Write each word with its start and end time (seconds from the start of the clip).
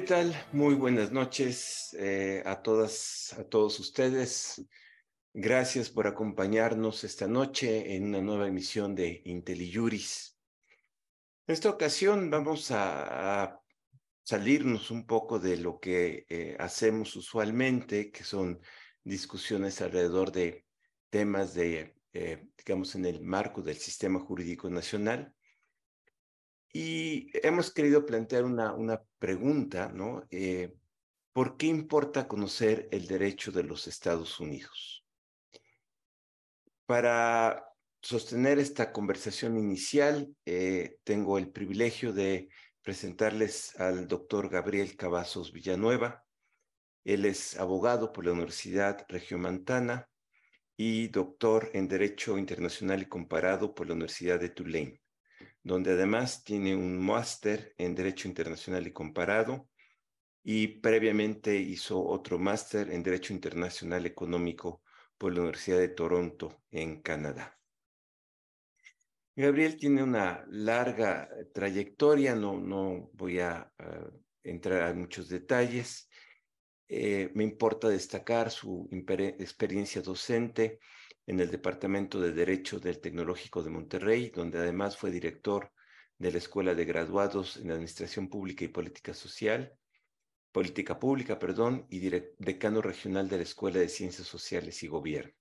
¿Qué 0.00 0.06
tal? 0.06 0.34
Muy 0.52 0.76
buenas 0.76 1.12
noches 1.12 1.94
eh, 1.98 2.42
a 2.46 2.62
todas, 2.62 3.34
a 3.38 3.44
todos 3.44 3.78
ustedes. 3.80 4.64
Gracias 5.34 5.90
por 5.90 6.06
acompañarnos 6.06 7.04
esta 7.04 7.28
noche 7.28 7.96
en 7.96 8.04
una 8.04 8.22
nueva 8.22 8.48
emisión 8.48 8.94
de 8.94 9.20
IntelliJuris. 9.26 10.38
En 11.46 11.52
esta 11.52 11.68
ocasión 11.68 12.30
vamos 12.30 12.70
a, 12.70 13.60
salirnos 14.22 14.90
un 14.90 15.06
poco 15.06 15.38
de 15.38 15.58
lo 15.58 15.78
que 15.78 16.24
eh, 16.30 16.56
hacemos 16.58 17.14
usualmente, 17.16 18.10
que 18.10 18.24
son 18.24 18.58
discusiones 19.04 19.82
alrededor 19.82 20.32
de 20.32 20.64
temas 21.10 21.52
de, 21.52 21.94
eh, 22.14 22.48
digamos, 22.56 22.94
en 22.94 23.04
el 23.04 23.20
marco 23.20 23.60
del 23.60 23.76
sistema 23.76 24.18
jurídico 24.18 24.70
nacional 24.70 25.34
y 26.72 27.30
hemos 27.46 27.72
querido 27.72 28.06
plantear 28.06 28.44
una, 28.44 28.72
una 28.72 29.02
pregunta, 29.18 29.90
¿no? 29.92 30.26
Eh, 30.30 30.74
¿Por 31.32 31.56
qué 31.56 31.66
importa 31.66 32.28
conocer 32.28 32.88
el 32.92 33.06
derecho 33.06 33.52
de 33.52 33.64
los 33.64 33.86
Estados 33.86 34.38
Unidos? 34.40 35.04
Para 36.86 37.64
sostener 38.02 38.58
esta 38.58 38.92
conversación 38.92 39.56
inicial, 39.56 40.34
eh, 40.44 40.98
tengo 41.04 41.38
el 41.38 41.50
privilegio 41.50 42.12
de 42.12 42.48
presentarles 42.82 43.78
al 43.78 44.08
doctor 44.08 44.48
Gabriel 44.48 44.96
Cavazos 44.96 45.52
Villanueva. 45.52 46.24
Él 47.04 47.24
es 47.24 47.58
abogado 47.58 48.12
por 48.12 48.24
la 48.24 48.32
Universidad 48.32 49.06
Regiomontana 49.08 50.08
y 50.76 51.08
doctor 51.08 51.70
en 51.74 51.88
Derecho 51.88 52.38
Internacional 52.38 53.02
y 53.02 53.06
Comparado 53.06 53.74
por 53.74 53.86
la 53.86 53.94
Universidad 53.94 54.40
de 54.40 54.48
Tulane 54.48 55.00
donde 55.62 55.92
además 55.92 56.42
tiene 56.44 56.74
un 56.74 56.98
máster 56.98 57.74
en 57.76 57.94
Derecho 57.94 58.28
Internacional 58.28 58.86
y 58.86 58.92
Comparado 58.92 59.68
y 60.42 60.68
previamente 60.80 61.56
hizo 61.56 62.02
otro 62.04 62.38
máster 62.38 62.90
en 62.90 63.02
Derecho 63.02 63.32
Internacional 63.32 64.06
Económico 64.06 64.82
por 65.18 65.34
la 65.34 65.40
Universidad 65.40 65.78
de 65.78 65.88
Toronto 65.88 66.62
en 66.70 67.02
Canadá. 67.02 67.58
Gabriel 69.36 69.76
tiene 69.76 70.02
una 70.02 70.44
larga 70.48 71.28
trayectoria, 71.52 72.34
no, 72.34 72.58
no 72.58 73.10
voy 73.12 73.40
a 73.40 73.70
entrar 74.42 74.82
a 74.82 74.94
muchos 74.94 75.28
detalles. 75.28 76.08
Eh, 76.88 77.30
me 77.34 77.44
importa 77.44 77.88
destacar 77.88 78.50
su 78.50 78.88
experiencia 78.90 80.02
docente 80.02 80.80
en 81.26 81.40
el 81.40 81.50
Departamento 81.50 82.20
de 82.20 82.32
Derecho 82.32 82.80
del 82.80 83.00
Tecnológico 83.00 83.62
de 83.62 83.70
Monterrey, 83.70 84.30
donde 84.30 84.58
además 84.58 84.96
fue 84.96 85.10
director 85.10 85.72
de 86.18 86.32
la 86.32 86.38
Escuela 86.38 86.74
de 86.74 86.84
Graduados 86.84 87.56
en 87.56 87.70
Administración 87.70 88.28
Pública 88.28 88.64
y 88.64 88.68
Política 88.68 89.14
Social, 89.14 89.72
Política 90.52 90.98
Pública, 90.98 91.38
perdón, 91.38 91.86
y 91.88 92.00
decano 92.38 92.82
regional 92.82 93.28
de 93.28 93.36
la 93.36 93.42
Escuela 93.44 93.78
de 93.78 93.88
Ciencias 93.88 94.26
Sociales 94.26 94.82
y 94.82 94.88
Gobierno. 94.88 95.32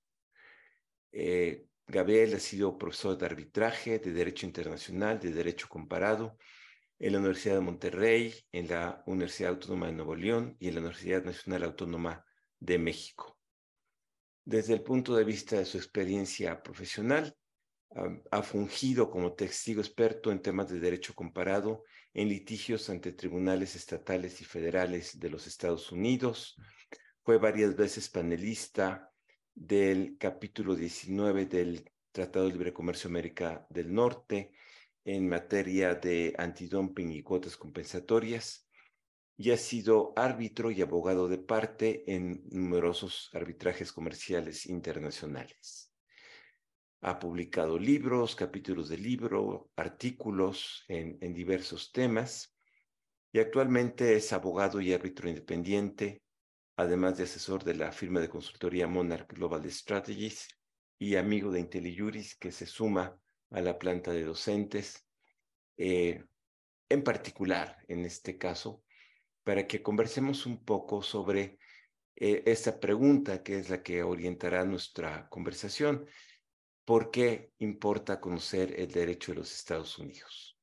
Eh, 1.11 1.65
Gabriel 1.87 2.35
ha 2.35 2.39
sido 2.39 2.77
profesor 2.77 3.17
de 3.17 3.25
arbitraje, 3.25 3.97
de 3.97 4.13
Derecho 4.13 4.45
Internacional, 4.45 5.19
de 5.19 5.31
Derecho 5.31 5.67
Comparado 5.67 6.37
en 6.99 7.13
la 7.13 7.17
Universidad 7.17 7.55
de 7.55 7.61
Monterrey, 7.61 8.35
en 8.51 8.67
la 8.67 9.01
Universidad 9.07 9.53
Autónoma 9.53 9.87
de 9.87 9.93
Nuevo 9.93 10.15
León 10.15 10.55
y 10.59 10.67
en 10.67 10.75
la 10.75 10.81
Universidad 10.81 11.23
Nacional 11.23 11.63
Autónoma 11.63 12.23
de 12.59 12.77
México 12.77 13.38
desde 14.45 14.73
el 14.73 14.81
punto 14.81 15.15
de 15.15 15.23
vista 15.23 15.57
de 15.57 15.65
su 15.65 15.77
experiencia 15.77 16.61
profesional. 16.61 17.35
Ha 18.31 18.43
fungido 18.43 19.09
como 19.09 19.33
testigo 19.33 19.81
experto 19.81 20.31
en 20.31 20.41
temas 20.41 20.69
de 20.69 20.79
derecho 20.79 21.15
comparado 21.15 21.83
en 22.13 22.29
litigios 22.29 22.89
ante 22.89 23.13
tribunales 23.13 23.75
estatales 23.75 24.41
y 24.41 24.45
federales 24.45 25.19
de 25.19 25.29
los 25.29 25.47
Estados 25.47 25.91
Unidos. 25.91 26.55
Fue 27.23 27.37
varias 27.37 27.75
veces 27.75 28.09
panelista 28.09 29.11
del 29.55 30.17
capítulo 30.19 30.75
19 30.75 31.45
del 31.47 31.89
Tratado 32.11 32.45
de 32.45 32.53
Libre 32.53 32.73
Comercio 32.73 33.09
América 33.09 33.65
del 33.69 33.93
Norte 33.93 34.51
en 35.03 35.27
materia 35.27 35.95
de 35.95 36.35
antidumping 36.37 37.11
y 37.11 37.23
cuotas 37.23 37.57
compensatorias 37.57 38.68
y 39.41 39.51
ha 39.51 39.57
sido 39.57 40.11
árbitro 40.17 40.69
y 40.69 40.81
abogado 40.81 41.29
de 41.29 41.37
parte 41.37 42.03
en 42.13 42.43
numerosos 42.51 43.29
arbitrajes 43.31 43.93
comerciales 43.93 44.65
internacionales. 44.65 45.93
Ha 46.99 47.17
publicado 47.19 47.79
libros, 47.79 48.35
capítulos 48.35 48.89
de 48.89 48.97
libro, 48.97 49.71
artículos 49.77 50.83
en, 50.89 51.17
en 51.21 51.33
diversos 51.33 51.93
temas 51.93 52.53
y 53.31 53.39
actualmente 53.39 54.17
es 54.17 54.33
abogado 54.33 54.81
y 54.81 54.91
árbitro 54.91 55.29
independiente, 55.29 56.21
además 56.75 57.17
de 57.17 57.23
asesor 57.23 57.63
de 57.63 57.75
la 57.75 57.93
firma 57.93 58.19
de 58.19 58.27
consultoría 58.27 58.87
Monarch 58.87 59.31
Global 59.31 59.71
Strategies 59.71 60.49
y 60.97 61.15
amigo 61.15 61.49
de 61.49 61.61
IntelliJuris 61.61 62.35
que 62.35 62.51
se 62.51 62.65
suma 62.65 63.17
a 63.51 63.61
la 63.61 63.79
planta 63.79 64.11
de 64.11 64.25
docentes. 64.25 65.07
Eh, 65.77 66.25
en 66.89 67.03
particular, 67.05 67.77
en 67.87 68.03
este 68.03 68.37
caso, 68.37 68.83
para 69.49 69.65
que 69.65 69.81
conversemos 69.81 70.45
un 70.45 70.63
poco 70.63 71.01
sobre 71.01 71.57
eh, 72.15 72.43
esta 72.45 72.79
pregunta 72.79 73.41
que 73.41 73.57
es 73.57 73.71
la 73.71 73.81
que 73.81 74.03
orientará 74.03 74.63
nuestra 74.63 75.27
conversación. 75.27 76.05
¿Por 76.85 77.09
qué 77.09 77.53
importa 77.57 78.21
conocer 78.21 78.79
el 78.79 78.91
derecho 78.91 79.31
de 79.31 79.39
los 79.39 79.51
Estados 79.51 79.97
Unidos? 79.97 80.55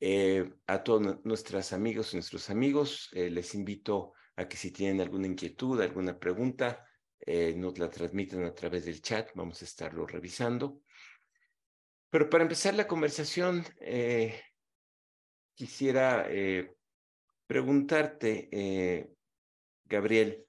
Eh, 0.00 0.54
a 0.68 0.82
todos 0.82 1.22
nuestros 1.22 1.74
amigos 1.74 2.14
y 2.14 2.16
nuestros 2.16 2.48
amigos, 2.48 3.10
eh, 3.12 3.28
les 3.28 3.54
invito 3.54 4.14
a 4.36 4.48
que 4.48 4.56
si 4.56 4.70
tienen 4.70 5.02
alguna 5.02 5.26
inquietud, 5.26 5.78
alguna 5.78 6.18
pregunta, 6.18 6.88
nos 7.26 7.78
la 7.78 7.90
transmitan 7.90 8.42
a 8.44 8.54
través 8.54 8.86
del 8.86 9.02
chat, 9.02 9.28
vamos 9.34 9.60
a 9.60 9.66
estarlo 9.66 10.06
revisando. 10.06 10.80
Pero 12.08 12.30
para 12.30 12.44
empezar 12.44 12.72
la 12.72 12.88
conversación, 12.88 13.62
quisiera 15.54 16.26
preguntarte, 17.52 18.48
eh, 18.50 19.14
Gabriel, 19.84 20.42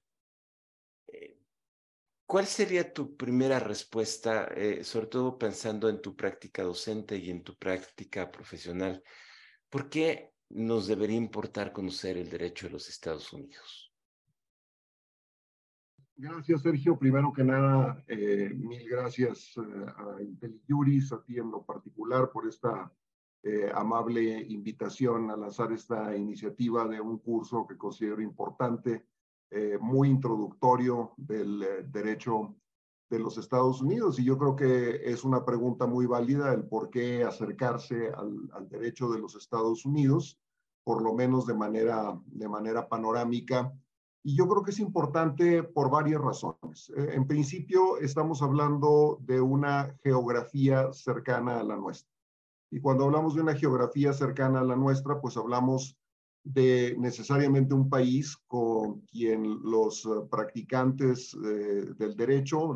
eh, 1.07 1.37
¿cuál 2.25 2.45
sería 2.45 2.93
tu 2.93 3.17
primera 3.17 3.59
respuesta, 3.59 4.45
eh, 4.55 4.85
sobre 4.85 5.07
todo 5.07 5.37
pensando 5.37 5.89
en 5.89 6.01
tu 6.01 6.15
práctica 6.15 6.63
docente 6.63 7.17
y 7.17 7.29
en 7.29 7.43
tu 7.43 7.57
práctica 7.57 8.31
profesional? 8.31 9.03
¿Por 9.69 9.89
qué 9.89 10.31
nos 10.51 10.87
debería 10.87 11.17
importar 11.17 11.73
conocer 11.73 12.15
el 12.15 12.29
derecho 12.29 12.67
de 12.67 12.71
los 12.71 12.87
Estados 12.87 13.33
Unidos? 13.33 13.93
Gracias, 16.15 16.61
Sergio. 16.61 16.97
Primero 16.97 17.33
que 17.33 17.43
nada, 17.43 18.01
mil 18.07 18.87
gracias 18.87 19.57
a 19.57 20.21
IntelliJuris, 20.21 21.11
a 21.11 21.21
ti 21.21 21.37
en 21.37 21.51
lo 21.51 21.65
particular, 21.65 22.31
por 22.31 22.47
esta 22.47 22.89
eh, 23.45 23.69
amable 23.75 24.41
invitación 24.47 25.29
a 25.29 25.35
lanzar 25.35 25.73
esta 25.73 26.15
iniciativa 26.15 26.87
de 26.87 27.01
un 27.01 27.17
curso 27.17 27.67
que 27.67 27.77
considero 27.77 28.21
importante, 28.21 29.05
eh, 29.51 29.77
muy 29.81 30.07
introductorio 30.07 31.11
del 31.17 31.61
eh, 31.61 31.83
derecho 31.91 32.55
de 33.09 33.19
los 33.19 33.37
Estados 33.37 33.81
Unidos. 33.81 34.17
Y 34.17 34.23
yo 34.23 34.37
creo 34.37 34.55
que 34.55 35.11
es 35.11 35.25
una 35.25 35.43
pregunta 35.43 35.85
muy 35.85 36.05
válida 36.05 36.53
el 36.53 36.63
por 36.63 36.89
qué 36.89 37.25
acercarse 37.25 38.13
al, 38.15 38.49
al 38.53 38.69
derecho 38.69 39.11
de 39.11 39.19
los 39.19 39.35
Estados 39.35 39.83
Unidos, 39.83 40.39
por 40.85 41.03
lo 41.03 41.13
menos 41.13 41.45
de 41.45 41.53
manera, 41.53 42.17
de 42.27 42.47
manera 42.47 42.87
panorámica. 42.87 43.73
Y 44.23 44.37
yo 44.37 44.47
creo 44.47 44.63
que 44.63 44.71
es 44.71 44.79
importante 44.79 45.63
por 45.63 45.91
varias 45.91 46.21
razones. 46.21 46.93
en 46.95 47.27
principio, 47.27 47.97
estamos 47.97 48.41
hablando 48.41 49.17
de 49.19 49.41
una 49.41 49.97
geografía 50.01 50.93
cercana 50.93 51.59
a 51.59 51.63
la 51.63 51.75
nuestra. 51.75 52.12
Y 52.73 52.79
cuando 52.79 53.03
hablamos 53.03 53.35
de 53.35 53.41
una 53.41 53.53
geografía 53.53 54.13
cercana 54.13 54.61
a 54.61 54.63
la 54.63 54.75
nuestra, 54.75 55.21
pues 55.21 55.37
hablamos 55.37 55.95
de 56.43 56.95
necesariamente 56.97 57.75
un 57.75 57.87
país 57.87 58.35
con 58.47 59.01
quien 59.01 59.59
los 59.61 60.03
eh, 60.05 60.09
practicantes 60.27 61.35
eh, 61.35 61.93
del 61.95 62.15
derecho, 62.15 62.73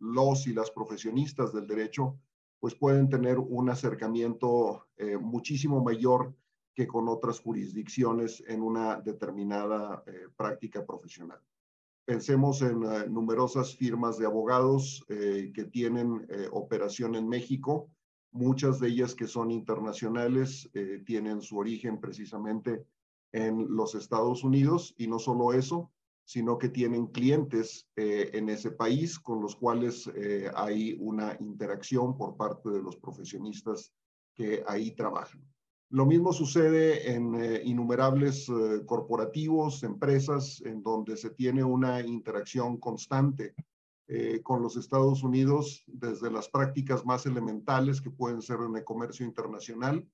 los 0.00 0.46
y 0.48 0.52
las 0.52 0.72
profesionistas 0.72 1.52
del 1.52 1.68
derecho, 1.68 2.18
pues 2.58 2.74
pueden 2.74 3.08
tener 3.08 3.38
un 3.38 3.70
acercamiento 3.70 4.88
eh, 4.96 5.16
muchísimo 5.16 5.84
mayor 5.84 6.34
que 6.74 6.88
con 6.88 7.08
otras 7.08 7.38
jurisdicciones 7.38 8.42
en 8.48 8.60
una 8.60 9.00
determinada 9.00 10.02
práctica 10.36 10.84
profesional. 10.84 11.38
Pensemos 12.04 12.60
en 12.60 12.80
numerosas 13.14 13.76
firmas 13.76 14.18
de 14.18 14.26
abogados 14.26 15.02
que 15.08 15.68
tienen 15.72 16.26
operación 16.52 17.14
en 17.14 17.26
México, 17.26 17.88
Muchas 18.32 18.80
de 18.80 18.88
ellas 18.88 19.14
que 19.14 19.26
son 19.26 19.50
internacionales 19.50 20.68
eh, 20.74 21.02
tienen 21.04 21.40
su 21.40 21.58
origen 21.58 22.00
precisamente 22.00 22.84
en 23.32 23.74
los 23.74 23.94
Estados 23.94 24.44
Unidos 24.44 24.94
y 24.98 25.06
no 25.06 25.18
solo 25.18 25.52
eso, 25.52 25.90
sino 26.24 26.58
que 26.58 26.68
tienen 26.68 27.06
clientes 27.06 27.86
eh, 27.96 28.30
en 28.34 28.48
ese 28.48 28.72
país 28.72 29.18
con 29.18 29.40
los 29.40 29.56
cuales 29.56 30.10
eh, 30.14 30.50
hay 30.54 30.96
una 31.00 31.36
interacción 31.40 32.16
por 32.16 32.36
parte 32.36 32.68
de 32.70 32.82
los 32.82 32.96
profesionistas 32.96 33.92
que 34.34 34.62
ahí 34.66 34.90
trabajan. 34.90 35.42
Lo 35.90 36.04
mismo 36.04 36.32
sucede 36.32 37.12
en 37.12 37.62
innumerables 37.64 38.50
corporativos, 38.86 39.84
empresas, 39.84 40.60
en 40.62 40.82
donde 40.82 41.16
se 41.16 41.30
tiene 41.30 41.62
una 41.62 42.00
interacción 42.00 42.78
constante 42.78 43.54
eh, 44.08 44.40
con 44.42 44.62
los 44.62 44.76
Estados 44.76 45.22
Unidos, 45.22 45.82
desde 45.86 46.30
las 46.30 46.48
prácticas 46.48 47.04
más 47.04 47.26
elementales 47.26 48.00
que 48.00 48.10
pueden 48.10 48.40
ser 48.40 48.58
en 48.60 48.76
el 48.76 48.84
comercio 48.84 49.26
internacional, 49.26 50.06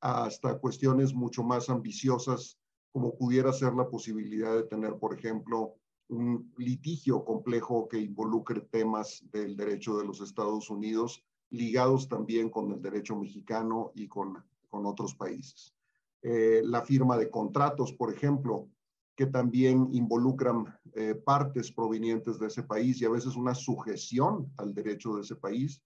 hasta 0.00 0.58
cuestiones 0.58 1.14
mucho 1.14 1.42
más 1.42 1.68
ambiciosas, 1.68 2.58
como 2.92 3.16
pudiera 3.16 3.52
ser 3.52 3.74
la 3.74 3.88
posibilidad 3.88 4.54
de 4.54 4.62
tener, 4.64 4.96
por 4.96 5.14
ejemplo, 5.14 5.74
un 6.08 6.52
litigio 6.58 7.24
complejo 7.24 7.88
que 7.88 7.98
involucre 7.98 8.60
temas 8.60 9.22
del 9.32 9.56
derecho 9.56 9.96
de 9.96 10.04
los 10.04 10.20
Estados 10.20 10.70
Unidos, 10.70 11.24
ligados 11.50 12.08
también 12.08 12.50
con 12.50 12.72
el 12.72 12.82
derecho 12.82 13.16
mexicano 13.16 13.92
y 13.94 14.08
con, 14.08 14.42
con 14.68 14.86
otros 14.86 15.14
países. 15.14 15.74
Eh, 16.22 16.62
la 16.64 16.82
firma 16.82 17.18
de 17.18 17.30
contratos, 17.30 17.92
por 17.92 18.12
ejemplo, 18.12 18.68
que 19.16 19.26
también 19.26 19.88
involucran 19.92 20.76
eh, 20.94 21.14
partes 21.14 21.70
provenientes 21.70 22.38
de 22.38 22.48
ese 22.48 22.62
país 22.64 23.00
y 23.00 23.04
a 23.04 23.10
veces 23.10 23.36
una 23.36 23.54
sujeción 23.54 24.52
al 24.56 24.74
derecho 24.74 25.14
de 25.14 25.22
ese 25.22 25.36
país, 25.36 25.80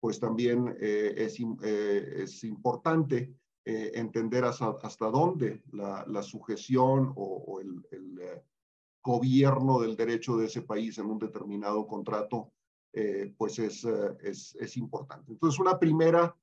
pues 0.00 0.20
también 0.20 0.76
eh, 0.80 1.14
es, 1.16 1.38
eh, 1.62 2.22
es, 2.22 2.44
importante 2.44 3.34
entender 3.66 4.44
hasta, 4.44 4.76
hasta 4.82 5.06
dónde 5.06 5.62
la, 5.72 6.22
sujeción 6.22 7.14
o, 7.16 7.44
o 7.46 7.60
el, 7.60 7.82
el 7.92 8.20
gobierno 9.02 9.80
del 9.80 9.96
derecho 9.96 10.36
de 10.36 10.46
ese 10.46 10.60
país 10.60 10.98
en 10.98 11.06
un 11.06 11.18
determinado 11.18 11.86
contrato, 11.86 12.52
pues 13.38 13.58
es, 13.58 13.86
es, 14.22 14.54
es, 14.60 14.76
importante. 14.76 15.32
Entonces, 15.32 15.58
una 15.58 15.78
primera 15.78 16.36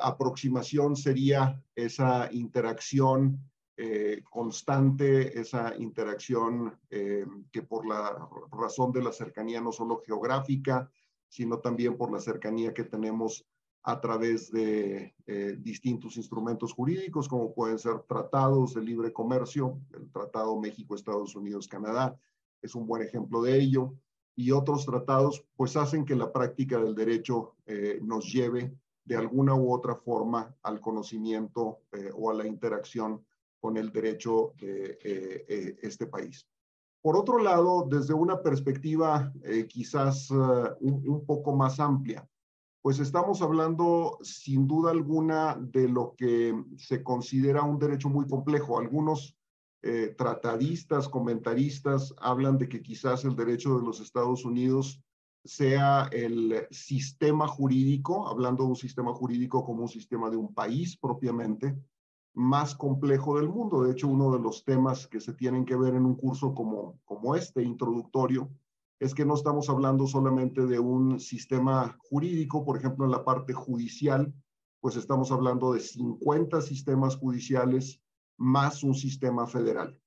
aproximación 0.00 0.94
sería 0.94 1.60
esa 1.74 2.28
interacción 2.30 3.40
eh, 3.74 4.22
constante, 4.30 5.40
esa 5.40 5.74
interacción 5.78 6.78
eh, 6.90 7.24
que 7.50 7.62
por 7.62 7.86
la 7.86 8.28
razón 8.50 8.92
de 8.92 9.02
la 9.02 9.12
cercanía 9.12 9.62
no 9.62 9.72
solo 9.72 10.02
geográfica, 10.04 10.90
sino 11.26 11.58
también 11.58 11.96
por 11.96 12.12
la 12.12 12.20
cercanía 12.20 12.74
que 12.74 12.84
tenemos 12.84 13.46
a 13.84 13.98
través 13.98 14.52
de 14.52 15.14
eh, 15.26 15.56
distintos 15.58 16.18
instrumentos 16.18 16.74
jurídicos, 16.74 17.28
como 17.28 17.54
pueden 17.54 17.78
ser 17.78 18.00
tratados 18.00 18.74
de 18.74 18.82
libre 18.82 19.10
comercio, 19.10 19.80
el 19.94 20.10
Tratado 20.12 20.60
México-Estados 20.60 21.34
Unidos-Canadá 21.34 22.14
es 22.60 22.74
un 22.74 22.86
buen 22.86 23.00
ejemplo 23.00 23.40
de 23.40 23.58
ello, 23.58 23.94
y 24.36 24.50
otros 24.50 24.84
tratados, 24.84 25.46
pues 25.56 25.76
hacen 25.76 26.04
que 26.04 26.14
la 26.14 26.30
práctica 26.30 26.78
del 26.78 26.94
derecho 26.94 27.56
nos 28.00 28.32
lleve 28.32 28.74
de 29.04 29.16
alguna 29.16 29.54
u 29.54 29.72
otra 29.72 29.96
forma 29.96 30.54
al 30.62 30.80
conocimiento 30.80 31.80
o 32.14 32.30
a 32.30 32.34
la 32.34 32.46
interacción 32.46 33.22
con 33.62 33.76
el 33.76 33.92
derecho 33.92 34.54
de 34.58 34.98
eh, 35.04 35.44
eh, 35.48 35.76
este 35.82 36.08
país. 36.08 36.44
Por 37.00 37.16
otro 37.16 37.38
lado, 37.38 37.86
desde 37.88 38.12
una 38.12 38.42
perspectiva 38.42 39.32
eh, 39.44 39.66
quizás 39.68 40.30
un, 40.30 41.08
un, 41.08 41.24
poco 41.24 41.54
más 41.54 41.78
amplia, 41.78 42.28
pues 42.82 42.98
estamos 42.98 43.40
hablando 43.40 44.18
sin 44.22 44.66
duda 44.66 44.90
alguna 44.90 45.56
de 45.60 45.88
lo 45.88 46.14
que 46.16 46.52
se 46.76 47.04
considera 47.04 47.62
un 47.62 47.78
derecho 47.78 48.08
muy 48.08 48.26
complejo. 48.26 48.78
Algunos 48.78 49.36
tratadistas, 50.16 51.08
comentaristas 51.08 52.14
hablan 52.18 52.56
de 52.56 52.68
que 52.68 52.82
quizás 52.82 53.24
el 53.24 53.34
derecho 53.34 53.76
de 53.76 53.84
los 53.84 54.00
Estados 54.00 54.44
Unidos 54.44 55.02
sea 55.44 56.08
el 56.12 56.68
sistema 56.70 57.48
jurídico, 57.48 58.28
hablando 58.28 58.62
de 58.62 58.70
un 58.70 58.76
sistema 58.76 59.12
jurídico 59.12 59.64
como 59.64 59.82
un 59.82 59.88
sistema 59.88 60.30
de 60.30 60.36
un 60.36 60.54
país 60.54 60.96
propiamente, 60.96 61.76
más 62.34 62.74
complejo 62.74 63.38
del 63.38 63.48
mundo. 63.48 63.82
De 63.82 63.92
hecho, 63.92 64.08
uno 64.08 64.32
de 64.32 64.40
los 64.40 64.64
temas 64.64 65.06
que 65.06 65.20
se 65.20 65.34
tienen 65.34 65.64
que 65.64 65.76
ver 65.76 65.94
en 65.94 66.06
un 66.06 66.14
curso 66.14 66.54
como, 66.54 66.98
como 67.04 67.34
este, 67.36 67.62
introductorio, 67.62 68.50
es 68.98 69.14
que 69.14 69.24
no 69.24 69.34
estamos 69.34 69.68
hablando 69.68 70.06
solamente 70.06 70.64
de 70.64 70.78
un 70.78 71.18
sistema 71.18 71.96
jurídico, 71.98 72.64
por 72.64 72.76
ejemplo, 72.76 73.04
en 73.04 73.10
la 73.10 73.24
parte 73.24 73.52
judicial, 73.52 74.32
pues 74.80 74.96
estamos 74.96 75.32
hablando 75.32 75.72
de 75.72 75.80
50 75.80 76.60
sistemas 76.60 77.16
judiciales 77.16 78.00
más 78.36 78.82
un 78.82 78.94
sistema 78.94 79.46
federal. 79.46 79.98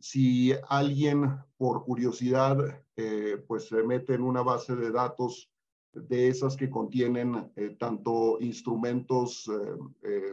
Si 0.00 0.52
alguien, 0.68 1.38
por 1.56 1.84
curiosidad, 1.84 2.56
eh, 2.96 3.42
pues 3.46 3.68
se 3.68 3.82
mete 3.82 4.14
en 4.14 4.22
una 4.22 4.42
base 4.42 4.76
de 4.76 4.92
datos 4.92 5.50
de 5.92 6.28
esas 6.28 6.56
que 6.56 6.70
contienen 6.70 7.52
eh, 7.56 7.76
tanto 7.78 8.38
instrumentos 8.40 9.50
eh, 10.02 10.32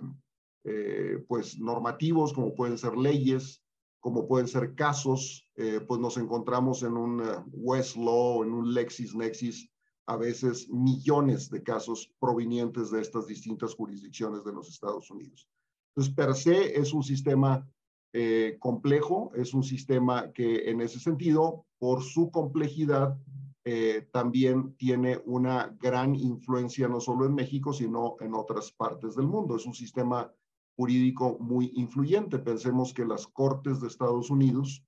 eh, 0.65 1.23
pues 1.27 1.59
normativos, 1.59 2.33
como 2.33 2.55
pueden 2.55 2.77
ser 2.77 2.97
leyes, 2.97 3.61
como 3.99 4.27
pueden 4.27 4.47
ser 4.47 4.75
casos, 4.75 5.49
eh, 5.55 5.79
pues 5.87 5.99
nos 5.99 6.17
encontramos 6.17 6.83
en 6.83 6.97
un 6.97 7.21
uh, 7.21 7.43
Westlaw, 7.51 8.43
en 8.43 8.53
un 8.53 8.73
LexisNexis, 8.73 9.69
a 10.07 10.17
veces 10.17 10.69
millones 10.69 11.49
de 11.49 11.63
casos 11.63 12.11
provenientes 12.19 12.91
de 12.91 13.01
estas 13.01 13.25
distintas 13.25 13.73
jurisdicciones 13.73 14.43
de 14.43 14.53
los 14.53 14.69
Estados 14.69 15.09
Unidos. 15.09 15.47
Entonces, 15.89 16.13
per 16.13 16.35
se 16.35 16.79
es 16.79 16.93
un 16.93 17.03
sistema 17.03 17.67
eh, 18.13 18.57
complejo, 18.59 19.31
es 19.35 19.53
un 19.53 19.63
sistema 19.63 20.31
que 20.31 20.69
en 20.69 20.81
ese 20.81 20.99
sentido, 20.99 21.65
por 21.79 22.03
su 22.03 22.29
complejidad, 22.31 23.17
eh, 23.63 24.07
también 24.11 24.75
tiene 24.77 25.19
una 25.25 25.75
gran 25.81 26.15
influencia 26.15 26.87
no 26.87 26.99
solo 26.99 27.25
en 27.25 27.33
México, 27.33 27.73
sino 27.73 28.17
en 28.19 28.35
otras 28.35 28.71
partes 28.71 29.15
del 29.15 29.25
mundo. 29.25 29.55
Es 29.55 29.65
un 29.65 29.73
sistema 29.73 30.31
jurídico 30.75 31.37
muy 31.39 31.71
influyente. 31.75 32.39
Pensemos 32.39 32.93
que 32.93 33.05
las 33.05 33.27
Cortes 33.27 33.79
de 33.79 33.87
Estados 33.87 34.29
Unidos 34.29 34.83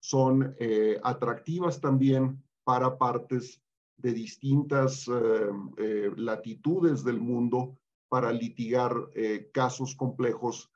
son 0.00 0.54
eh, 0.58 0.98
atractivas 1.02 1.80
también 1.80 2.42
para 2.64 2.98
partes 2.98 3.60
de 3.96 4.12
distintas 4.12 5.08
eh, 5.08 5.12
eh, 5.78 6.10
latitudes 6.16 7.02
del 7.02 7.20
mundo 7.20 7.76
para 8.08 8.32
litigar 8.32 8.94
casos 9.52 9.94
complejos 9.94 10.70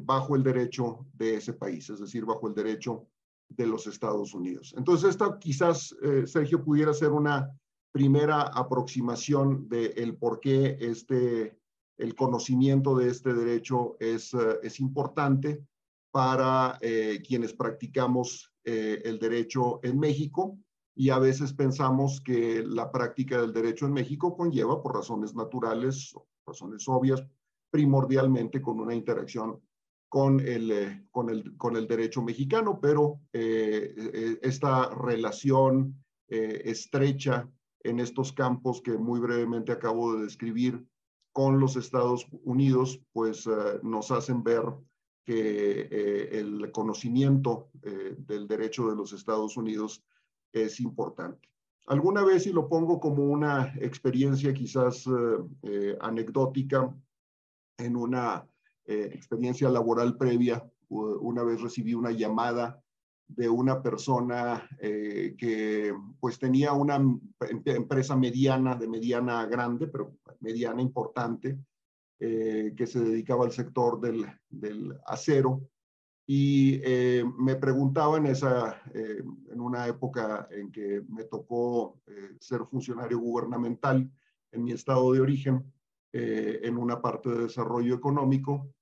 bajo 0.00 0.34
el 0.34 0.42
derecho 0.42 1.06
de 1.12 1.36
ese 1.36 1.52
país, 1.52 1.90
es 1.90 2.00
decir, 2.00 2.24
bajo 2.24 2.48
el 2.48 2.54
derecho 2.54 3.06
de 3.50 3.66
los 3.66 3.86
Estados 3.86 4.32
Unidos. 4.32 4.74
Entonces, 4.78 5.10
esta 5.10 5.38
quizás, 5.38 5.94
Sergio, 6.24 6.64
pudiera 6.64 6.94
ser 6.94 7.10
una 7.10 7.54
primera 7.92 8.44
aproximación 8.44 9.68
de 9.68 9.88
el 9.96 10.16
por 10.16 10.40
qué 10.40 10.78
este 10.80 11.58
el 11.98 12.14
conocimiento 12.14 12.96
de 12.96 13.08
este 13.08 13.32
derecho 13.34 13.96
es, 14.00 14.34
eh, 14.34 14.58
es 14.62 14.80
importante 14.80 15.64
para 16.10 16.78
eh, 16.80 17.22
quienes 17.26 17.52
practicamos 17.52 18.52
eh, 18.64 19.02
el 19.04 19.18
derecho 19.18 19.80
en 19.82 19.98
México. 19.98 20.58
Y 20.96 21.10
a 21.10 21.18
veces 21.18 21.52
pensamos 21.52 22.20
que 22.20 22.62
la 22.64 22.90
práctica 22.92 23.40
del 23.40 23.52
derecho 23.52 23.86
en 23.86 23.92
México 23.92 24.36
conlleva 24.36 24.80
por 24.80 24.94
razones 24.94 25.34
naturales, 25.34 26.14
razones 26.46 26.84
obvias, 26.86 27.22
primordialmente 27.70 28.62
con 28.62 28.78
una 28.78 28.94
interacción 28.94 29.60
con 30.08 30.38
el, 30.38 31.08
con 31.10 31.30
el, 31.30 31.56
con 31.56 31.74
el 31.76 31.88
derecho 31.88 32.22
mexicano, 32.22 32.78
pero 32.80 33.18
esta 33.32 34.94
relación 34.94 36.04
estrecha 36.28 37.50
en 37.80 37.98
estos 37.98 38.32
campos 38.32 38.80
que 38.80 38.92
muy 38.92 39.18
brevemente 39.18 39.72
acabo 39.72 40.14
de 40.14 40.22
describir 40.22 40.86
con 41.34 41.58
los 41.58 41.74
Estados 41.74 42.28
Unidos, 42.44 43.00
pues 43.12 43.48
eh, 43.48 43.80
nos 43.82 44.12
hacen 44.12 44.44
ver 44.44 44.62
que 45.24 45.80
eh, 45.90 46.28
el 46.38 46.70
conocimiento 46.70 47.70
eh, 47.82 48.14
del 48.16 48.46
derecho 48.46 48.88
de 48.88 48.94
los 48.94 49.12
Estados 49.12 49.56
Unidos 49.56 50.04
es 50.52 50.78
importante. 50.78 51.50
Alguna 51.88 52.22
vez, 52.22 52.46
y 52.46 52.52
lo 52.52 52.68
pongo 52.68 53.00
como 53.00 53.24
una 53.24 53.74
experiencia 53.80 54.54
quizás 54.54 55.06
anecdótica, 56.00 56.96
en 57.76 57.96
una 57.96 58.48
experiencia 58.86 59.68
laboral 59.68 60.16
previa, 60.16 60.64
una 60.88 61.42
vez 61.42 61.60
recibí 61.60 61.92
una 61.92 62.12
llamada 62.12 62.82
de 63.26 63.48
una 63.48 63.82
persona 63.82 64.68
que 64.78 65.92
pues 66.20 66.38
tenía 66.38 66.72
una 66.72 67.00
empresa 67.64 68.16
mediana, 68.16 68.76
de 68.76 68.86
mediana 68.86 69.46
grande, 69.46 69.86
pero 69.86 70.18
mediana 70.40 70.82
importante 70.82 71.58
eh, 72.20 72.72
que 72.76 72.86
se 72.86 73.00
dedicaba 73.00 73.44
al 73.44 73.50
sector 73.52 74.00
del, 74.00 74.24
del 74.48 74.96
acero. 75.04 75.68
Y 76.26 76.80
eh, 76.84 77.24
me 77.38 77.56
preguntaba 77.56 78.16
en, 78.16 78.26
esa, 78.26 78.80
eh, 78.94 79.22
en 79.50 79.60
una 79.60 79.86
época 79.88 80.46
en 80.50 80.70
que 80.70 81.02
me 81.08 81.24
tocó 81.24 82.00
ser 82.38 82.64
funcionario 82.64 83.18
gubernamental 83.18 84.10
en 84.52 84.64
mi 84.64 84.72
estado 84.72 85.12
de 85.12 85.20
origen, 85.20 85.70
en 86.12 86.78
una 86.78 87.02
parte 87.02 87.28
de 87.28 87.42
desarrollo 87.42 87.96
económico, 87.96 88.72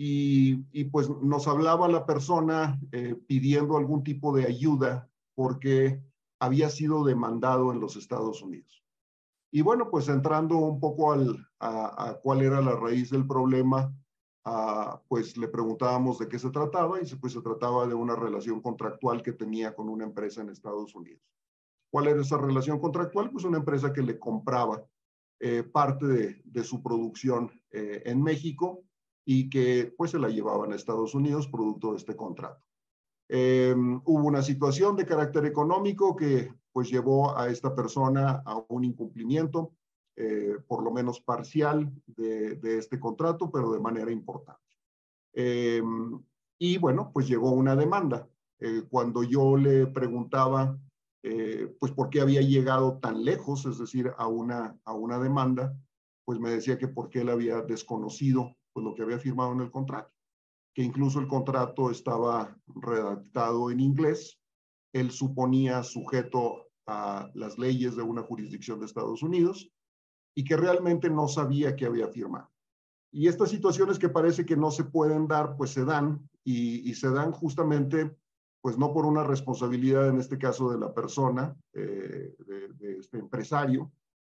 y, 0.00 0.84
pues 0.92 1.10
nos 1.10 1.48
hablaba 1.48 1.88
la 1.88 2.06
persona 2.06 2.80
pidiendo 3.26 3.76
algún 3.76 4.04
tipo 4.04 4.32
de 4.32 4.46
ayuda 4.46 5.10
porque 5.34 6.00
había 6.38 6.70
sido 6.70 7.04
demandado 7.04 7.72
en 7.72 7.80
los 7.80 7.96
Estados 7.96 8.42
Unidos. 8.42 8.84
Y 9.50 9.62
bueno, 9.62 9.90
pues 9.90 10.08
entrando 10.08 10.56
un 10.56 10.78
poco 10.78 11.12
al, 11.12 11.46
a, 11.58 12.18
cuál 12.22 12.42
era 12.42 12.60
la 12.60 12.76
raíz 12.76 13.10
del 13.10 13.26
problema, 13.26 13.92
ah, 14.44 15.02
pues 15.08 15.36
le 15.36 15.48
preguntábamos 15.48 16.18
de 16.18 16.28
qué 16.28 16.38
se 16.38 16.50
trataba 16.50 17.00
y 17.00 17.14
pues 17.16 17.32
se 17.32 17.40
trataba 17.40 17.86
de 17.86 17.94
una 17.94 18.14
relación 18.14 18.60
contractual 18.60 19.22
que 19.22 19.32
tenía 19.32 19.74
con 19.74 19.88
una 19.88 20.04
empresa 20.04 20.42
en 20.42 20.50
Estados 20.50 20.94
Unidos. 20.94 21.22
¿Cuál 21.90 22.08
era 22.08 22.20
esa 22.20 22.36
relación 22.36 22.78
contractual? 22.78 23.30
Pues 23.30 23.44
una 23.44 23.58
empresa 23.58 23.92
que 23.92 24.02
le 24.02 24.18
compraba 24.18 24.84
eh, 25.40 25.62
parte 25.62 26.06
de, 26.06 26.42
de, 26.44 26.64
su 26.64 26.82
producción 26.82 27.50
eh, 27.70 28.02
en 28.04 28.22
México 28.22 28.84
y 29.30 29.50
que 29.50 29.92
pues 29.94 30.12
se 30.12 30.18
la 30.18 30.30
llevaban 30.30 30.72
a 30.72 30.74
Estados 30.74 31.14
Unidos 31.14 31.48
producto 31.48 31.90
de 31.90 31.98
este 31.98 32.16
contrato. 32.16 32.64
Eh, 33.28 33.74
hubo 33.76 34.26
una 34.26 34.40
situación 34.40 34.96
de 34.96 35.04
carácter 35.04 35.44
económico 35.44 36.16
que 36.16 36.50
pues 36.72 36.88
llevó 36.88 37.36
a 37.36 37.50
esta 37.50 37.74
persona 37.74 38.42
a 38.46 38.64
un 38.68 38.84
incumplimiento, 38.84 39.74
eh, 40.16 40.56
por 40.66 40.82
lo 40.82 40.90
menos 40.90 41.20
parcial, 41.20 41.92
de, 42.06 42.54
de, 42.54 42.78
este 42.78 42.98
contrato, 42.98 43.50
pero 43.50 43.70
de 43.70 43.80
manera 43.80 44.10
importante. 44.10 44.64
Eh, 45.34 45.82
y 46.58 46.78
bueno, 46.78 47.10
pues 47.12 47.28
llegó 47.28 47.50
una 47.50 47.76
demanda. 47.76 48.26
Cuando 48.88 49.22
yo 49.22 49.58
le 49.58 49.86
preguntaba, 49.88 50.76
pues 51.78 51.92
por 51.92 52.08
qué 52.08 52.22
había 52.22 52.40
llegado 52.40 52.98
tan 52.98 53.24
lejos, 53.24 53.66
es 53.66 53.78
decir, 53.78 54.10
a 54.16 54.26
una, 54.26 54.76
a 54.84 54.94
una 54.94 55.18
demanda, 55.20 55.76
pues 56.24 56.40
me 56.40 56.50
decía 56.50 56.78
que 56.78 56.88
porque 56.88 57.20
él 57.20 57.28
había 57.28 57.60
desconocido 57.60 58.57
pues, 58.78 58.84
lo 58.84 58.94
que 58.94 59.02
había 59.02 59.18
firmado 59.18 59.52
en 59.52 59.60
el 59.60 59.70
contrato 59.70 60.12
que 60.78 60.84
incluso 60.84 61.18
el 61.18 61.26
contrato 61.26 61.90
estaba 61.90 62.56
redactado 62.68 63.68
en 63.72 63.80
inglés. 63.80 64.38
Él 64.92 65.10
suponía 65.10 65.82
sujeto 65.82 66.68
a 66.86 67.28
las 67.34 67.58
leyes 67.58 67.96
de 67.96 68.04
una 68.04 68.22
jurisdicción 68.22 68.78
de 68.78 68.86
Estados 68.86 69.24
Unidos 69.24 69.72
y 70.36 70.44
que 70.44 70.56
realmente 70.56 71.10
no 71.10 71.26
sabía 71.26 71.74
que 71.74 71.86
había 71.86 72.06
firmado. 72.06 72.48
Y 73.10 73.26
estas 73.26 73.50
situaciones 73.50 73.98
que 73.98 74.08
parece 74.08 74.46
que 74.46 74.56
no 74.56 74.70
se 74.70 74.84
pueden 74.84 75.26
dar, 75.26 75.56
pues 75.56 75.70
se 75.70 75.84
dan 75.84 76.30
y, 76.44 76.88
y 76.88 76.94
se 76.94 77.10
dan 77.10 77.32
justamente, 77.32 78.16
pues 78.60 78.78
no 78.78 78.92
por 78.92 79.04
una 79.04 79.24
responsabilidad, 79.24 80.08
en 80.08 80.20
este 80.20 80.38
caso 80.38 80.70
de 80.70 80.78
la 80.78 80.94
persona, 80.94 81.56
eh, 81.72 82.36
de, 82.38 82.68
de, 82.74 82.98
este 82.98 83.18
empresario, 83.18 83.90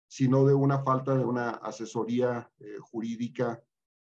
sino 0.06 0.46
de 0.46 0.54
una 0.54 0.84
falta 0.84 1.16
de 1.16 1.24
una 1.24 1.50
asesoría 1.50 2.48
eh, 2.60 2.76
jurídica 2.80 3.60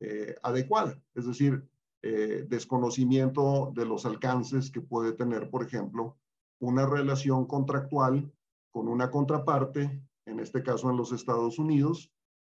eh, 0.05 0.35
adecuada. 0.43 1.01
Es 1.15 1.27
decir, 1.27 1.67
eh, 2.03 2.45
desconocimiento 2.49 3.73
de 3.75 3.87
los 3.87 4.05
alcances 4.05 4.71
que 4.71 4.81
puede 4.81 5.13
tener, 5.13 5.51
por 5.51 5.65
ejemplo, 5.65 6.17
una 6.61 6.87
relación 6.87 7.47
contractual 7.47 8.31
con 8.71 8.89
una 8.89 9.11
contraparte, 9.11 10.03
en 10.27 10.41
este 10.41 10.63
caso 10.63 10.91
en 10.91 10.97
los 10.97 11.13
Estados 11.13 11.59
Unidos, 11.59 12.11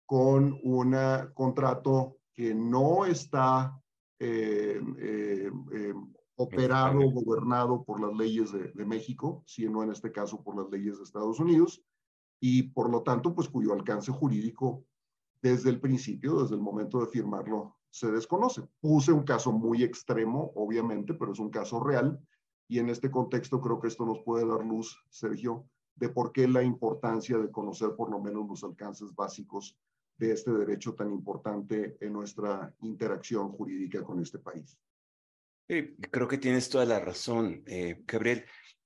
con 0.06 0.60
un 0.64 0.96
contrato 1.34 2.18
que 2.34 2.54
no 2.56 3.06
está 3.06 3.80
eh, 4.20 4.82
eh, 4.98 5.52
eh, 5.72 5.94
operado, 6.36 7.00
gobernado 7.12 7.84
por 7.84 8.02
las 8.02 8.18
leyes 8.18 8.52
de, 8.52 8.72
de, 8.72 8.86
México, 8.86 9.44
sino 9.46 9.84
en 9.84 9.92
este 9.92 10.12
caso 10.12 10.44
por 10.44 10.58
las 10.58 10.70
leyes 10.70 10.98
de 10.98 11.04
Estados 11.04 11.40
Unidos, 11.40 11.84
y 12.42 12.64
por 12.64 12.90
lo 12.90 13.04
tanto, 13.04 13.36
pues 13.36 13.48
cuyo 13.50 13.72
alcance 13.74 14.12
jurídico 14.12 14.84
desde 15.42 15.70
el 15.70 15.80
principio, 15.80 16.42
desde 16.42 16.56
el 16.56 16.62
momento 16.62 17.00
de 17.00 17.08
firmarlo, 17.08 17.78
se 17.90 18.12
desconoce. 18.12 18.62
Puse 18.80 19.12
un 19.12 19.24
caso 19.24 19.52
muy 19.52 19.84
extremo, 19.84 20.52
obviamente, 20.56 21.14
pero 21.14 21.34
es 21.34 21.40
un 21.40 21.50
caso 21.50 21.80
real. 21.80 22.20
Y 22.68 22.80
en 22.80 22.90
este 22.90 23.10
contexto 23.10 23.60
creo 23.60 23.80
que 23.80 23.88
esto 23.88 24.06
nos 24.06 24.20
puede 24.20 24.46
dar 24.46 24.64
luz, 24.64 25.04
Sergio, 25.10 25.66
de 25.96 26.10
por 26.10 26.32
qué 26.32 26.48
la 26.48 26.64
importancia 26.64 27.38
de 27.38 27.52
conocer 27.52 27.96
por 27.96 28.12
lo 28.12 28.20
menos 28.20 28.48
los 28.48 28.64
alcances 28.64 29.14
básicos 29.16 29.78
de 30.18 30.34
este 30.34 30.52
derecho 30.52 30.94
tan 30.94 31.12
importante 31.12 31.98
en 32.00 32.14
nuestra 32.14 32.74
interacción 32.82 33.52
jurídica 33.52 34.04
con 34.04 34.22
este 34.22 34.38
país. 34.38 34.78
Sí, 35.68 35.96
creo 36.12 36.28
que 36.28 36.38
tienes 36.38 36.70
toda 36.70 36.86
la 36.86 37.00
razón, 37.00 37.64
eh, 37.66 38.04
Gabriel. 38.06 38.44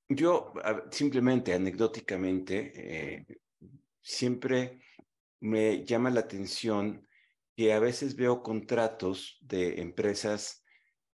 Yo 0.07 0.53
simplemente, 0.91 1.53
anecdóticamente, 1.53 2.71
eh, 2.75 3.25
siempre 4.01 4.81
me 5.43 5.83
llama 5.83 6.09
la 6.09 6.21
atención 6.21 7.05
que 7.57 7.73
a 7.73 7.79
veces 7.79 8.15
veo 8.15 8.41
contratos 8.41 9.37
de 9.41 9.81
empresas 9.81 10.63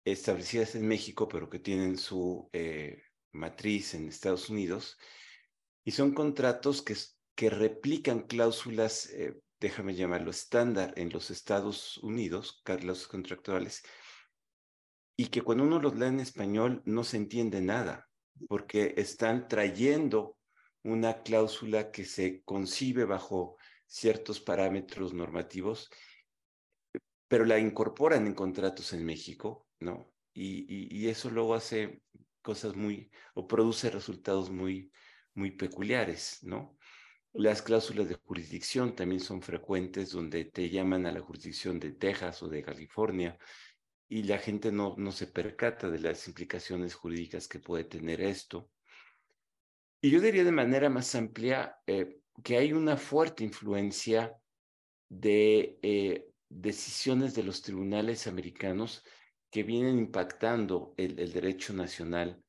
establecidas 0.03 0.75
en 0.75 0.89
México, 0.89 1.29
pero 1.29 1.51
que 1.51 1.59
tienen 1.59 1.99
su 1.99 2.49
eh, 2.55 3.03
matriz 3.33 3.93
en 3.93 4.09
Estados 4.09 4.49
Unidos, 4.49 4.97
y 5.85 5.91
son 5.91 6.15
contratos 6.15 6.81
que, 6.81 6.97
que 7.35 7.51
replican 7.51 8.21
cláusulas, 8.21 9.11
eh, 9.11 9.39
déjame 9.61 9.95
llamarlo 9.95 10.31
estándar, 10.31 10.95
en 10.97 11.11
los 11.11 11.31
Estados 11.31 11.99
Unidos, 11.99 12.63
cláusulas 12.65 13.07
contractuales, 13.07 13.83
y 15.19 15.27
que 15.27 15.43
cuando 15.43 15.65
uno 15.65 15.81
los 15.81 15.97
lee 15.97 16.07
en 16.07 16.21
español 16.21 16.83
no 16.87 17.05
se 17.05 17.19
entiende 17.19 17.61
nada, 17.61 18.09
porque 18.49 18.95
están 18.97 19.49
trayendo 19.49 20.39
una 20.83 21.23
cláusula 21.23 21.91
que 21.91 22.07
se 22.07 22.43
concibe 22.43 23.05
bajo 23.05 23.59
ciertos 23.87 24.41
parámetros 24.41 25.13
normativos 25.13 25.91
pero 27.29 27.45
la 27.45 27.59
incorporan 27.59 28.27
en 28.27 28.35
contratos 28.35 28.93
en 28.93 29.05
México, 29.05 29.67
¿no? 29.81 30.13
Y, 30.33 30.73
y, 30.73 30.89
y, 30.97 31.09
eso 31.09 31.31
luego 31.31 31.55
hace 31.55 32.03
cosas 32.43 32.77
muy, 32.77 33.11
o 33.35 33.47
produce 33.47 33.91
resultados 33.91 34.51
muy, 34.51 34.93
muy 35.35 35.53
peculiares, 35.53 36.39
¿no? 36.43 36.77
Las 37.33 37.63
cláusulas 37.63 38.09
de 38.09 38.21
jurisdicción 38.25 38.95
también 38.95 39.21
son 39.21 39.43
frecuentes 39.43 40.11
donde 40.11 40.45
te 40.45 40.71
llaman 40.71 41.07
a 41.07 41.13
la 41.13 41.21
jurisdicción 41.21 41.81
de 41.81 41.93
Texas 41.93 42.43
o 42.43 42.49
de 42.49 42.63
California 42.63 43.37
y 44.09 44.23
la 44.23 44.39
gente 44.39 44.71
no, 44.71 44.95
no 44.97 45.11
se 45.11 45.27
percata 45.27 45.91
de 45.91 45.99
las 45.99 46.29
implicaciones 46.29 46.95
jurídicas 46.95 47.49
que 47.49 47.59
puede 47.59 47.83
tener 47.83 48.21
esto. 48.21 48.71
Y 50.01 50.11
yo 50.11 50.21
diría 50.21 50.45
de 50.45 50.53
manera 50.53 50.89
más 50.89 51.15
amplia 51.17 51.79
eh, 51.87 52.21
que 52.43 52.57
hay 52.57 52.73
una 52.73 52.97
fuerte 52.97 53.45
influencia 53.45 54.37
de 55.09 55.79
eh, 55.83 56.27
decisiones 56.49 57.35
de 57.35 57.45
los 57.45 57.63
tribunales 57.63 58.27
americanos 58.27 59.05
que 59.51 59.63
vienen 59.63 59.99
impactando 59.99 60.95
el, 60.97 61.33
derecho 61.33 61.73
nacional, 61.73 62.43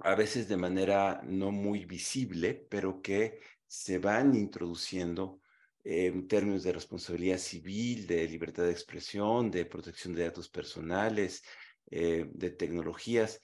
a 0.00 0.14
veces 0.16 0.48
de 0.48 0.56
manera 0.56 1.20
no 1.24 1.52
muy 1.52 1.84
visible, 1.84 2.66
pero 2.68 3.00
que 3.00 3.38
se 3.66 3.98
van 3.98 4.34
introduciendo 4.34 5.40
en 5.84 6.26
términos 6.26 6.64
de 6.64 6.72
responsabilidad 6.72 7.38
civil, 7.38 8.06
de 8.06 8.26
libertad 8.26 8.64
de 8.64 8.72
expresión, 8.72 9.50
de 9.50 9.66
protección 9.66 10.14
de 10.14 10.24
datos 10.24 10.48
personales, 10.48 11.44
eh, 11.90 12.26
de 12.32 12.50
tecnologías, 12.50 13.40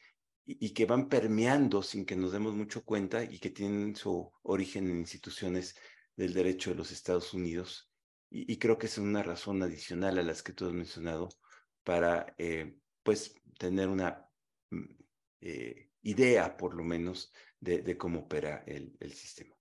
y, 0.58 0.72
que 0.74 0.86
van 0.86 1.08
permeando 1.08 1.82
sin 1.82 2.04
que 2.04 2.16
nos 2.16 2.32
demos 2.32 2.54
mucho 2.54 2.84
cuenta 2.84 3.22
y 3.22 3.38
que 3.38 3.50
tienen 3.50 3.94
su 3.94 4.30
origen 4.42 4.90
en 4.90 4.98
instituciones 4.98 5.76
del 6.16 6.34
derecho 6.34 6.70
de 6.70 6.76
los 6.76 6.90
Estados 6.92 7.34
Unidos 7.34 7.90
y, 8.30 8.52
y, 8.52 8.58
creo 8.58 8.78
que 8.78 8.86
es 8.86 8.98
una 8.98 9.22
razón 9.22 9.62
adicional 9.62 10.18
a 10.18 10.22
las 10.22 10.42
que 10.42 10.52
tú 10.52 10.66
has 10.66 10.72
mencionado 10.72 11.28
para, 11.84 12.34
eh, 12.38 12.78
pues, 13.02 13.34
tener 13.58 13.88
una 13.88 14.26
mm, 14.70 14.84
eh, 15.40 15.90
idea, 16.02 16.56
por 16.56 16.74
lo 16.74 16.84
menos, 16.84 17.32
de, 17.58 17.82
de 17.82 17.98
cómo 17.98 18.20
opera 18.20 18.62
el, 18.66 18.96
el, 19.00 19.12
sistema. 19.12 19.54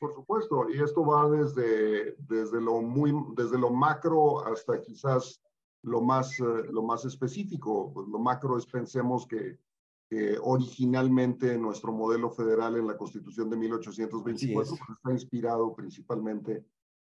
Por 0.00 0.14
supuesto, 0.14 0.68
y 0.70 0.80
esto 0.80 1.04
va 1.04 1.28
desde, 1.28 2.14
desde, 2.18 2.60
lo, 2.60 2.80
muy, 2.80 3.12
desde 3.36 3.58
lo 3.58 3.70
macro 3.70 4.44
hasta 4.46 4.80
quizás 4.80 5.42
lo 5.82 6.00
más, 6.00 6.38
uh, 6.40 6.64
lo 6.70 6.82
más 6.82 7.04
específico. 7.04 7.92
Pues 7.92 8.08
lo 8.08 8.18
macro 8.18 8.56
es, 8.56 8.66
pensemos 8.66 9.26
que, 9.26 9.58
que, 10.12 10.36
originalmente 10.42 11.56
nuestro 11.56 11.90
modelo 11.90 12.30
federal 12.30 12.76
en 12.76 12.86
la 12.86 12.98
Constitución 12.98 13.48
de 13.48 13.56
1824 13.56 14.76
pues 14.76 14.98
está 14.98 15.10
inspirado 15.10 15.74
principalmente 15.74 16.66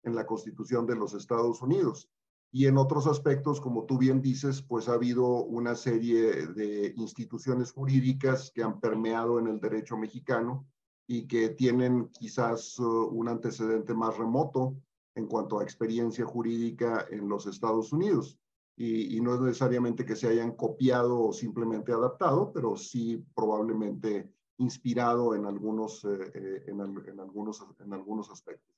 en 0.03 0.15
la 0.15 0.25
Constitución 0.25 0.85
de 0.85 0.97
los 0.97 1.13
Estados 1.13 1.61
Unidos. 1.61 2.09
Y 2.51 2.65
en 2.65 2.77
otros 2.77 3.07
aspectos, 3.07 3.61
como 3.61 3.85
tú 3.85 3.97
bien 3.97 4.21
dices, 4.21 4.61
pues 4.61 4.89
ha 4.89 4.95
habido 4.95 5.45
una 5.45 5.75
serie 5.75 6.47
de 6.47 6.93
instituciones 6.97 7.71
jurídicas 7.71 8.51
que 8.53 8.63
han 8.63 8.81
permeado 8.81 9.39
en 9.39 9.47
el 9.47 9.61
derecho 9.61 9.95
mexicano 9.95 10.67
y 11.07 11.25
que 11.25 11.47
tienen 11.49 12.09
quizás 12.09 12.77
uh, 12.79 13.07
un 13.13 13.29
antecedente 13.29 13.93
más 13.93 14.17
remoto 14.17 14.75
en 15.15 15.27
cuanto 15.27 15.57
a 15.57 15.63
experiencia 15.63 16.25
jurídica 16.25 17.05
en 17.09 17.29
los 17.29 17.45
Estados 17.45 17.93
Unidos. 17.93 18.37
Y, 18.81 19.19
no 19.19 19.35
es 19.35 19.41
necesariamente 19.41 20.05
que 20.05 20.15
se 20.15 20.29
hayan 20.29 20.53
copiado 20.53 21.21
o 21.21 21.33
simplemente 21.33 21.91
adaptado, 21.91 22.53
pero 22.53 22.77
sí 22.77 23.21
probablemente 23.35 24.31
inspirado 24.57 25.35
en 25.35 25.45
algunos, 25.45 26.05
eh, 26.05 26.31
eh 26.33 26.63
en, 26.67 26.79
algunos, 27.19 27.65
en 27.77 27.93
algunos 27.93 28.29
aspectos. 28.29 28.73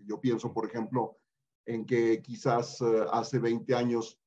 Yo 0.00 0.20
pienso, 0.20 0.52
por 0.52 0.66
ejemplo, 0.66 1.18
en 1.66 1.86
que 1.86 2.20
quizás 2.20 2.80
uh, 2.80 3.04
hace 3.12 3.38
20 3.38 3.72
años 3.76 4.18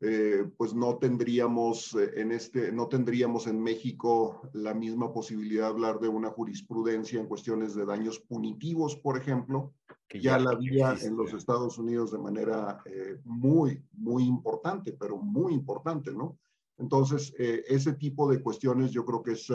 eh, 0.00 0.48
pues 0.56 0.74
no 0.74 0.96
tendríamos 0.98 1.92
eh, 1.94 2.20
en 2.20 2.30
este, 2.30 2.70
no 2.70 2.86
tendríamos 2.86 3.48
en 3.48 3.60
México 3.60 4.48
la 4.52 4.72
misma 4.72 5.12
posibilidad 5.12 5.64
de 5.64 5.68
hablar 5.70 5.98
de 5.98 6.06
una 6.06 6.30
jurisprudencia 6.30 7.18
en 7.18 7.26
cuestiones 7.26 7.74
de 7.74 7.84
daños 7.84 8.20
punitivos, 8.20 8.94
por 8.94 9.18
ejemplo, 9.18 9.74
que 10.06 10.20
ya, 10.20 10.38
la 10.38 10.52
había 10.52 10.94
en 11.02 11.16
los 11.16 11.34
Estados 11.34 11.78
Unidos 11.78 12.12
de 12.12 12.18
manera 12.18 12.80
eh, 12.84 13.18
muy, 13.24 13.82
muy 13.92 14.22
importante, 14.22 14.92
pero 14.92 15.16
muy 15.16 15.52
importante, 15.52 16.12
¿no? 16.12 16.38
Entonces, 16.76 17.34
ese 17.36 17.94
tipo 17.94 18.30
de 18.30 18.40
cuestiones 18.40 18.92
yo 18.92 19.04
creo 19.04 19.20
que 19.20 19.32
es 19.32 19.52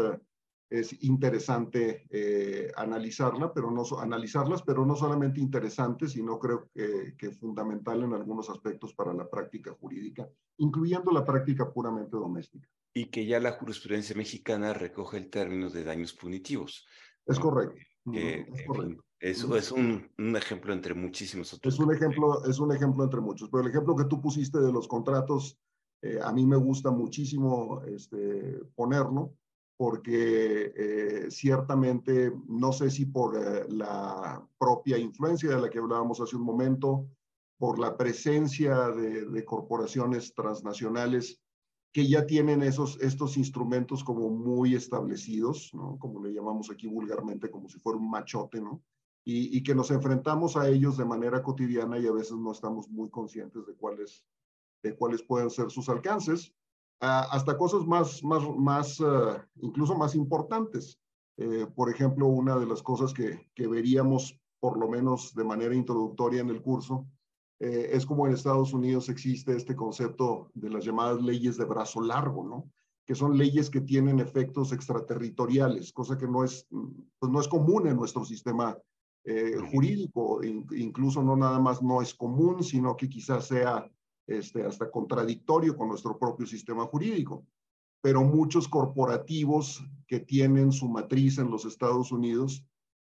es 0.74 1.04
interesante 1.04 2.08
eh, 2.10 2.72
analizarla, 2.76 3.54
pero 3.54 3.70
no, 3.70 3.84
analizarlas, 4.00 4.64
pero 4.64 4.84
no 4.88 4.96
solamente 4.96 5.40
interesante, 5.40 6.08
sino 6.08 6.40
creo 6.40 6.72
que, 6.74 7.14
que, 7.16 7.30
fundamental 7.30 8.02
en 8.02 8.14
algunos 8.14 8.50
aspectos 8.50 8.92
para 8.96 9.14
la 9.14 9.30
práctica 9.30 9.72
jurídica, 9.80 10.28
incluyendo 10.58 11.12
la 11.12 11.24
práctica 11.24 11.72
puramente 11.72 12.18
doméstica. 12.18 12.68
Y 12.92 13.06
que 13.06 13.28
ya 13.28 13.40
la 13.40 13.52
jurisprudencia 13.52 14.16
mexicana 14.16 14.74
recoge 14.74 15.18
el 15.18 15.30
término 15.30 15.70
de 15.70 15.84
daños 15.84 16.14
punitivos. 16.14 16.88
Es 17.28 17.38
correcto. 17.38 17.80
es 18.12 18.66
correcto. 18.66 19.04
Eso 19.20 19.56
es 19.56 19.72
un, 19.72 20.12
un, 20.18 20.36
ejemplo 20.36 20.74
entre 20.74 20.96
muchísimos 20.96 21.54
otros. 21.54 21.76
Es 21.76 21.80
un, 21.80 21.94
ejemplo, 21.94 22.44
es 22.46 22.60
un 22.60 22.74
ejemplo 22.74 23.04
entre 23.04 23.22
muchos, 23.22 23.48
pero 23.50 23.64
el 23.64 23.70
ejemplo 23.70 23.96
que 23.96 24.06
tú 24.06 24.20
pusiste 24.20 24.60
de 24.60 24.72
los 24.72 24.88
contratos, 24.88 25.60
eh, 26.02 26.20
a 26.22 26.34
mí 26.34 26.46
me 26.46 26.58
gusta 26.58 26.90
muchísimo 26.90 27.82
este, 27.84 28.60
ponerlo, 28.76 29.36
porque 29.78 30.72
eh, 30.76 31.32
ciertamente, 31.32 32.32
no 32.48 32.72
sé 32.72 32.90
si 32.90 33.06
por 33.06 33.36
eh, 33.36 33.66
la 33.70 34.46
propia 34.58 34.98
influencia 34.98 35.50
de 35.50 35.62
la 35.62 35.70
que 35.70 35.80
hablábamos 35.80 36.22
hace 36.22 36.36
un 36.36 36.44
momento, 36.44 37.08
por 37.58 37.80
la 37.80 37.96
presencia 37.98 38.90
de, 38.90 39.46
corporaciones 39.46 40.34
transnacionales 40.34 41.40
que 41.94 42.08
ya 42.08 42.26
tienen 42.26 42.62
esos, 42.64 43.00
estos 43.00 43.38
instrumentos 43.38 44.04
como 44.04 44.30
muy 44.30 44.76
establecidos, 44.76 45.72
¿no? 45.74 45.98
como 46.00 46.22
le 46.22 46.34
llamamos 46.34 46.70
aquí 46.72 46.88
vulgarmente, 46.88 47.50
como 47.50 47.70
si 47.70 47.80
fuera 47.80 48.00
un 48.00 48.10
machote, 48.10 48.60
¿no? 48.60 48.84
Y, 49.26 49.58
y, 49.58 49.64
que 49.64 49.74
nos 49.74 49.92
enfrentamos 49.92 50.58
a 50.58 50.68
ellos 50.68 50.98
de 50.98 51.06
manera 51.06 51.42
cotidiana 51.42 51.98
y 51.98 52.06
a 52.06 52.12
veces 52.12 52.36
no 52.36 52.52
estamos 52.52 52.90
muy 52.90 53.10
conscientes 53.10 53.66
de 53.66 53.74
cuáles, 53.76 54.26
de 54.84 54.94
cuáles 54.98 55.24
pueden 55.24 55.50
ser 55.50 55.72
sus 55.72 55.88
alcances 55.88 56.54
hasta 57.00 57.58
cosas 57.58 57.86
más, 57.86 58.24
más, 58.24 58.44
más 58.58 59.00
eh, 59.00 59.42
incluso 59.62 59.96
más 59.96 60.16
importantes. 60.16 61.00
Eh, 61.38 61.68
por 61.76 61.90
ejemplo, 61.90 62.28
una 62.28 62.58
de 62.58 62.66
las 62.66 62.82
cosas 62.82 63.14
que, 63.14 63.50
que, 63.56 63.68
veríamos, 63.68 64.40
por 64.60 64.78
lo 64.78 64.88
menos 64.88 65.34
de 65.34 65.44
manera 65.44 65.76
introductoria 65.76 66.42
en 66.42 66.50
el 66.50 66.62
curso, 66.62 67.08
eh, 67.60 67.90
es 67.92 68.06
como 68.06 68.28
en 68.28 68.34
Estados 68.34 68.74
Unidos 68.74 69.10
existe 69.10 69.56
este 69.56 69.76
concepto 69.76 70.52
de 70.54 70.70
las 70.70 70.86
llamadas 70.86 71.22
leyes 71.22 71.58
de 71.58 71.66
brazo 71.66 72.02
largo, 72.02 72.44
¿no? 72.44 72.72
que 73.06 73.16
son 73.16 73.38
leyes 73.38 73.70
que 73.70 73.82
tienen 73.82 74.22
efectos 74.22 74.72
extraterritoriales, 74.72 75.92
cosa 75.92 76.18
que 76.18 76.28
no 76.28 76.46
es, 76.46 76.66
pues 77.20 77.32
no 77.32 77.42
es 77.42 77.50
común 77.50 77.86
en 77.88 77.98
nuestro 77.98 78.24
sistema 78.24 78.78
jurídico, 79.72 80.42
incluso 80.42 81.22
no 81.22 81.36
nada 81.36 81.60
más 81.60 81.82
no 81.82 82.02
es 82.02 82.14
común, 82.14 82.64
sino 82.64 82.96
que 82.96 83.10
quizás 83.10 83.48
sea 83.48 83.90
este, 84.28 84.64
hasta 84.64 84.90
contradictorio 84.90 85.76
con 85.76 85.90
nuestro 85.90 86.18
propio 86.18 86.46
sistema 86.46 86.86
jurídico. 86.86 87.46
Pero 88.02 88.24
muchos 88.24 88.68
corporativos 88.68 89.84
que 90.08 90.20
tienen 90.20 90.72
su 90.72 90.90
matriz 90.90 91.38
en 91.38 91.50
los 91.50 91.66
Estados 91.66 92.12
Unidos 92.12 92.66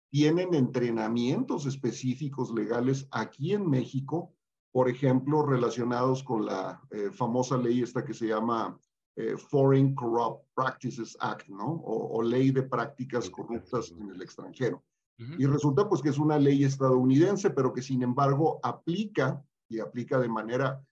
tienen 0.10 0.54
entrenamientos 0.54 1.66
específicos 1.66 2.52
legales 2.52 3.08
aquí 3.12 3.54
en 3.54 3.70
México, 3.70 4.34
por 4.72 4.90
ejemplo, 4.90 5.46
relacionados 5.46 6.24
con 6.24 6.46
la 6.46 6.82
eh, 6.92 7.12
famosa 7.12 7.58
ley 7.58 7.82
esta 7.82 8.06
que 8.06 8.14
se 8.14 8.28
llama 8.28 8.80
eh, 9.16 9.36
Foreign 9.36 9.96
Corrupt 9.96 10.46
Practices 10.54 11.18
Act, 11.20 11.48
¿no? 11.50 11.82
O, 11.84 12.22
ley 12.22 12.52
de 12.52 12.64
prácticas 12.64 13.30
corruptas 13.30 13.92
en 13.92 14.10
el 14.12 14.22
extranjero. 14.22 14.84
Y 15.40 15.48
resulta 15.48 15.90
pues 15.90 16.04
que 16.04 16.10
es 16.10 16.20
una 16.20 16.38
ley 16.38 16.64
estadounidense, 16.64 17.50
pero 17.50 17.74
que 17.74 17.82
sin 17.82 18.04
embargo 18.04 18.60
aplica 18.62 19.44
y 19.68 19.80
aplica 19.80 20.20
de 20.20 20.30
manera 20.30 20.86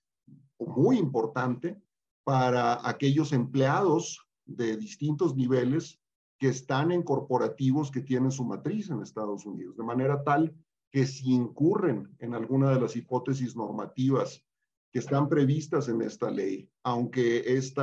muy 0.60 0.98
importante 0.98 1.82
para 2.24 2.88
aquellos 2.88 3.34
empleados 3.34 4.26
de 4.46 4.78
distintos 4.78 5.36
niveles 5.36 6.00
que 6.38 6.50
están 6.50 6.91
en 6.91 7.04
corporativos 7.04 7.91
que 7.91 8.02
tienen 8.02 8.32
su 8.32 8.44
matriz 8.44 8.89
en 8.89 9.02
Estados 9.02 9.46
Unidos, 9.46 9.78
de 9.78 9.84
manera 9.84 10.24
tal 10.24 10.54
que 10.91 11.06
si 11.06 11.34
incurren 11.34 12.15
en 12.20 12.34
alguna 12.34 12.72
de 12.72 12.80
las 12.80 12.96
hipótesis 12.96 13.56
normativas 13.56 14.44
que 14.91 15.00
están 15.00 15.28
previstas 15.28 15.89
en 15.89 16.02
esta 16.02 16.32
ley, 16.32 16.70
aunque 16.84 17.58
este 17.58 17.82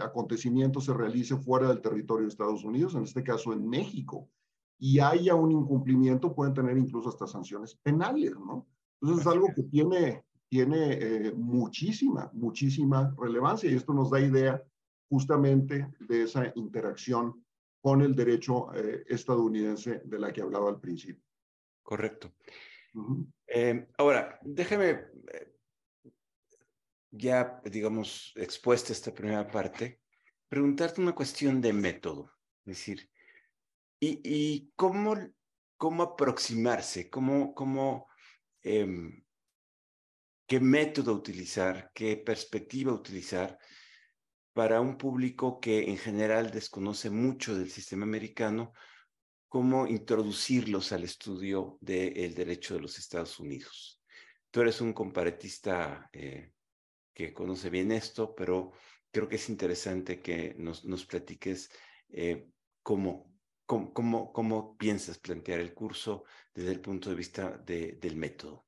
acontecimiento 0.00 0.80
se 0.80 0.92
realice 0.92 1.36
fuera 1.36 1.68
del 1.68 1.80
territorio 1.80 2.24
de 2.24 2.30
Estados 2.30 2.64
Unidos, 2.64 2.94
en 2.96 3.04
este 3.04 3.22
caso 3.22 3.52
en 3.52 3.68
México, 3.68 4.28
y 4.76 4.98
haya 4.98 5.34
un 5.34 5.52
incumplimiento, 5.52 6.34
pueden 6.34 6.54
tener 6.54 6.76
incluso 6.76 7.08
hasta 7.10 7.26
sanciones 7.26 7.76
penales, 7.76 8.32
¿no? 8.38 8.66
Entonces 9.00 9.26
es 9.26 9.32
algo 9.32 9.48
que 9.54 9.62
tiene 9.64 10.24
tiene 10.48 10.92
eh, 10.92 11.32
muchísima, 11.32 12.30
muchísima 12.32 13.14
relevancia 13.18 13.70
y 13.70 13.74
esto 13.74 13.92
nos 13.92 14.10
da 14.10 14.20
idea 14.20 14.62
justamente 15.08 15.86
de 16.00 16.22
esa 16.22 16.52
interacción 16.54 17.44
con 17.80 18.02
el 18.02 18.14
derecho 18.14 18.72
eh, 18.74 19.04
estadounidense 19.08 20.02
de 20.04 20.18
la 20.18 20.32
que 20.32 20.42
hablaba 20.42 20.70
al 20.70 20.80
principio. 20.80 21.22
Correcto. 21.82 22.32
Eh, 23.46 23.86
ahora, 23.98 24.38
déjame, 24.42 25.06
ya 27.10 27.60
digamos, 27.64 28.32
expuesta 28.36 28.92
esta 28.92 29.14
primera 29.14 29.46
parte, 29.46 30.00
preguntarte 30.48 31.00
una 31.00 31.14
cuestión 31.14 31.60
de 31.60 31.72
método, 31.72 32.32
es 32.64 32.76
decir, 32.76 33.10
¿y, 34.00 34.20
y 34.24 34.72
cómo, 34.76 35.14
cómo 35.76 36.02
aproximarse, 36.02 37.08
cómo, 37.08 37.54
cómo 37.54 38.08
em, 38.62 39.24
qué 40.48 40.60
método 40.60 41.12
utilizar, 41.12 41.92
qué 41.94 42.16
perspectiva 42.16 42.90
utilizar 42.92 43.58
para 44.54 44.80
un 44.80 44.96
público 44.96 45.60
que 45.60 45.90
en 45.90 45.98
general 45.98 46.50
desconoce 46.50 47.10
mucho 47.10 47.54
del 47.54 47.70
sistema 47.70 48.04
americano, 48.04 48.72
cómo 49.46 49.86
introducirlos 49.86 50.90
al 50.92 51.04
estudio 51.04 51.76
del 51.82 52.34
derecho 52.34 52.74
de 52.74 52.80
los 52.80 52.98
Estados 52.98 53.38
Unidos. 53.38 54.02
Tú 54.50 54.62
eres 54.62 54.80
un 54.80 54.94
comparatista 54.94 56.08
eh, 56.12 56.52
que 57.12 57.34
conoce 57.34 57.68
bien 57.68 57.92
esto, 57.92 58.34
pero 58.34 58.72
creo 59.10 59.28
que 59.28 59.36
es 59.36 59.50
interesante 59.50 60.22
que 60.22 60.54
nos, 60.56 60.84
nos 60.86 61.04
platiques 61.04 61.70
eh, 62.08 62.48
cómo, 62.82 63.34
piensas 64.78 65.18
plantear 65.18 65.60
el 65.60 65.74
curso 65.74 66.24
desde 66.54 66.72
el 66.72 66.80
punto 66.80 67.10
de 67.10 67.16
vista 67.16 67.58
del 67.58 68.16
método. 68.16 68.67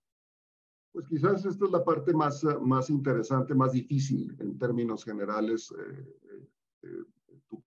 Pues 0.92 1.07
quizás 1.07 1.44
esta 1.44 1.64
es 1.64 1.70
la 1.70 1.85
parte 1.85 2.12
más, 2.12 2.42
eh, 2.42 2.59
más 2.61 2.90
interesante, 2.90 3.55
más 3.55 3.72
difícil 3.72 4.37
en 4.40 4.59
términos 4.59 5.05
generales. 5.05 5.72
Eh, 5.79 6.18
eh, 6.83 7.05
tu 7.48 7.62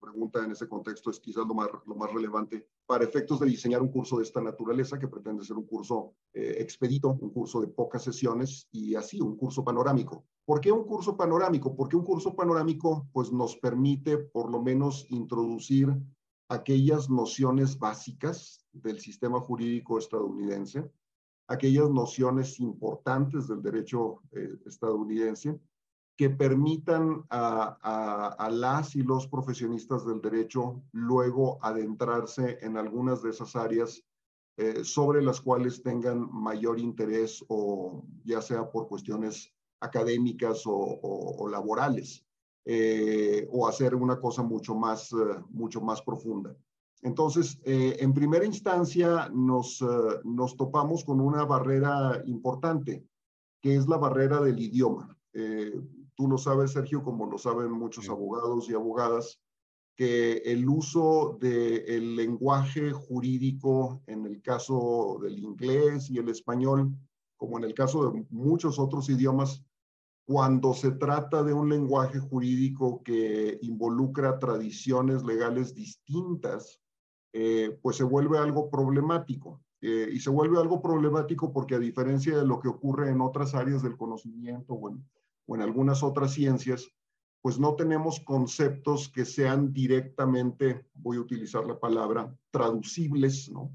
pregunta 0.00 0.42
en 0.42 0.52
ese 0.52 0.66
contexto 0.66 1.10
es 1.10 1.20
quizás 1.20 1.46
lo 1.46 1.52
más, 1.52 1.68
lo 1.84 1.94
más 1.94 2.10
relevante 2.10 2.66
para 2.86 3.04
efectos 3.04 3.40
de 3.40 3.46
diseñar 3.46 3.82
un 3.82 3.90
curso 3.90 4.16
de 4.16 4.22
esta 4.22 4.40
naturaleza, 4.40 4.98
que 4.98 5.08
pretende 5.08 5.44
ser 5.44 5.56
un 5.58 5.66
curso 5.66 6.14
expedito, 6.32 7.10
un 7.20 7.30
curso 7.30 7.60
de 7.60 7.66
pocas 7.66 8.02
sesiones 8.02 8.66
y 8.72 8.94
así, 8.94 9.20
un 9.20 9.36
curso 9.36 9.62
panorámico. 9.62 10.24
¿Por 10.46 10.62
qué 10.62 10.72
un 10.72 10.84
curso 10.84 11.14
panorámico? 11.14 11.76
Porque 11.76 11.96
un 11.96 12.04
curso 12.04 12.34
panorámico 12.34 13.06
pues, 13.12 13.30
nos 13.30 13.56
permite 13.56 14.16
por 14.16 14.50
lo 14.50 14.62
menos 14.62 15.04
introducir 15.10 15.94
aquellas 16.48 17.10
nociones 17.10 17.78
básicas 17.78 18.64
del 18.72 19.00
sistema 19.00 19.40
jurídico 19.40 19.98
estadounidense, 19.98 20.90
aquellas 21.46 21.90
nociones 21.90 22.58
importantes 22.60 23.48
del 23.48 23.62
derecho 23.62 24.22
eh, 24.32 24.56
estadounidense 24.66 25.60
que 26.16 26.30
permitan 26.30 27.24
a, 27.30 28.48
las 28.50 28.96
y 28.96 29.02
los 29.02 29.28
profesionistas 29.28 30.04
del 30.04 30.20
derecho 30.20 30.82
luego 30.90 31.58
adentrarse 31.62 32.58
en 32.60 32.76
algunas 32.76 33.22
de 33.22 33.30
esas 33.30 33.54
áreas 33.54 34.02
eh, 34.56 34.82
sobre 34.82 35.22
las 35.22 35.40
cuales 35.40 35.80
tengan 35.80 36.28
mayor 36.32 36.80
interés 36.80 37.44
o 37.48 38.04
ya 38.24 38.42
sea 38.42 38.68
por 38.68 38.88
cuestiones 38.88 39.54
académicas 39.80 40.62
o 40.64 41.48
laborales. 41.48 42.27
Eh, 42.70 43.48
o 43.50 43.66
hacer 43.66 43.94
una 43.94 44.20
cosa 44.20 44.42
mucho 44.42 44.74
más, 44.74 45.10
eh, 45.12 45.42
mucho 45.48 45.80
más 45.80 46.02
profunda. 46.02 46.54
Entonces, 47.00 47.58
eh, 47.64 47.96
en 47.98 48.12
primera 48.12 48.44
instancia, 48.44 49.30
nos, 49.32 49.82
nos 50.24 50.54
topamos 50.54 51.02
con 51.02 51.18
una 51.18 51.46
barrera 51.46 52.22
importante, 52.26 53.06
que 53.62 53.74
es 53.74 53.88
la 53.88 53.96
barrera 53.96 54.42
del 54.42 54.60
idioma. 54.60 55.16
tú 56.14 56.28
lo 56.28 56.36
sabes, 56.36 56.72
Sergio, 56.72 57.02
como 57.02 57.24
lo 57.24 57.38
saben 57.38 57.70
muchos 57.70 58.10
abogados 58.10 58.68
y 58.68 58.74
abogadas, 58.74 59.40
que 59.96 60.42
el 60.44 60.68
uso 60.68 61.38
del 61.40 62.16
lenguaje 62.16 62.92
jurídico, 62.92 64.02
en 64.06 64.26
el 64.26 64.42
caso 64.42 65.18
del 65.22 65.38
inglés 65.38 66.10
y 66.10 66.18
el 66.18 66.28
español, 66.28 66.92
como 67.38 67.56
en 67.56 67.64
el 67.64 67.72
caso 67.72 68.10
de 68.10 68.26
muchos 68.28 68.78
otros 68.78 69.08
idiomas, 69.08 69.64
cuando 70.28 70.74
se 70.74 70.90
trata 70.90 71.42
de 71.42 71.54
un 71.54 71.70
lenguaje 71.70 72.18
jurídico 72.18 73.02
que 73.02 73.58
involucra 73.62 74.38
tradiciones 74.38 75.24
legales 75.24 75.74
distintas, 75.74 76.82
eh, 77.32 77.78
pues 77.80 77.96
se 77.96 78.04
vuelve 78.04 78.36
algo 78.36 78.68
problemático. 78.68 79.62
Eh, 79.80 80.10
y 80.12 80.20
se 80.20 80.28
vuelve 80.28 80.58
algo 80.58 80.82
problemático 80.82 81.50
porque 81.50 81.76
a 81.76 81.78
diferencia 81.78 82.36
de 82.36 82.44
lo 82.44 82.60
que 82.60 82.68
ocurre 82.68 83.08
en 83.08 83.22
otras 83.22 83.54
áreas 83.54 83.82
del 83.82 83.96
conocimiento 83.96 84.74
o 84.74 84.90
en, 85.54 85.62
algunas 85.62 86.02
otras 86.02 86.34
ciencias, 86.34 86.92
pues 87.40 87.58
no 87.58 87.74
tenemos 87.74 88.20
conceptos 88.20 89.08
que 89.08 89.24
sean 89.24 89.72
directamente, 89.72 90.84
voy 90.92 91.16
a 91.16 91.20
utilizar 91.20 91.64
la 91.64 91.80
palabra, 91.80 92.36
traducibles 92.50 93.50
¿no? 93.50 93.74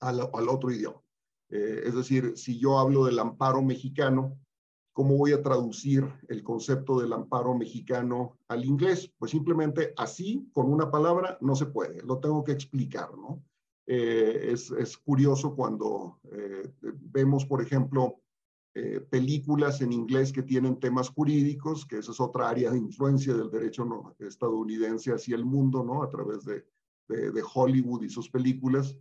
al, 0.00 0.20
otro 0.50 0.70
idioma. 0.70 1.00
Eh, 1.48 1.84
es 1.86 1.94
decir, 1.94 2.36
si 2.36 2.58
yo 2.58 2.78
hablo 2.78 3.06
del 3.06 3.18
amparo 3.18 3.62
mexicano, 3.62 4.38
¿cómo 4.94 5.18
voy 5.18 5.32
a 5.32 5.42
traducir 5.42 6.08
el 6.28 6.42
concepto 6.42 6.98
del 7.00 7.12
amparo 7.12 7.54
mexicano 7.54 8.38
al 8.48 8.64
inglés? 8.64 9.12
Pues 9.18 9.32
simplemente 9.32 9.92
así, 9.98 10.48
con 10.52 10.72
una 10.72 10.90
palabra, 10.90 11.36
no 11.40 11.54
se 11.56 11.66
puede, 11.66 12.00
lo 12.02 12.20
tengo 12.20 12.42
que 12.44 12.52
explicar, 12.52 13.10
¿no? 13.18 13.42
Eh, 13.86 14.52
es, 14.52 14.70
es, 14.70 14.96
curioso 14.96 15.54
cuando 15.54 16.18
eh, 16.32 16.72
vemos, 16.80 17.44
por 17.44 17.60
ejemplo, 17.60 18.22
eh, 18.74 19.00
películas 19.00 19.82
en 19.82 19.92
inglés 19.92 20.32
que 20.32 20.42
tienen 20.42 20.80
temas 20.80 21.10
jurídicos, 21.10 21.84
que 21.84 21.98
esa 21.98 22.12
es 22.12 22.20
otra 22.20 22.48
área 22.48 22.70
de 22.70 22.78
influencia 22.78 23.34
del 23.34 23.50
derecho 23.50 24.14
estadounidense 24.20 25.12
hacia 25.12 25.36
el 25.36 25.44
mundo, 25.44 25.84
¿no? 25.84 26.02
A 26.02 26.08
través 26.08 26.44
de, 26.44 26.64
de, 27.08 27.30
de 27.30 27.42
Hollywood 27.54 28.04
y 28.04 28.08
sus 28.08 28.30
películas, 28.30 28.96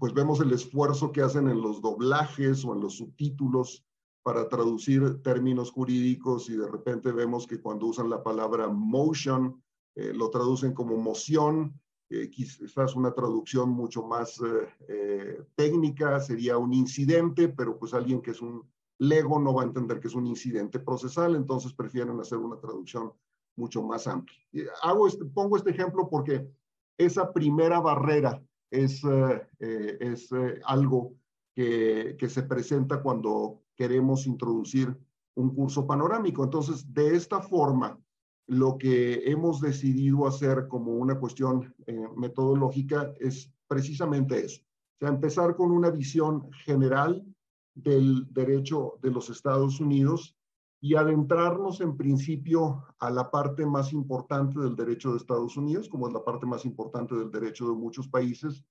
pues 0.00 0.12
vemos 0.12 0.40
el 0.40 0.50
esfuerzo 0.50 1.12
que 1.12 1.22
hacen 1.22 1.48
en 1.48 1.62
los 1.62 1.80
doblajes 1.80 2.64
o 2.64 2.74
en 2.74 2.80
los 2.80 2.96
subtítulos 2.96 3.87
para 4.28 4.46
traducir 4.46 5.22
términos 5.22 5.70
jurídicos 5.70 6.50
y 6.50 6.56
de 6.58 6.68
repente 6.68 7.12
vemos 7.12 7.46
que 7.46 7.62
cuando 7.62 7.86
usan 7.86 8.10
la 8.10 8.22
palabra 8.22 8.68
motion, 8.68 9.62
lo 9.94 10.28
traducen 10.28 10.74
como 10.74 10.98
moción, 10.98 11.80
eh, 12.10 12.28
quizás 12.28 12.94
una 12.94 13.12
traducción 13.12 13.70
mucho 13.70 14.02
más 14.02 14.38
eh, 14.40 14.68
eh, 14.86 15.42
técnica 15.54 16.20
sería 16.20 16.58
un 16.58 16.74
incidente, 16.74 17.48
pero 17.48 17.78
pues 17.78 17.94
alguien 17.94 18.20
que 18.20 18.32
es 18.32 18.42
un 18.42 18.62
lego 18.98 19.38
no 19.38 19.54
va 19.54 19.62
a 19.62 19.66
entender 19.66 19.98
que 19.98 20.08
es 20.08 20.14
un 20.14 20.26
incidente 20.26 20.78
procesal, 20.78 21.34
entonces 21.34 21.72
prefieren 21.72 22.20
hacer 22.20 22.36
una 22.36 22.60
traducción 22.60 23.14
mucho 23.56 23.82
más 23.82 24.06
amplia. 24.06 24.38
Hago 24.82 25.06
este, 25.06 25.24
pongo 25.24 25.56
este 25.56 25.70
ejemplo 25.70 26.10
porque 26.10 26.46
esa 26.98 27.32
primera 27.32 27.80
barrera 27.80 28.42
es, 28.70 29.00
es 29.58 30.28
algo 30.66 31.14
que, 31.54 32.14
que 32.18 32.28
se 32.28 32.42
presenta 32.42 33.02
cuando 33.02 33.62
queremos 33.78 34.26
introducir 34.26 34.94
un 35.36 35.54
curso 35.54 35.86
panorámico. 35.86 36.42
Entonces, 36.42 36.92
de 36.92 37.14
esta 37.14 37.40
forma, 37.40 37.98
lo 38.48 38.76
que 38.76 39.30
hemos 39.30 39.60
decidido 39.60 40.26
hacer 40.26 40.66
como 40.68 40.92
una 40.92 41.18
cuestión 41.18 41.74
eh, 41.86 42.08
metodológica 42.16 43.14
es 43.20 43.52
precisamente 43.68 44.44
eso. 44.44 44.62
O 44.62 44.98
sea, 44.98 45.08
empezar 45.08 45.54
con 45.54 45.70
una 45.70 45.90
visión 45.90 46.50
general 46.64 47.24
del 47.74 48.26
derecho 48.32 48.98
de 49.00 49.12
los 49.12 49.30
Estados 49.30 49.78
Unidos 49.80 50.34
y 50.80 50.96
adentrarnos 50.96 51.80
en 51.80 51.96
principio 51.96 52.84
a 52.98 53.10
la 53.10 53.30
parte 53.30 53.64
más 53.64 53.92
importante 53.92 54.58
del 54.58 54.74
derecho 54.74 55.12
de 55.12 55.18
Estados 55.18 55.56
Unidos, 55.56 55.88
como 55.88 56.08
es 56.08 56.14
la 56.14 56.24
parte 56.24 56.46
más 56.46 56.64
importante 56.64 57.14
del 57.14 57.30
derecho 57.30 57.68
de 57.68 57.74
muchos 57.74 58.08
países, 58.08 58.64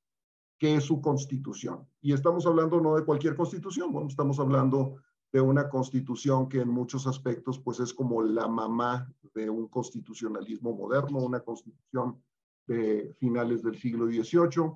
que 0.57 0.75
es 0.75 0.83
su 0.83 1.01
constitución. 1.01 1.87
Y 2.01 2.13
estamos 2.13 2.45
hablando 2.45 2.81
no 2.81 2.95
de 2.95 3.05
cualquier 3.05 3.35
constitución, 3.35 3.91
bueno, 3.91 4.09
estamos 4.09 4.39
hablando 4.39 4.95
de 5.31 5.41
una 5.41 5.69
constitución 5.69 6.47
que 6.47 6.61
en 6.61 6.69
muchos 6.69 7.05
aspectos 7.05 7.59
pues 7.59 7.79
es 7.79 7.93
como 7.93 8.23
la 8.23 8.47
mamá 8.47 9.11
de 9.35 9.49
un 9.49 9.67
constitucionalismo 9.67 10.73
moderno, 10.73 11.19
una 11.19 11.41
constitución 11.41 12.21
de 12.65 13.13
finales 13.19 13.61
del 13.61 13.77
siglo 13.77 14.07
XVIII, 14.07 14.71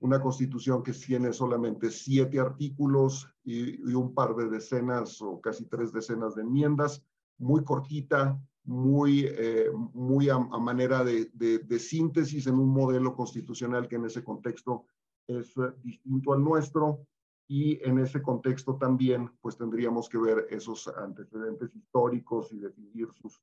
una 0.00 0.20
constitución 0.20 0.82
que 0.82 0.92
tiene 0.92 1.32
solamente 1.32 1.90
siete 1.90 2.38
artículos 2.38 3.28
y, 3.44 3.82
un 3.94 4.14
par 4.14 4.34
de 4.36 4.48
decenas 4.48 5.20
o 5.22 5.40
casi 5.40 5.64
tres 5.66 5.92
decenas 5.92 6.34
de 6.34 6.42
enmiendas, 6.42 7.04
muy 7.38 7.64
cortita, 7.64 8.38
muy, 8.64 9.26
eh, 9.26 9.70
muy 9.94 10.28
a, 10.28 10.38
manera 10.38 11.04
de, 11.04 11.30
de, 11.34 11.78
síntesis 11.78 12.46
en 12.46 12.58
un 12.58 12.68
modelo 12.68 13.14
constitucional 13.14 13.86
que 13.86 13.96
en 13.96 14.06
ese 14.06 14.24
contexto 14.24 14.86
es 15.28 15.56
eh, 15.56 15.72
distinto 15.82 16.32
al 16.32 16.42
nuestro 16.42 17.06
y 17.48 17.82
en 17.88 17.98
ese 17.98 18.22
contexto 18.22 18.76
también 18.76 19.30
pues 19.40 19.56
tendríamos 19.56 20.08
que 20.08 20.18
ver 20.18 20.46
esos 20.50 20.88
antecedentes 20.88 21.74
históricos 21.74 22.52
y 22.52 22.58
definir 22.58 23.08
sus, 23.12 23.40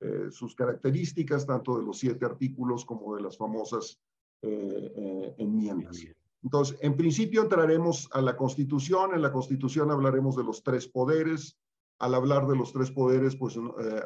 eh, 0.00 0.28
sus 0.30 0.54
características, 0.54 1.46
tanto 1.46 1.78
de 1.78 1.84
los 1.84 1.98
siete 1.98 2.24
artículos 2.24 2.84
como 2.84 3.14
de 3.14 3.22
las 3.22 3.36
famosas 3.36 4.00
eh, 4.42 4.92
eh, 4.96 5.34
enmiendas. 5.38 6.04
Entonces, 6.42 6.76
en 6.82 6.96
principio 6.96 7.42
entraremos 7.42 8.08
a 8.12 8.20
la 8.20 8.36
Constitución, 8.36 9.14
en 9.14 9.22
la 9.22 9.32
Constitución 9.32 9.90
hablaremos 9.90 10.36
de 10.36 10.44
los 10.44 10.62
tres 10.62 10.88
poderes, 10.88 11.56
al 12.00 12.14
hablar 12.14 12.46
de 12.48 12.56
los 12.56 12.72
tres 12.72 12.90
poderes, 12.90 13.36
pues 13.36 13.56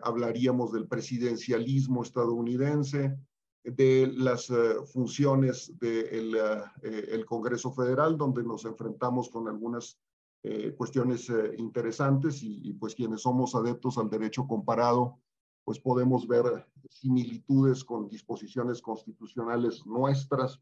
hablaríamos 0.03 0.73
del 0.73 0.87
presidencialismo 0.87 2.03
estadounidense, 2.03 3.17
de 3.64 4.12
las 4.16 4.51
eh, 4.51 4.77
funciones 4.92 5.73
del 5.79 6.33
de 6.33 6.62
eh, 6.83 7.25
Congreso 7.25 7.73
Federal, 7.73 8.16
donde 8.16 8.42
nos 8.42 8.64
enfrentamos 8.64 9.29
con 9.29 9.49
algunas 9.49 9.99
eh, 10.42 10.75
cuestiones 10.77 11.31
interesantes 11.57 12.42
y, 12.42 12.73
pues 12.75 12.94
quienes 12.94 13.23
somos 13.23 13.55
adeptos 13.55 13.99
al 13.99 14.09
derecho 14.09 14.47
comparado, 14.47 15.18
pues 15.64 15.79
podemos 15.81 16.27
ver 16.27 16.66
similitudes 16.88 17.85
con 17.85 18.09
disposiciones 18.09 18.81
constitucionales 18.81 19.85
nuestras, 19.85 20.61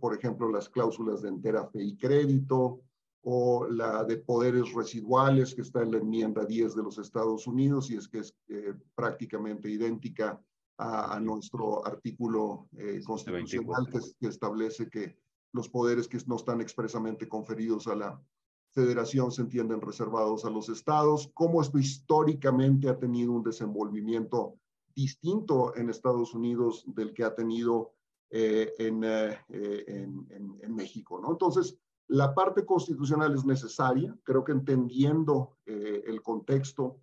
por 0.00 0.14
ejemplo, 0.14 0.48
las 0.48 0.68
cláusulas 0.68 1.20
de 1.20 1.28
entera 1.28 1.66
fe 1.66 1.82
y 1.82 1.96
crédito, 1.98 2.80
o 3.24 3.66
la 3.68 4.04
de 4.04 4.16
poderes 4.16 4.72
residuales 4.72 5.54
que 5.54 5.62
está 5.62 5.82
en 5.82 5.90
la 5.90 5.98
enmienda 5.98 6.44
10 6.44 6.76
de 6.76 6.82
los 6.82 6.96
Estados 6.98 7.46
Unidos 7.46 7.90
y 7.90 7.96
es 7.96 8.08
que 8.08 8.20
es 8.20 8.34
prácticamente 8.94 9.68
idéntica 9.68 10.40
a, 10.82 11.20
nuestro 11.20 11.86
artículo 11.86 12.68
eh, 12.76 13.00
constitucional 13.04 13.88
que, 13.90 14.26
establece 14.26 14.88
que 14.88 15.16
los 15.52 15.68
poderes 15.68 16.08
que 16.08 16.18
no 16.26 16.36
están 16.36 16.60
expresamente 16.60 17.28
conferidos 17.28 17.86
a 17.86 17.94
la 17.94 18.22
federación 18.72 19.30
se 19.30 19.42
entienden 19.42 19.80
reservados 19.80 20.44
a 20.44 20.50
los 20.50 20.68
estados, 20.68 21.30
cómo 21.34 21.60
esto 21.60 21.78
históricamente 21.78 22.88
ha 22.88 22.98
tenido 22.98 23.32
un 23.32 23.42
desenvolvimiento 23.42 24.54
distinto 24.94 25.76
en 25.76 25.90
Estados 25.90 26.34
Unidos 26.34 26.84
del 26.86 27.12
que 27.12 27.24
ha 27.24 27.34
tenido 27.34 27.92
eh, 28.30 28.72
en, 28.78 29.04
eh, 29.04 29.38
en, 29.48 30.26
en, 30.30 30.58
en, 30.62 30.74
México, 30.74 31.20
¿no? 31.20 31.32
Entonces, 31.32 31.76
la 32.08 32.34
parte 32.34 32.64
constitucional 32.64 33.34
es 33.34 33.44
necesaria, 33.44 34.16
creo 34.22 34.42
que 34.42 34.52
entendiendo 34.52 35.58
el 35.64 36.20
contexto 36.22 36.98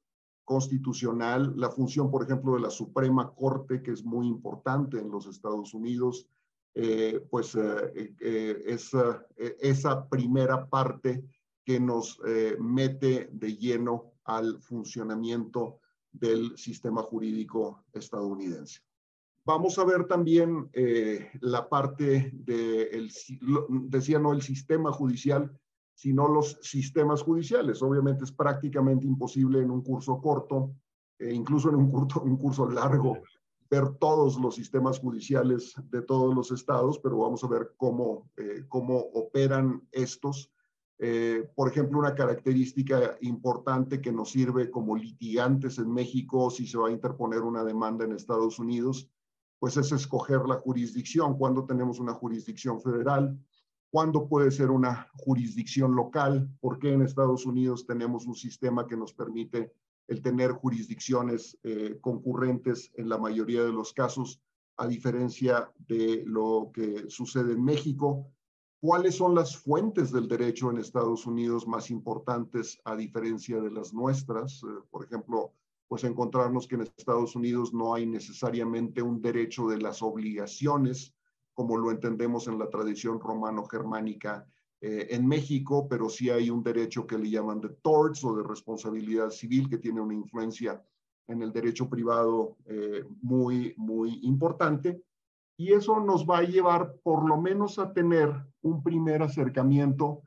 constitucional, 0.49 1.53
la 1.57 1.69
función, 1.69 2.09
por 2.09 2.23
ejemplo, 2.23 2.55
de 2.55 2.61
la 2.61 2.71
Suprema 2.71 3.31
Corte, 3.35 3.83
que 3.83 3.91
es 3.91 4.03
muy 4.03 4.25
importante 4.25 4.97
en 4.97 5.11
los 5.11 5.27
Estados 5.27 5.75
Unidos, 5.75 6.27
eh, 6.73 7.23
pues 7.29 7.53
eh, 7.53 8.15
eh, 8.19 8.63
es 8.65 8.89
esa 9.37 10.09
primera 10.09 10.67
parte 10.67 11.23
que 11.63 11.79
nos 11.79 12.19
mete 12.59 13.29
de 13.31 13.57
lleno 13.57 14.13
al 14.23 14.59
funcionamiento 14.59 15.81
del 16.11 16.57
sistema 16.57 17.03
jurídico 17.03 17.83
estadounidense. 17.93 18.79
Vamos 19.45 19.77
a 19.77 19.83
ver 19.83 20.07
también 20.07 20.67
la 21.41 21.69
parte 21.69 22.31
del, 22.33 23.11
decía, 23.87 24.17
no, 24.17 24.33
el 24.33 24.41
sistema 24.41 24.91
judicial, 24.91 25.55
sino 25.99 26.29
los 26.29 26.57
sistemas 26.61 27.21
judiciales. 27.21 27.81
Obviamente 27.81 28.23
es 28.23 28.31
prácticamente 28.31 29.05
imposible 29.05 29.59
en 29.59 29.69
un 29.69 29.81
curso 29.81 30.21
corto, 30.21 30.71
e 31.19 31.33
incluso 31.33 31.67
en 31.67 31.75
un 31.75 31.91
curso, 31.91 32.21
un 32.21 32.37
curso 32.37 32.69
largo, 32.69 33.17
ver 33.69 33.97
todos 33.99 34.39
los 34.39 34.55
sistemas 34.55 34.97
judiciales 34.97 35.73
de 35.91 36.01
todos 36.01 36.33
los 36.33 36.51
estados, 36.51 36.99
pero 36.99 37.17
vamos 37.17 37.43
a 37.43 37.47
ver 37.47 37.73
cómo, 37.75 38.31
eh, 38.37 38.63
cómo 38.69 38.97
operan 38.97 39.85
estos. 39.91 40.49
Eh, 40.99 41.51
por 41.53 41.67
ejemplo, 41.67 41.99
una 41.99 42.15
característica 42.15 43.17
importante 43.19 43.99
que 43.99 44.13
nos 44.13 44.31
sirve 44.31 44.71
como 44.71 44.95
litigantes 44.95 45.79
en 45.79 45.91
México 45.91 46.49
si 46.49 46.65
se 46.65 46.77
va 46.77 46.87
a 46.87 46.91
interponer 46.91 47.41
una 47.41 47.65
demanda 47.65 48.05
en 48.05 48.13
Estados 48.13 48.57
Unidos, 48.57 49.09
pues 49.59 49.75
es 49.75 49.91
escoger 49.91 50.45
la 50.47 50.55
jurisdicción. 50.55 51.37
Cuando 51.37 51.65
tenemos 51.65 51.99
una 51.99 52.13
jurisdicción 52.13 52.79
federal, 52.79 53.37
cuándo 53.91 54.27
puede 54.27 54.51
ser 54.51 54.69
una 54.71 55.09
jurisdicción 55.13 55.95
local, 55.95 56.49
por 56.61 56.79
qué 56.79 56.93
en 56.93 57.01
Estados 57.01 57.45
Unidos 57.45 57.85
tenemos 57.85 58.25
un 58.25 58.35
sistema 58.35 58.87
que 58.87 58.97
nos 58.97 59.13
permite 59.13 59.73
el 60.07 60.21
tener 60.21 60.51
jurisdicciones 60.51 61.57
eh, 61.63 61.97
concurrentes 62.01 62.91
en 62.95 63.09
la 63.09 63.17
mayoría 63.17 63.63
de 63.63 63.71
los 63.71 63.93
casos, 63.93 64.41
a 64.77 64.87
diferencia 64.87 65.71
de 65.87 66.23
lo 66.25 66.71
que 66.73 67.09
sucede 67.09 67.53
en 67.53 67.63
México. 67.63 68.31
cuáles 68.81 69.15
son 69.15 69.35
las 69.35 69.57
fuentes 69.57 70.09
del 70.09 70.29
derecho 70.29 70.71
en 70.71 70.77
Estados 70.77 71.25
Unidos 71.25 71.67
más 71.67 71.91
importantes 71.91 72.79
a 72.85 72.95
diferencia 72.95 73.59
de 73.59 73.71
las 73.71 73.93
nuestras. 73.93 74.63
Eh, 74.63 74.67
por 74.89 75.03
ejemplo, 75.03 75.51
pues 75.89 76.03
encontrarnos 76.05 76.65
que 76.65 76.75
en 76.75 76.83
Estados 76.83 77.35
Unidos 77.35 77.73
no 77.73 77.93
hay 77.93 78.05
necesariamente 78.05 79.01
un 79.01 79.21
derecho 79.21 79.67
de 79.67 79.79
las 79.79 80.01
obligaciones, 80.01 81.13
como 81.59 81.75
lo 81.75 81.91
entendemos 81.91 82.47
en 82.47 82.57
la 82.57 82.69
tradición 82.69 83.19
romano-germánica 83.19 84.47
eh, 84.79 85.07
en 85.09 85.27
México, 85.27 85.89
pero 85.89 86.07
sí 86.07 86.29
hay 86.29 86.49
un 86.49 86.63
derecho 86.63 87.05
que 87.05 87.17
le 87.17 87.29
llaman 87.29 87.59
de 87.59 87.67
torts 87.67 88.23
o 88.23 88.33
de 88.33 88.43
responsabilidad 88.43 89.29
civil 89.29 89.69
que 89.69 89.77
tiene 89.77 89.99
una 89.99 90.13
influencia 90.13 90.81
en 91.27 91.41
el 91.41 91.51
derecho 91.51 91.89
privado 91.89 92.55
eh, 92.63 93.03
muy, 93.21 93.73
muy 93.75 94.21
importante. 94.23 95.03
Y 95.57 95.73
eso 95.73 95.99
nos 95.99 96.25
va 96.25 96.37
a 96.37 96.43
llevar 96.43 96.95
por 97.03 97.27
lo 97.27 97.35
menos 97.35 97.77
a 97.77 97.91
tener 97.91 98.33
un 98.61 98.81
primer 98.81 99.21
acercamiento 99.21 100.21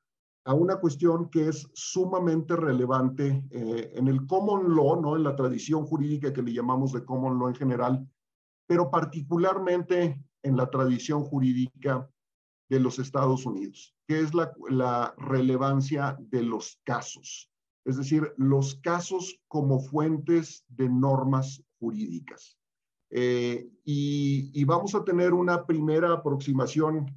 a 0.44 0.52
una 0.52 0.76
cuestión 0.76 1.30
que 1.30 1.48
es 1.48 1.66
sumamente 1.72 2.56
relevante 2.56 3.42
eh, 3.48 3.90
en 3.94 4.06
el 4.06 4.26
common 4.26 4.76
law, 4.76 5.00
¿no? 5.00 5.16
en 5.16 5.22
la 5.22 5.34
tradición 5.34 5.86
jurídica 5.86 6.30
que 6.30 6.42
le 6.42 6.52
llamamos 6.52 6.92
de 6.92 7.06
common 7.06 7.38
law 7.38 7.48
en 7.48 7.54
general, 7.54 8.06
pero 8.66 8.90
particularmente 8.90 10.22
en 10.42 10.56
la 10.56 10.70
tradición 10.70 11.24
jurídica 11.24 12.08
de 12.68 12.80
los 12.80 12.98
Estados 12.98 13.44
Unidos, 13.44 13.94
que 14.06 14.20
es 14.20 14.30
la, 14.34 15.14
relevancia 15.18 16.16
de 16.18 16.42
los 16.42 16.80
casos, 16.84 17.50
es 17.84 17.96
decir, 17.96 18.32
los 18.36 18.76
casos 18.76 19.38
como 19.48 19.80
fuentes 19.80 20.64
de 20.68 20.88
normas 20.88 21.62
jurídicas. 21.78 22.56
Eh, 23.10 23.68
y, 23.84 24.64
vamos 24.64 24.94
a 24.94 25.04
tener 25.04 25.34
una 25.34 25.66
primera 25.66 26.12
aproximación 26.12 27.14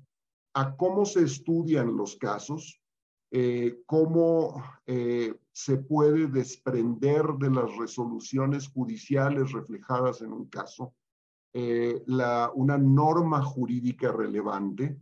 a 0.54 0.76
cómo 0.76 1.06
se 1.06 1.24
estudian 1.24 1.96
los 1.96 2.18
casos, 2.18 2.82
eh, 3.32 3.80
cómo 3.86 4.62
eh, 4.86 5.36
se 5.54 5.78
puede 5.78 6.28
desprender 6.28 7.24
de 7.40 7.50
las 7.50 7.78
resoluciones 7.78 8.68
judiciales 8.68 9.54
reflejadas 9.54 10.22
en 10.22 10.34
un 10.34 10.48
caso 10.48 10.94
la, 12.08 12.52
una 12.54 12.78
norma 12.78 13.42
jurídica 13.42 14.12
relevante 14.12 15.00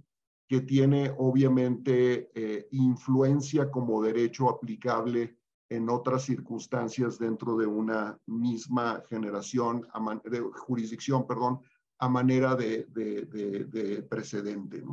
que 0.48 0.62
tiene 0.62 1.12
obviamente 1.18 2.30
influencia 2.72 3.72
como 3.72 4.04
derecho 4.04 4.50
aplicable 4.50 5.36
en 5.74 5.90
otras 5.90 6.24
circunstancias 6.24 7.18
dentro 7.18 7.58
de 7.58 7.66
una 7.66 8.20
misma 8.28 9.04
generación, 9.10 9.88
de 10.26 10.40
jurisdicción, 10.40 11.26
perdón, 11.26 11.62
a 11.98 12.08
manera 12.10 12.56
de, 12.56 12.86
de, 12.90 14.06
precedente. 14.10 14.84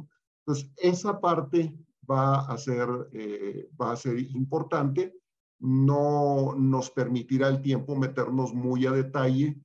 Entonces, 0.40 0.70
esa 0.76 1.20
parte 1.20 1.76
va 2.10 2.46
a, 2.46 2.56
ser, 2.56 2.88
eh, 3.12 3.68
va 3.80 3.92
a 3.92 3.96
ser 3.96 4.18
importante. 4.18 5.14
No 5.58 6.54
nos 6.56 6.90
permitirá 6.90 7.48
el 7.48 7.60
tiempo 7.60 7.94
meternos 7.94 8.54
muy 8.54 8.86
a 8.86 8.92
detalle, 8.92 9.60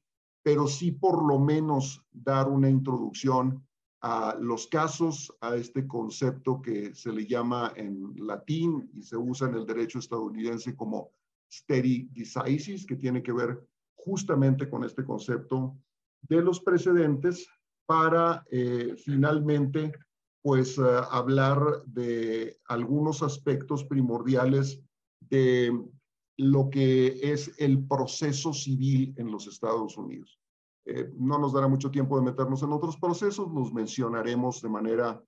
pero 0.46 0.68
sí 0.68 0.92
por 0.92 1.26
lo 1.28 1.40
menos 1.40 2.06
dar 2.12 2.48
una 2.50 2.70
introducción 2.70 3.66
a 4.02 4.38
los 4.40 4.68
casos, 4.68 5.36
a 5.42 5.56
este 5.56 5.88
concepto 5.88 6.62
que 6.62 6.94
se 6.94 7.12
le 7.12 7.26
llama 7.26 7.74
en 7.76 8.14
latín 8.16 8.88
y 8.94 9.02
se 9.02 9.18
usa 9.18 9.50
en 9.50 9.56
el 9.56 9.66
derecho 9.66 9.98
estadounidense 9.98 10.76
como 10.76 11.10
decisis, 11.68 12.86
que 12.86 12.96
tiene 12.96 13.24
que 13.24 13.32
ver 13.32 13.60
justamente 13.96 14.70
con 14.70 14.84
este 14.84 15.04
concepto 15.04 15.76
de 16.22 16.44
los 16.44 16.60
precedentes 16.60 17.50
para 17.88 18.46
eh, 18.52 18.94
finalmente 19.04 19.94
pues 20.44 20.78
eh, 20.78 20.84
hablar 21.10 21.58
de 21.88 22.60
algunos 22.68 23.24
aspectos 23.24 23.84
primordiales 23.84 24.80
de 25.22 25.74
lo 26.38 26.70
que 26.70 27.20
es 27.22 27.52
el 27.58 27.88
proceso 27.88 28.54
civil 28.54 29.14
en 29.18 29.32
los 29.32 29.48
Estados 29.48 29.98
Unidos. 29.98 30.40
Eh, 30.86 31.10
no 31.18 31.40
nos 31.40 31.54
dará 31.54 31.68
mucho 31.68 31.90
tiempo 31.90 32.18
de 32.18 32.26
meternos 32.26 32.62
en 32.62 32.72
otros 32.72 32.98
procesos, 32.98 33.52
los 33.52 33.74
mencionaremos 33.74 34.62
de 34.62 34.70
manera 34.70 35.24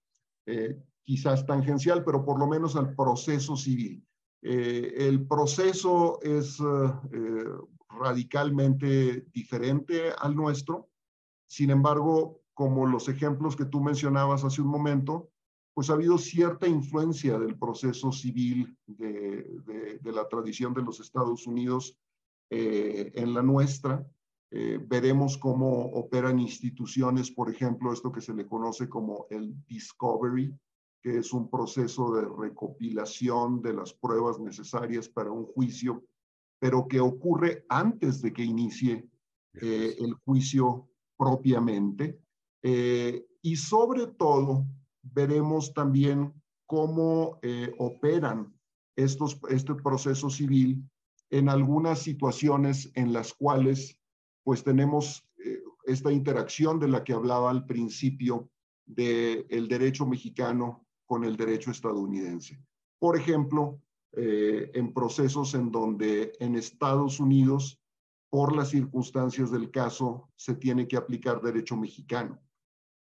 eh, 0.46 0.80
quizás 1.04 1.46
tangencial, 1.46 2.04
pero 2.04 2.24
por 2.24 2.38
lo 2.40 2.48
menos 2.48 2.76
al 2.76 2.94
proceso 2.96 3.56
civil. 3.56 4.06
Eh, 4.44 4.94
el 4.98 5.26
proceso 5.26 6.20
es 6.22 6.60
radicalmente 7.90 9.26
diferente 9.34 10.12
al 10.20 10.36
nuestro, 10.36 10.90
sin 11.50 11.72
embargo, 11.72 12.42
como 12.54 12.86
los 12.86 13.08
ejemplos 13.08 13.56
que 13.56 13.66
tú 13.66 13.82
mencionabas 13.82 14.44
hace 14.44 14.62
un 14.62 14.68
momento, 14.68 15.32
pues 15.78 15.92
ha 15.92 15.94
habido 15.94 16.18
cierta 16.18 16.68
influencia 16.68 17.38
del 17.38 17.56
proceso 17.56 18.12
civil 18.12 18.76
de, 18.88 20.00
de 20.02 20.12
la 20.12 20.28
tradición 20.28 20.74
de 20.74 20.82
los 20.82 21.00
Estados 21.00 21.46
Unidos 21.46 21.96
en 22.50 23.32
la 23.36 23.44
nuestra. 23.44 24.04
Eh, 24.50 24.80
veremos 24.82 25.38
cómo 25.38 25.88
operan 25.92 26.40
instituciones, 26.40 27.30
por 27.30 27.50
ejemplo, 27.50 27.92
esto 27.92 28.12
que 28.12 28.22
se 28.22 28.34
le 28.34 28.48
conoce 28.48 28.88
como 28.88 29.28
el 29.30 29.54
discovery, 29.66 30.58
que 31.04 31.18
es 31.18 31.34
un 31.34 31.50
proceso 31.50 32.14
de 32.14 32.22
recopilación 32.22 33.62
de 33.62 33.74
las 33.74 33.94
pruebas 33.94 34.40
necesarias 34.40 35.10
para 35.10 35.32
un 35.32 35.46
juicio, 35.46 36.04
pero 36.60 36.88
que 36.88 37.00
ocurre 37.00 37.66
antes 37.68 38.22
de 38.22 38.32
que 38.32 38.44
inicie 38.44 39.10
eh, 39.54 39.96
el 40.00 40.14
juicio 40.26 40.88
propiamente. 41.18 42.20
Eh, 42.64 43.28
y 43.42 43.56
sobre 43.58 44.08
todo, 44.08 44.66
veremos 45.14 45.74
también 45.74 46.34
cómo 46.66 47.40
operan 47.78 48.54
estos, 48.96 49.40
este 49.50 49.76
proceso 49.76 50.30
civil 50.30 50.84
en 51.30 51.50
algunas 51.50 52.00
situaciones 52.00 52.92
en 52.96 53.14
las 53.14 53.34
cuales 53.34 54.00
pues 54.44 54.64
tenemos 54.64 55.28
eh, 55.44 55.62
esta 55.86 56.12
interacción 56.12 56.80
de 56.80 56.88
la 56.88 57.04
que 57.04 57.14
hablaba 57.14 57.50
al 57.50 57.66
principio 57.66 58.50
del 58.86 59.46
el 59.50 59.68
derecho 59.68 60.06
mexicano 60.06 60.86
con 61.06 61.24
el 61.26 61.36
derecho 61.36 61.72
estadounidense. 61.72 62.62
Por 63.00 63.18
ejemplo, 63.18 63.82
eh, 64.14 64.72
en 64.74 64.94
procesos 64.94 65.54
en 65.54 65.72
donde 65.72 66.32
en 66.40 66.56
Estados 66.56 67.20
Unidos, 67.20 67.80
por 68.30 68.56
las 68.56 68.70
circunstancias 68.70 69.52
del 69.52 69.70
caso, 69.70 70.30
se 70.36 70.56
tiene 70.56 70.88
que 70.88 70.98
aplicar 70.98 71.42
derecho 71.42 71.76
mexicano. 71.76 72.40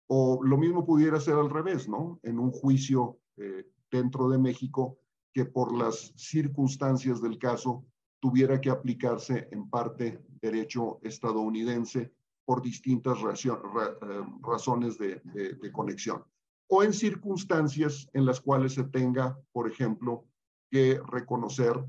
O 0.09 0.41
lo 0.43 0.57
mismo 0.57 0.87
pudiera 0.87 1.21
ser 1.21 1.35
al 1.35 1.51
revés, 1.51 1.89
¿no? 1.89 2.21
En 2.23 2.39
un 2.39 2.51
juicio 2.51 3.19
eh, 3.37 3.67
dentro 3.91 4.29
de 4.29 4.39
México 4.39 4.99
que 5.33 5.45
por 5.45 5.77
las 5.77 6.13
circunstancias 6.17 7.21
del 7.21 7.39
caso 7.39 7.85
tuviera 8.21 8.61
que 8.61 8.71
aplicarse 8.71 9.49
en 9.51 9.69
parte 9.69 10.25
derecho 10.41 10.99
estadounidense 11.03 12.13
por 12.45 12.63
distintas 12.63 13.19
eh, 13.45 14.23
razones 14.43 14.97
de, 14.99 15.73
conexión. 15.73 16.25
O 16.69 16.83
en 16.83 16.93
circunstancias 16.93 18.09
en 18.13 18.25
las 18.25 18.41
cuales 18.41 18.75
se 18.75 18.85
tenga, 18.85 19.39
por 19.53 19.71
ejemplo, 19.71 20.25
que 20.71 21.01
reconocer 21.07 21.85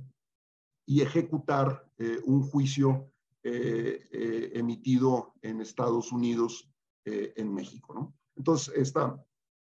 y 0.85 1.01
ejecutar 1.01 1.89
eh, 1.97 2.19
un 2.25 2.41
juicio 2.41 3.11
emitido 3.43 5.33
en 5.41 5.61
Estados 5.61 6.11
Unidos 6.11 6.69
en 7.07 7.53
México. 7.53 7.93
¿no? 7.93 8.13
Entonces, 8.35 8.73
esta, 8.75 9.23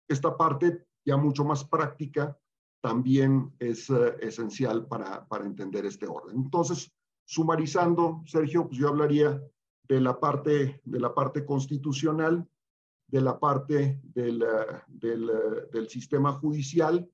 esta 0.07 0.35
parte 0.35 0.87
ya 1.05 1.17
mucho 1.17 1.43
más 1.43 1.63
práctica 1.63 2.37
también 2.81 3.53
es 3.59 3.89
eh, 3.89 4.15
esencial 4.21 4.87
para, 4.87 5.27
para 5.27 5.45
entender 5.45 5.85
este 5.85 6.07
orden. 6.07 6.37
Entonces, 6.37 6.91
sumarizando, 7.25 8.21
Sergio, 8.25 8.67
pues 8.67 8.77
yo 8.77 8.89
hablaría 8.89 9.41
de 9.87 10.01
la 10.01 10.19
parte, 10.19 10.81
de 10.83 10.99
la 10.99 11.13
parte 11.13 11.45
constitucional, 11.45 12.47
de 13.07 13.21
la 13.21 13.39
parte 13.39 13.99
del, 14.03 14.43
eh, 14.43 14.45
del, 14.87 15.29
eh, 15.29 15.67
del 15.71 15.89
sistema 15.89 16.33
judicial, 16.33 17.09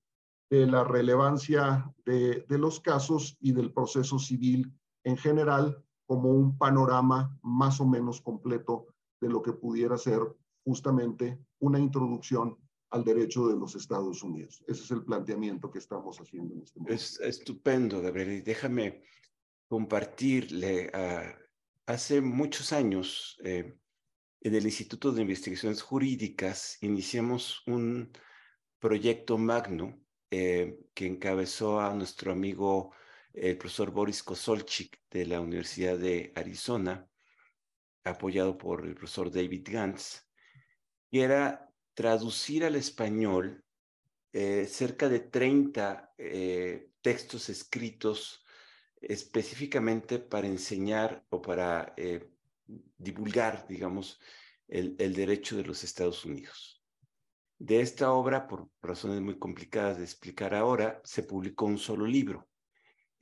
de 0.50 0.68
la 0.68 0.84
relevancia 0.84 1.92
de, 2.06 2.46
de, 2.48 2.58
los 2.58 2.80
casos 2.80 3.36
y 3.40 3.52
del 3.52 3.74
proceso 3.74 4.20
civil 4.20 4.72
en 5.04 5.18
general 5.18 5.84
como 6.06 6.30
un 6.30 6.56
panorama 6.58 7.36
más 7.42 7.82
o 7.82 7.88
menos 7.88 8.22
completo 8.22 8.86
de 9.20 9.30
lo 9.30 9.42
que 9.42 9.54
pudiera 9.54 9.98
ser 9.98 10.20
justamente 10.64 11.40
una 11.60 11.80
introducción 11.80 12.58
al 12.92 13.04
derecho 13.04 13.48
de 13.48 13.56
los 13.56 13.76
Estados 13.76 14.24
Unidos. 14.24 14.64
Ese 14.68 14.84
es 14.84 14.92
el 14.92 15.04
planteamiento 15.04 15.70
que 15.70 15.80
estamos 15.80 16.18
haciendo 16.20 16.54
en 16.54 16.62
este 16.62 16.80
momento. 16.80 16.96
Es 16.96 17.20
estupendo, 17.20 18.02
Gabriel. 18.02 18.34
Y 18.34 18.42
déjame 18.42 19.04
compartirle. 19.68 20.92
hace 21.86 22.22
muchos 22.22 22.72
años, 22.74 23.38
eh, 23.44 23.78
en 24.42 24.56
el 24.56 24.66
Instituto 24.66 25.12
de 25.12 25.22
Investigaciones 25.22 25.82
Jurídicas, 25.82 26.78
iniciamos 26.82 27.64
un 27.68 28.12
proyecto 28.80 29.38
magno 29.38 30.00
eh, 30.32 30.80
que 30.94 31.08
encabezó 31.08 31.80
a 31.80 31.94
nuestro 31.94 32.32
amigo 32.32 32.92
el 33.34 33.58
profesor 33.58 33.92
Boris 33.92 34.24
Kosolchik 34.24 35.02
de 35.10 35.26
la 35.26 35.42
Universidad 35.42 35.98
de 35.98 36.32
Arizona, 36.36 37.10
apoyado 38.06 38.58
por 38.58 38.86
el 38.86 38.96
profesor 38.96 39.32
David 39.32 39.68
Gantz, 39.70 40.28
y 41.12 41.20
era 41.20 41.70
traducir 41.94 42.64
al 42.64 42.76
español 42.76 43.64
cerca 44.68 45.08
de 45.08 45.22
30 45.22 46.14
textos 47.02 47.48
escritos 47.48 48.44
específicamente 49.00 50.20
para 50.20 50.48
enseñar 50.48 51.26
o 51.30 51.42
para 51.42 51.96
divulgar, 52.98 53.66
digamos, 53.68 54.20
el, 54.68 55.14
derecho 55.14 55.58
de 55.58 55.64
los 55.64 55.84
Estados 55.84 56.26
Unidos. 56.26 56.84
De 57.58 57.80
esta 57.80 58.12
obra, 58.12 58.48
por 58.48 58.70
razones 58.82 59.22
muy 59.22 59.38
complicadas 59.40 59.98
de 59.98 60.04
explicar 60.04 60.54
ahora, 60.54 61.02
se 61.04 61.24
publicó 61.24 61.66
un 61.66 61.78
solo 61.78 62.06
libro 62.06 62.48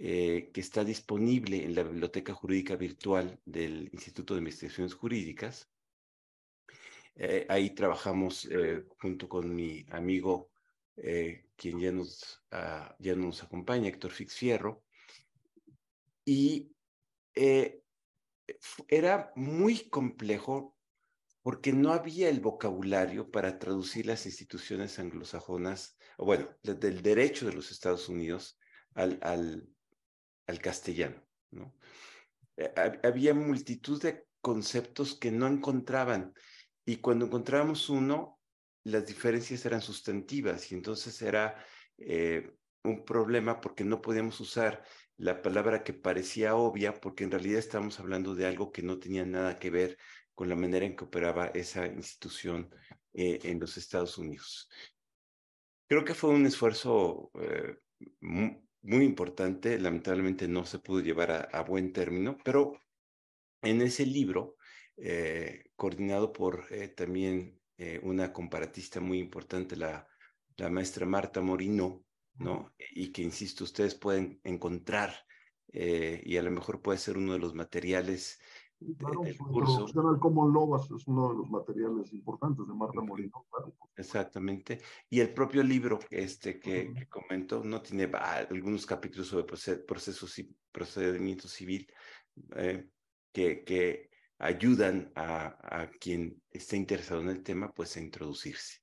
eh, 0.06 0.52
que 0.54 0.60
está 0.60 0.84
disponible 0.84 1.64
en 1.64 1.76
la 1.76 1.84
Biblioteca 1.84 2.34
Jurídica 2.34 2.76
Virtual 2.76 3.40
del 3.46 3.90
Instituto 3.94 4.34
de 4.34 4.40
Investigaciones 4.40 4.94
Jurídicas. 4.96 5.72
Eh, 7.16 7.46
ahí 7.48 7.70
trabajamos 7.70 8.44
eh, 8.52 8.84
junto 9.00 9.30
con 9.30 9.56
mi 9.56 9.86
amigo, 9.92 10.52
quien 11.56 11.80
ya 11.80 11.94
nos, 11.94 12.44
ah, 12.52 12.94
ya 13.00 13.16
nos 13.16 13.44
acompaña, 13.44 13.88
Héctor 13.88 14.12
Fixfierro, 14.12 14.84
y 16.26 16.70
era 18.90 19.32
muy 19.38 19.88
complejo 19.88 20.76
porque 21.42 21.72
no 21.72 21.94
había 21.94 22.28
el 22.28 22.42
vocabulario 22.42 23.32
para 23.32 23.58
traducir 23.58 24.08
las 24.08 24.26
instituciones 24.26 25.00
anglosajonas, 25.00 25.98
o 26.18 26.26
bueno, 26.26 26.50
del 26.62 27.02
derecho 27.02 27.46
de 27.46 27.54
los 27.54 27.72
Estados 27.72 28.10
Unidos 28.10 28.60
al, 28.96 29.73
al 30.48 30.60
castellano. 30.60 31.22
¿no? 31.52 31.74
Eh, 32.58 32.72
había 33.04 33.34
multitud 33.34 34.02
de 34.02 34.26
conceptos 34.42 35.16
que 35.16 35.32
no 35.32 35.48
encontraban 35.48 36.34
y 36.86 36.98
cuando 36.98 37.26
encontrábamos 37.26 37.90
uno, 37.90 38.40
las 38.84 39.06
diferencias 39.06 39.66
eran 39.66 39.82
sustantivas 39.82 40.72
y 40.72 40.76
entonces 40.76 41.22
era 41.22 41.64
eh, 41.98 42.52
un 42.84 43.06
problema 43.06 43.62
porque 43.62 43.86
no 43.86 44.02
podíamos 44.02 44.40
usar 44.42 44.84
la 45.18 45.42
palabra 45.42 45.84
que 45.84 45.94
parecía 45.94 46.56
obvia 46.56 46.94
porque 46.94 47.24
en 47.24 47.32
realidad 47.32 47.60
estábamos 47.60 48.00
hablando 48.00 48.36
de 48.36 48.46
algo 48.46 48.72
que 48.72 48.84
no 48.84 49.00
tenía 49.00 49.26
nada 49.26 49.58
que 49.58 49.70
ver 49.70 49.98
con 50.36 50.50
la 50.50 50.56
manera 50.56 50.86
en 50.86 50.96
que 50.96 51.06
operaba 51.06 51.48
esa 51.48 51.86
institución 51.88 52.70
eh, 53.14 53.40
en 53.44 53.60
los 53.60 53.78
Estados 53.78 54.18
Unidos. 54.18 54.70
Creo 55.88 56.04
que 56.04 56.16
fue 56.16 56.32
un 56.32 56.46
esfuerzo 56.46 57.32
importante, 58.84 59.80
lamentablemente 59.80 60.48
no 60.48 60.66
se 60.66 60.80
pudo 60.80 61.02
llevar 61.02 61.50
a, 61.52 61.62
buen 61.64 61.94
término, 61.94 62.38
pero 62.44 62.80
en 63.62 63.82
ese 63.82 64.06
libro, 64.06 64.58
eh, 64.98 65.66
coordinado 65.76 66.34
por 66.34 66.68
también 66.96 67.60
una 68.02 68.32
comparatista 68.32 69.02
muy 69.02 69.20
importante, 69.20 69.76
la, 69.76 70.08
la 70.58 70.70
maestra 70.70 71.06
Marta 71.06 71.42
Morino, 71.42 72.06
¿no? 72.36 72.74
Y 72.92 73.12
que, 73.12 73.22
insisto, 73.22 73.64
ustedes 73.64 73.96
pueden 73.96 74.40
encontrar 74.44 75.14
y 75.68 76.38
a 76.38 76.44
lo 76.44 76.52
mejor 76.52 76.82
puede 76.82 77.00
ser 77.00 77.18
uno 77.18 77.34
de 77.34 77.40
los 77.40 77.54
materiales 77.54 78.40
claro, 78.98 79.26
introducción 79.26 80.08
al 80.08 80.20
Common 80.20 80.54
Law 80.54 80.76
es 80.76 81.08
uno 81.08 81.30
de 81.30 81.36
los 81.38 81.50
materiales 81.50 82.14
importantes 82.14 82.68
de 82.68 82.74
Marta 82.74 83.02
Moreno. 83.02 83.46
Exactamente. 83.96 84.82
Y 85.10 85.20
el 85.20 85.34
propio 85.34 85.64
libro 85.64 86.00
este 86.10 86.60
que, 86.60 86.94
que 86.94 87.08
comentó 87.08 87.64
no 87.64 87.82
tiene 87.82 88.10
algunos 88.16 88.86
capítulos 88.86 89.28
sobre 89.28 89.46
procesos 89.86 90.40
y 90.40 90.56
procedimiento 90.72 91.48
civil 91.48 91.88
eh, 92.56 92.88
que, 93.32 93.64
que 93.64 94.10
ayudan 94.40 95.12
a, 95.16 95.82
a, 95.82 95.90
quien 95.90 96.42
esté 96.52 96.76
interesado 96.78 97.22
en 97.22 97.30
el 97.30 97.44
tema 97.44 97.72
pues 97.72 97.96
a 97.96 98.02
introducirse. 98.02 98.80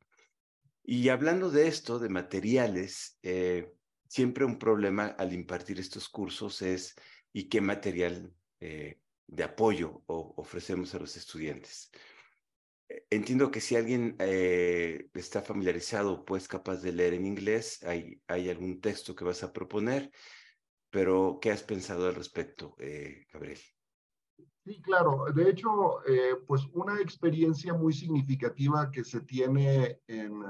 Y 0.83 1.09
hablando 1.09 1.51
de 1.51 1.69
esto, 1.69 1.99
de 1.99 2.09
materiales, 2.09 3.19
eh, 3.23 3.73
siempre 4.09 4.45
un 4.45 4.59
problema 4.59 5.07
al 5.07 5.33
impartir 5.33 5.79
estos 5.79 6.09
cursos 6.09 6.63
es 6.63 6.97
¿y 7.33 7.49
qué 7.49 7.61
material 7.61 8.33
eh, 8.61 8.99
de 9.31 9.45
apoyo 9.45 10.03
o 10.07 10.35
ofrecemos 10.37 10.95
a 10.95 10.99
los 10.99 11.17
estudiantes. 11.17 11.91
Eh, 12.89 13.07
entiendo 13.11 13.51
que 13.51 13.61
si 13.61 13.77
alguien 13.77 14.17
eh, 14.19 15.09
está 15.15 15.41
familiarizado, 15.41 16.25
pues 16.25 16.49
capaz 16.49 16.83
de 16.83 16.93
leer 16.93 17.15
en 17.15 17.27
inglés, 17.27 17.83
hay, 17.85 18.21
hay 18.27 18.51
algún 18.51 18.81
texto 18.81 19.15
que 19.15 19.25
vas 19.25 19.43
a 19.45 19.53
proponer, 19.53 20.11
pero 20.91 21.39
¿qué 21.41 21.53
has 21.53 21.63
pensado 21.63 22.09
al 22.09 22.17
respecto, 22.17 22.75
eh, 22.81 23.27
Gabriel? 23.33 23.61
Sí, 24.65 24.83
claro. 24.83 25.25
De 25.35 25.49
hecho, 25.49 25.71
pues 26.47 26.63
una 26.75 27.01
experiencia 27.01 27.73
muy 27.73 27.95
significativa 27.95 28.91
que 28.91 29.05
se 29.05 29.21
tiene 29.23 30.01
en, 30.07 30.43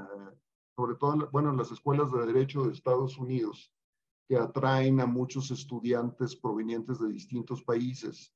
sobre 0.75 0.95
todo, 0.95 1.29
bueno, 1.31 1.51
en 1.51 1.57
las 1.57 1.71
escuelas 1.71 2.11
de 2.11 2.25
derecho 2.25 2.63
de 2.63 2.73
Estados 2.73 3.17
Unidos, 3.17 3.73
que 4.27 4.35
atraen 4.35 4.99
a 4.99 5.05
muchos 5.05 5.49
estudiantes 5.49 6.35
provenientes 6.35 6.99
de 6.99 7.07
distintos 7.07 7.63
países 7.63 8.35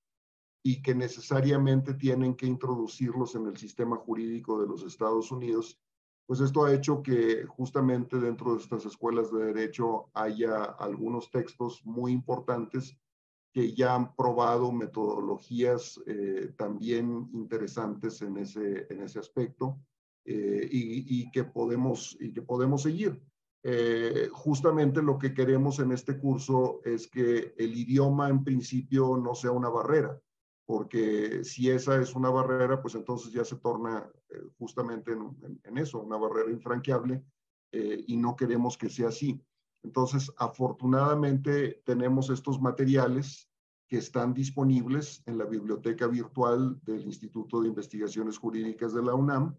y 0.68 0.82
que 0.82 0.96
necesariamente 0.96 1.94
tienen 1.94 2.34
que 2.34 2.48
introducirlos 2.48 3.36
en 3.36 3.46
el 3.46 3.56
sistema 3.56 3.98
jurídico 3.98 4.60
de 4.60 4.68
los 4.68 4.82
Estados 4.82 5.32
Unidos, 5.32 5.80
pues 6.26 6.40
esto 6.40 6.66
ha 6.66 6.74
hecho 6.74 7.04
que 7.04 7.46
justamente 7.46 8.20
dentro 8.20 8.56
de 8.56 8.62
estas 8.62 8.84
escuelas 8.84 9.32
de 9.32 9.46
derecho 9.46 10.10
haya 10.16 10.64
algunos 10.64 11.30
textos 11.30 11.86
muy 11.86 12.12
importantes 12.12 12.98
que 13.54 13.76
ya 13.76 13.94
han 13.94 14.16
probado 14.16 14.72
metodologías 14.72 16.02
eh, 16.08 16.52
también 16.58 17.30
interesantes 17.34 18.24
en 18.24 18.38
ese, 18.38 18.88
en 18.90 19.04
ese 19.04 19.20
aspecto 19.20 19.80
eh, 20.26 20.68
y, 20.72 21.30
que 21.30 21.44
podemos, 21.44 22.18
y 22.20 22.34
que 22.34 22.42
podemos 22.42 22.82
seguir. 22.82 23.22
Eh, 23.62 24.30
justamente 24.32 25.04
lo 25.04 25.20
que 25.20 25.36
queremos 25.36 25.78
en 25.78 25.92
este 25.92 26.18
curso 26.18 26.82
es 26.84 27.08
que 27.08 27.54
el 27.56 27.78
idioma 27.78 28.30
en 28.30 28.44
principio 28.44 29.16
no 29.16 29.36
sea 29.36 29.52
una 29.52 29.70
barrera 29.70 30.20
porque 30.66 31.44
si 31.44 31.70
esa 31.70 32.02
es 32.02 32.16
una 32.16 32.30
barrera, 32.30 32.82
pues 32.82 32.96
entonces 32.96 33.32
ya 33.32 33.46
se 33.46 33.58
torna 33.58 34.10
eh, 34.30 34.42
justamente 34.58 35.12
en, 35.12 35.78
eso, 35.78 36.02
una 36.02 36.18
barrera 36.18 36.52
infranqueable, 36.52 37.24
eh, 37.72 38.04
y 38.08 38.18
no 38.18 38.36
queremos 38.36 38.78
que 38.78 38.90
sea 38.90 39.10
así. 39.10 39.40
Entonces, 39.84 40.32
afortunadamente 40.38 41.84
tenemos 41.86 42.30
estos 42.30 42.60
materiales 42.60 43.48
que 43.88 43.98
están 43.98 44.34
disponibles 44.34 45.22
en 45.28 45.38
la 45.38 45.46
biblioteca 45.46 46.08
virtual 46.08 46.80
del 46.84 47.06
Instituto 47.06 47.62
de 47.62 47.68
Investigaciones 47.68 48.40
Jurídicas 48.40 48.94
de 48.94 49.04
la 49.04 49.14
UNAM, 49.14 49.56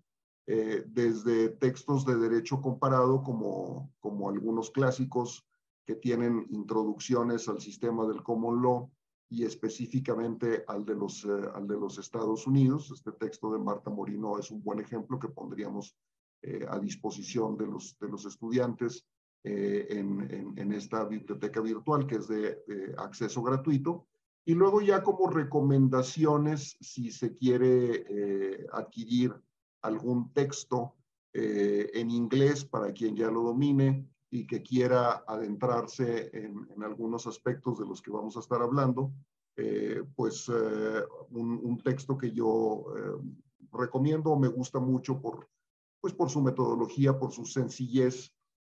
eh, 0.48 0.84
desde 0.88 1.50
textos 1.50 2.04
de 2.04 2.16
derecho 2.16 2.60
comparado 2.60 3.22
como, 3.22 3.92
como 4.00 4.28
algunos 4.28 4.70
clásicos 4.70 5.46
que 5.84 5.94
tienen 5.94 6.46
introducciones 6.50 7.48
al 7.48 7.60
sistema 7.60 8.06
del 8.06 8.22
common 8.24 8.62
law, 8.62 8.90
y 9.28 9.44
específicamente 9.44 10.64
al 10.68 10.84
de, 10.84 10.94
los, 10.94 11.24
eh, 11.24 11.28
al 11.54 11.66
de 11.66 11.76
los 11.76 11.98
Estados 11.98 12.46
Unidos. 12.46 12.90
Este 12.92 13.12
texto 13.12 13.52
de 13.52 13.58
Marta 13.58 13.90
Morino 13.90 14.38
es 14.38 14.50
un 14.50 14.62
buen 14.62 14.78
ejemplo 14.78 15.18
que 15.18 15.28
pondríamos 15.28 15.96
eh, 16.42 16.64
a 16.68 16.78
disposición 16.78 17.56
de 17.56 17.66
los, 17.66 17.98
de 17.98 18.08
los 18.08 18.24
estudiantes 18.24 19.04
eh, 19.42 19.86
en, 19.90 20.54
en, 20.56 20.72
esta 20.72 21.04
biblioteca 21.04 21.60
virtual 21.60 22.06
que 22.06 22.16
es 22.16 22.28
de, 22.28 22.94
acceso 22.98 23.42
gratuito. 23.42 24.06
Y 24.44 24.54
luego 24.54 24.80
ya 24.80 25.02
como 25.02 25.28
recomendaciones, 25.28 26.76
si 26.80 27.10
se 27.10 27.34
quiere 27.34 28.64
adquirir 28.72 29.34
algún 29.82 30.32
texto 30.32 30.94
en 31.32 32.10
inglés 32.10 32.64
para 32.64 32.92
quien 32.92 33.16
ya 33.16 33.28
lo 33.28 33.42
domine, 33.42 34.08
y 34.36 34.46
que 34.46 34.62
quiera 34.62 35.24
adentrarse 35.26 36.30
en, 36.34 36.82
algunos 36.82 37.26
aspectos 37.26 37.78
de 37.78 37.86
los 37.86 38.02
que 38.02 38.10
vamos 38.10 38.36
a 38.36 38.40
estar 38.40 38.60
hablando, 38.60 39.12
eh, 39.56 40.02
pues 40.14 40.50
eh, 40.54 41.02
un, 41.30 41.78
texto 41.82 42.18
que 42.18 42.32
yo 42.32 42.84
eh, 42.94 43.16
recomiendo, 43.72 44.36
me 44.36 44.48
gusta 44.48 44.78
mucho 44.78 45.18
por, 45.18 45.48
pues 46.02 46.12
por 46.12 46.28
su 46.28 46.42
metodología, 46.42 47.18
por 47.18 47.32
su 47.32 47.46
sencillez, 47.46 48.30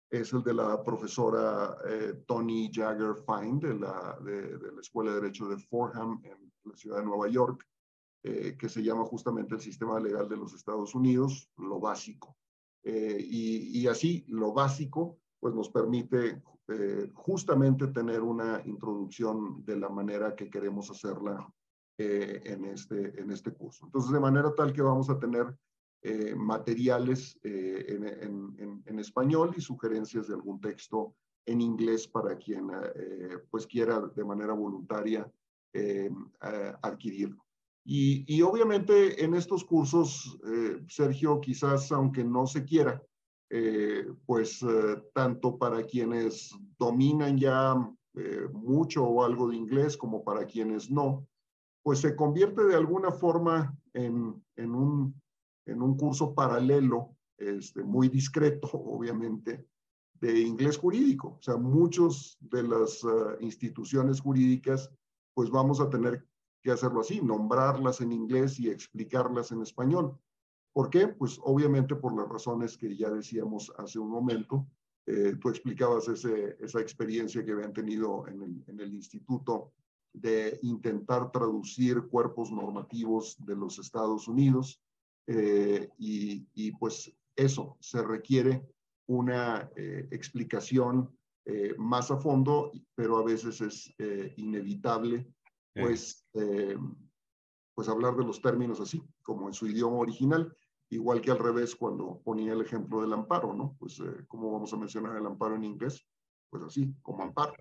es 0.10 0.34
el 0.34 0.44
de 0.44 0.54
la 0.54 0.82
profesora 0.84 1.78
Tony 2.26 2.72
Jagger 2.74 3.16
Fine 3.16 3.60
de 3.60 3.76
la, 3.76 4.18
de, 4.24 4.72
la 4.74 4.82
Escuela 4.82 5.12
de 5.12 5.22
Derecho 5.22 5.48
de 5.48 5.60
Fordham 5.60 6.20
en 6.24 6.52
la 6.64 6.76
ciudad 6.76 6.98
de 6.98 7.06
Nueva 7.06 7.28
York, 7.28 7.64
que 8.24 8.70
se 8.70 8.82
llama 8.82 9.06
justamente 9.06 9.54
el 9.54 9.62
Sistema 9.62 10.00
Legal 10.00 10.28
de 10.28 10.38
los 10.38 10.56
Estados 10.56 10.96
Unidos, 10.96 11.52
lo 11.58 11.80
básico. 11.80 12.36
y 12.84 13.86
así, 13.86 14.26
lo 14.30 14.52
básico 14.52 15.20
pues 15.40 15.54
nos 15.56 15.70
permite 15.70 16.42
eh, 16.68 17.10
justamente 17.16 17.88
tener 17.88 18.22
una 18.22 18.62
introducción 18.66 19.64
de 19.66 19.78
la 19.78 19.90
manera 19.90 20.36
que 20.36 20.50
queremos 20.50 20.92
hacerla 20.92 21.52
eh, 21.98 22.42
en, 22.46 22.66
este, 22.66 23.20
en 23.20 23.32
este 23.32 23.52
curso. 23.52 23.86
Entonces, 23.86 24.12
de 24.12 24.20
manera 24.20 24.54
tal 24.54 24.72
que 24.72 24.82
vamos 24.82 25.10
a 25.10 25.18
tener 25.18 25.48
eh, 26.02 26.36
materiales 26.36 27.38
en, 27.44 28.06
en, 28.06 28.84
en, 28.86 29.00
español 29.00 29.54
y 29.58 29.62
sugerencias 29.62 30.28
de 30.28 30.36
algún 30.36 30.62
texto 30.62 31.16
en 31.46 31.60
inglés 31.60 32.08
para 32.08 32.38
quien 32.38 32.70
pues 33.50 33.66
quiera 33.66 34.00
de 34.00 34.24
manera 34.24 34.54
voluntaria 34.54 35.30
adquirirlo. 36.82 37.44
Y, 37.84 38.24
y, 38.34 38.42
obviamente 38.44 39.24
en 39.24 39.34
estos 39.34 39.66
cursos, 39.66 40.40
Sergio, 40.88 41.42
quizás 41.42 41.92
aunque 41.92 42.24
no 42.24 42.48
se 42.48 42.64
quiera, 42.64 43.04
pues 44.26 44.64
tanto 45.14 45.58
para 45.58 45.84
quienes 45.84 46.56
dominan 46.78 47.38
ya 47.38 47.76
mucho 48.54 49.04
o 49.04 49.24
algo 49.24 49.50
de 49.50 49.56
inglés 49.56 49.98
como 49.98 50.24
para 50.24 50.46
quienes 50.46 50.92
no, 50.92 51.28
pues 51.84 52.00
se 52.00 52.16
convierte 52.16 52.64
de 52.66 52.76
alguna 52.76 53.12
forma 53.12 53.76
en, 53.94 54.44
en, 54.56 54.76
un, 54.76 55.20
en 55.66 55.82
un 55.82 55.98
curso 55.98 56.34
paralelo, 56.34 57.16
este, 57.38 57.84
muy 57.84 58.10
discreto, 58.10 58.70
obviamente, 58.74 59.66
de 60.20 60.40
inglés 60.40 60.78
jurídico. 60.78 61.38
O 61.40 61.42
sea, 61.42 61.58
muchos 61.58 62.38
de 62.42 62.64
las 62.64 63.06
instituciones 63.40 64.20
jurídicas, 64.20 64.92
pues 65.34 65.50
vamos 65.50 65.80
a 65.80 65.90
tener 65.90 66.26
que 66.62 66.72
hacerlo 66.72 67.02
así, 67.02 67.22
nombrarlas 67.22 68.02
en 68.02 68.12
inglés 68.12 68.60
y 68.60 68.70
explicarlas 68.70 69.52
en 69.52 69.62
español. 69.62 70.18
¿Por 70.74 70.90
qué? 70.90 71.08
Pues 71.08 71.40
obviamente 71.44 71.96
por 71.96 72.16
las 72.16 72.30
razones 72.30 72.78
que 72.78 72.96
ya 72.96 73.10
decíamos 73.10 73.72
hace 73.78 74.00
un 74.00 74.10
momento. 74.10 74.68
Eh, 75.06 75.36
tú 75.42 75.50
explicabas 75.50 76.08
ese, 76.08 76.56
esa 76.60 76.80
experiencia 76.80 77.44
que 77.44 77.52
habían 77.52 77.74
tenido 77.74 78.28
en 78.28 78.42
el, 78.42 78.64
en 78.68 78.80
el 78.80 78.94
instituto 78.94 79.74
de 80.14 80.60
intentar 80.64 81.32
traducir 81.32 82.08
cuerpos 82.08 82.52
normativos 82.52 83.36
de 83.46 83.56
los 83.56 83.80
Estados 83.80 84.28
Unidos 84.28 84.82
eh, 85.28 85.90
y, 85.98 86.48
y, 86.54 86.72
pues 86.72 87.14
eso 87.36 87.78
se 87.80 88.02
requiere 88.02 88.64
una 89.08 89.72
eh, 89.76 90.08
explicación 90.12 91.10
eh, 91.46 91.74
más 91.78 92.12
a 92.12 92.18
fondo, 92.18 92.72
pero 92.94 93.18
a 93.18 93.24
veces 93.24 93.60
es 93.62 93.94
eh, 93.98 94.34
inevitable, 94.38 95.26
pues, 95.74 96.26
pues 97.80 97.88
hablar 97.88 98.14
de 98.18 98.26
los 98.26 98.42
términos 98.42 98.82
así, 98.82 99.02
como 99.22 99.48
en 99.48 99.54
su 99.54 99.66
idioma 99.66 100.00
original, 100.00 100.54
igual 100.90 101.22
que 101.22 101.32
al 101.32 101.40
revés 101.40 101.78
cuando 101.78 102.20
ponía 102.26 102.52
el 102.52 102.60
ejemplo 102.60 103.00
del 103.00 103.14
amparo, 103.14 103.54
¿no? 103.54 103.78
Pues, 103.80 104.04
¿cómo 104.28 104.52
vamos 104.52 104.74
a 104.74 104.76
mencionar 104.76 105.16
el 105.16 105.26
amparo 105.26 105.56
en 105.56 105.64
inglés? 105.64 106.06
Pues 106.50 106.62
así, 106.64 106.94
como 107.02 107.24
amparo. 107.24 107.54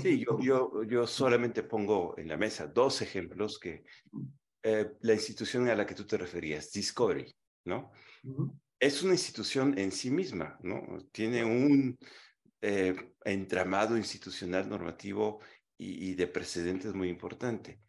Sí, 0.00 0.24
yo, 0.24 0.38
yo, 0.40 0.82
yo 0.84 1.06
solamente 1.06 1.62
pongo 1.62 2.14
en 2.16 2.28
la 2.28 2.38
mesa 2.38 2.68
dos 2.68 3.02
ejemplos 3.02 3.58
que 3.58 3.84
la 4.62 5.12
institución 5.12 5.68
a 5.68 5.74
la 5.74 5.84
que 5.84 5.94
tú 5.94 6.06
te 6.06 6.16
referías, 6.16 6.72
Discovery, 6.72 7.30
¿no? 7.66 7.92
es 8.80 9.02
una 9.02 9.12
institución 9.12 9.78
en 9.78 9.92
sí 9.92 10.10
misma, 10.10 10.58
¿no? 10.62 10.80
Tiene 11.12 11.44
un 11.44 11.98
eh, 12.62 13.12
entramado 13.26 13.94
institucional 13.98 14.70
normativo 14.70 15.40
y, 15.76 16.14
de 16.14 16.26
precedentes 16.28 16.94
muy 16.94 17.10
importante. 17.10 17.82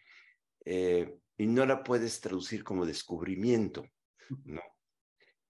Eh, 0.65 1.17
y 1.39 1.47
no 1.47 1.65
la 1.65 1.83
puedes 1.83 2.19
traducir 2.19 2.65
como 2.65 2.85
descubrimiento, 2.85 3.85
¿no? 4.43 4.61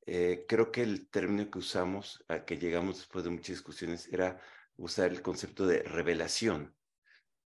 Eh, 0.06 0.46
creo 0.48 0.72
que 0.72 0.84
el 0.84 1.10
término 1.10 1.50
que 1.50 1.58
usamos, 1.58 2.24
a 2.28 2.46
que 2.46 2.58
llegamos 2.58 2.98
después 2.98 3.24
de 3.24 3.32
muchas 3.32 3.56
discusiones, 3.56 4.08
era 4.12 4.40
usar 4.78 5.12
el 5.12 5.24
concepto 5.24 5.66
de 5.66 5.82
revelación. 5.82 6.76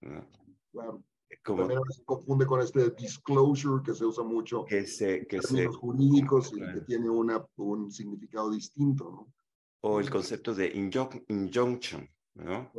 ¿no? 0.02 0.28
Claro. 0.70 1.02
Como, 1.42 1.66
se 1.90 2.04
confunde 2.04 2.46
con 2.46 2.60
este 2.60 2.90
disclosure 2.90 3.82
que 3.82 3.94
se 3.94 4.04
usa 4.04 4.22
mucho 4.22 4.64
que 4.64 4.86
se, 4.86 5.26
que 5.26 5.36
en 5.36 5.42
términos 5.42 5.76
jurídicos 5.76 6.52
y 6.54 6.60
que 6.60 6.80
tiene 6.86 7.08
una, 7.08 7.44
un 7.56 7.90
significado 7.90 8.50
distinto, 8.50 9.10
¿no? 9.10 9.34
O 9.80 9.98
el 10.00 10.10
concepto 10.10 10.54
de 10.54 10.68
injunction, 10.74 12.08
¿no? 12.34 12.72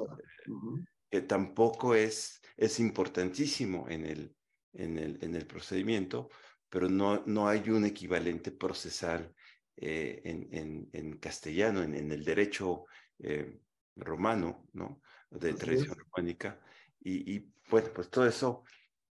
Que 1.09 1.21
tampoco 1.21 1.93
es, 1.95 2.41
es 2.55 2.79
importantísimo 2.79 3.87
en 3.89 4.05
el, 4.05 4.36
en, 4.73 4.97
el, 4.97 5.17
en 5.21 5.35
el 5.35 5.45
procedimiento, 5.45 6.29
pero 6.69 6.89
no, 6.89 7.23
no 7.25 7.47
hay 7.47 7.69
un 7.69 7.85
equivalente 7.85 8.51
procesal 8.51 9.33
eh, 9.75 10.21
en, 10.23 10.47
en, 10.51 10.89
en, 10.93 11.17
castellano, 11.17 11.83
en, 11.83 11.93
en 11.93 12.11
el 12.11 12.23
derecho 12.23 12.85
eh, 13.19 13.59
romano, 13.95 14.67
¿no? 14.73 15.01
De 15.29 15.53
tradición 15.53 15.95
románica. 15.97 16.59
Y, 17.01 17.35
y, 17.35 17.53
bueno, 17.69 17.89
pues 17.93 18.09
todo 18.09 18.25
eso. 18.25 18.63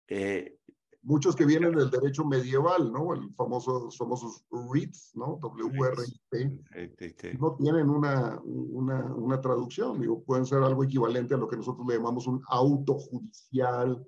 Eh, 0.06 0.58
Muchos 1.04 1.34
que 1.34 1.44
vienen 1.44 1.74
del 1.74 1.90
derecho 1.90 2.24
medieval, 2.24 2.92
¿no? 2.92 3.12
El 3.12 3.34
famoso, 3.34 3.86
los 3.86 3.98
famosos 3.98 4.44
RITs, 4.72 5.16
¿no? 5.16 5.36
W-R-I-T. 5.42 7.34
No 7.40 7.56
tienen 7.56 7.90
una, 7.90 8.40
una, 8.44 9.12
una, 9.12 9.40
traducción, 9.40 10.00
digo, 10.00 10.22
pueden 10.22 10.46
ser 10.46 10.62
algo 10.62 10.84
equivalente 10.84 11.34
a 11.34 11.38
lo 11.38 11.48
que 11.48 11.56
nosotros 11.56 11.84
le 11.88 11.96
llamamos 11.96 12.28
un 12.28 12.40
auto 12.46 12.94
judicial 12.94 14.00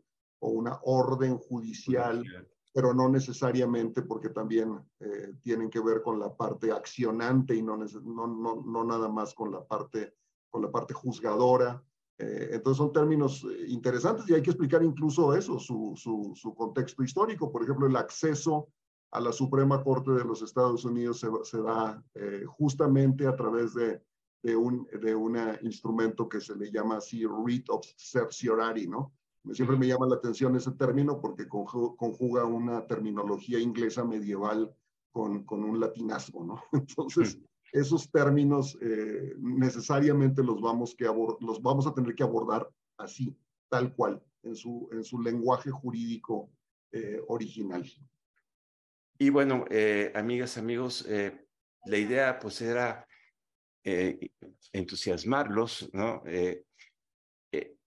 o 0.45 0.51
una 0.51 0.79
orden 0.83 1.39
judicial, 1.39 2.23
pero 2.75 2.93
no 2.93 3.09
necesariamente 3.09 4.03
porque 4.03 4.29
también 4.29 4.79
eh, 5.01 5.33
tienen 5.41 5.71
que 5.71 5.81
ver 5.81 6.03
con 6.03 6.19
la 6.19 6.37
parte 6.37 6.71
accionante 6.71 7.55
y 7.55 7.63
no, 7.63 7.79
no, 7.79 8.27
no, 8.27 8.63
no 8.63 8.85
nada 8.85 9.09
más 9.09 9.33
con 9.33 9.51
la 9.51 9.65
parte, 9.65 10.15
con 10.51 10.61
la 10.61 10.71
parte 10.71 10.93
juzgadora. 10.93 11.83
Eh, 12.19 12.51
entonces 12.53 12.77
son 12.77 12.93
términos 12.93 13.43
eh, 13.45 13.65
interesantes 13.69 14.29
y 14.29 14.35
hay 14.35 14.43
que 14.43 14.51
explicar 14.51 14.83
incluso 14.83 15.35
eso, 15.35 15.59
su, 15.59 15.95
su, 15.97 16.55
contexto 16.55 17.03
histórico. 17.03 17.51
Por 17.51 17.63
ejemplo, 17.63 17.87
el 17.87 17.97
acceso 17.97 18.69
a 19.13 19.21
la 19.21 19.33
Suprema 19.33 19.83
Corte 19.83 20.11
de 20.11 20.25
los 20.25 20.43
Estados 20.43 20.85
Unidos 20.85 21.25
se, 21.45 21.63
da 21.63 22.05
eh, 22.15 22.45
justamente 22.47 23.27
a 23.27 23.35
través 23.35 23.73
de, 23.73 24.03
de 24.43 24.57
un 24.57 24.87
de 25.01 25.15
una 25.15 25.59
instrumento 25.63 26.29
que 26.29 26.41
se 26.41 26.55
le 26.55 26.71
llama 26.71 26.99
así 26.99 27.25
writ 27.25 27.71
of 27.71 27.87
certiorari, 27.97 28.87
¿no? 28.87 29.15
Siempre 29.53 29.77
me 29.77 29.87
llama 29.87 30.07
la 30.07 30.17
atención 30.17 30.57
ese 30.57 30.73
término 30.73 31.21
porque 31.21 31.47
conjuga 31.47 32.45
una 32.45 32.87
terminología 32.87 33.59
inglesa 33.59 34.05
medieval 34.05 34.75
con, 35.13 35.45
con 35.45 35.63
un 35.63 35.79
latinazgo, 35.79 36.45
¿no? 36.45 36.63
Entonces, 36.73 37.39
esos 37.75 38.11
términos 38.11 38.79
eh, 38.81 39.35
necesariamente 39.39 40.43
los 40.43 40.61
vamos, 40.61 40.95
que 40.95 41.05
los 41.05 41.61
vamos 41.61 41.87
a 41.87 41.93
tener 41.93 42.15
que 42.15 42.23
abordar 42.23 42.69
así, 42.97 43.37
tal 43.69 43.95
cual, 43.95 44.23
en 44.43 44.55
su, 44.55 44.89
en 44.93 45.05
su 45.05 45.21
lenguaje 45.21 45.71
jurídico 45.71 46.51
eh, 46.93 47.21
original. 47.29 47.85
Y 49.19 49.29
bueno, 49.29 49.65
eh, 49.71 50.13
amigas, 50.15 50.57
amigos, 50.57 51.07
la 51.87 51.99
idea 51.99 52.39
pues 52.39 52.61
era 52.61 53.07
entusiasmarlos, 54.73 55.91
¿no? 55.93 56.23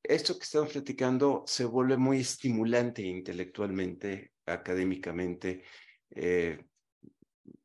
Esto 0.03 0.37
que 0.37 0.43
estamos 0.43 0.71
platicando 0.71 1.43
se 1.45 1.65
vuelve 1.65 1.97
muy 1.97 2.19
estimulante 2.19 3.01
intelectualmente, 3.01 4.33
académicamente, 4.45 5.63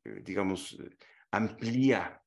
digamos, 0.03 0.77
amplía 1.31 2.21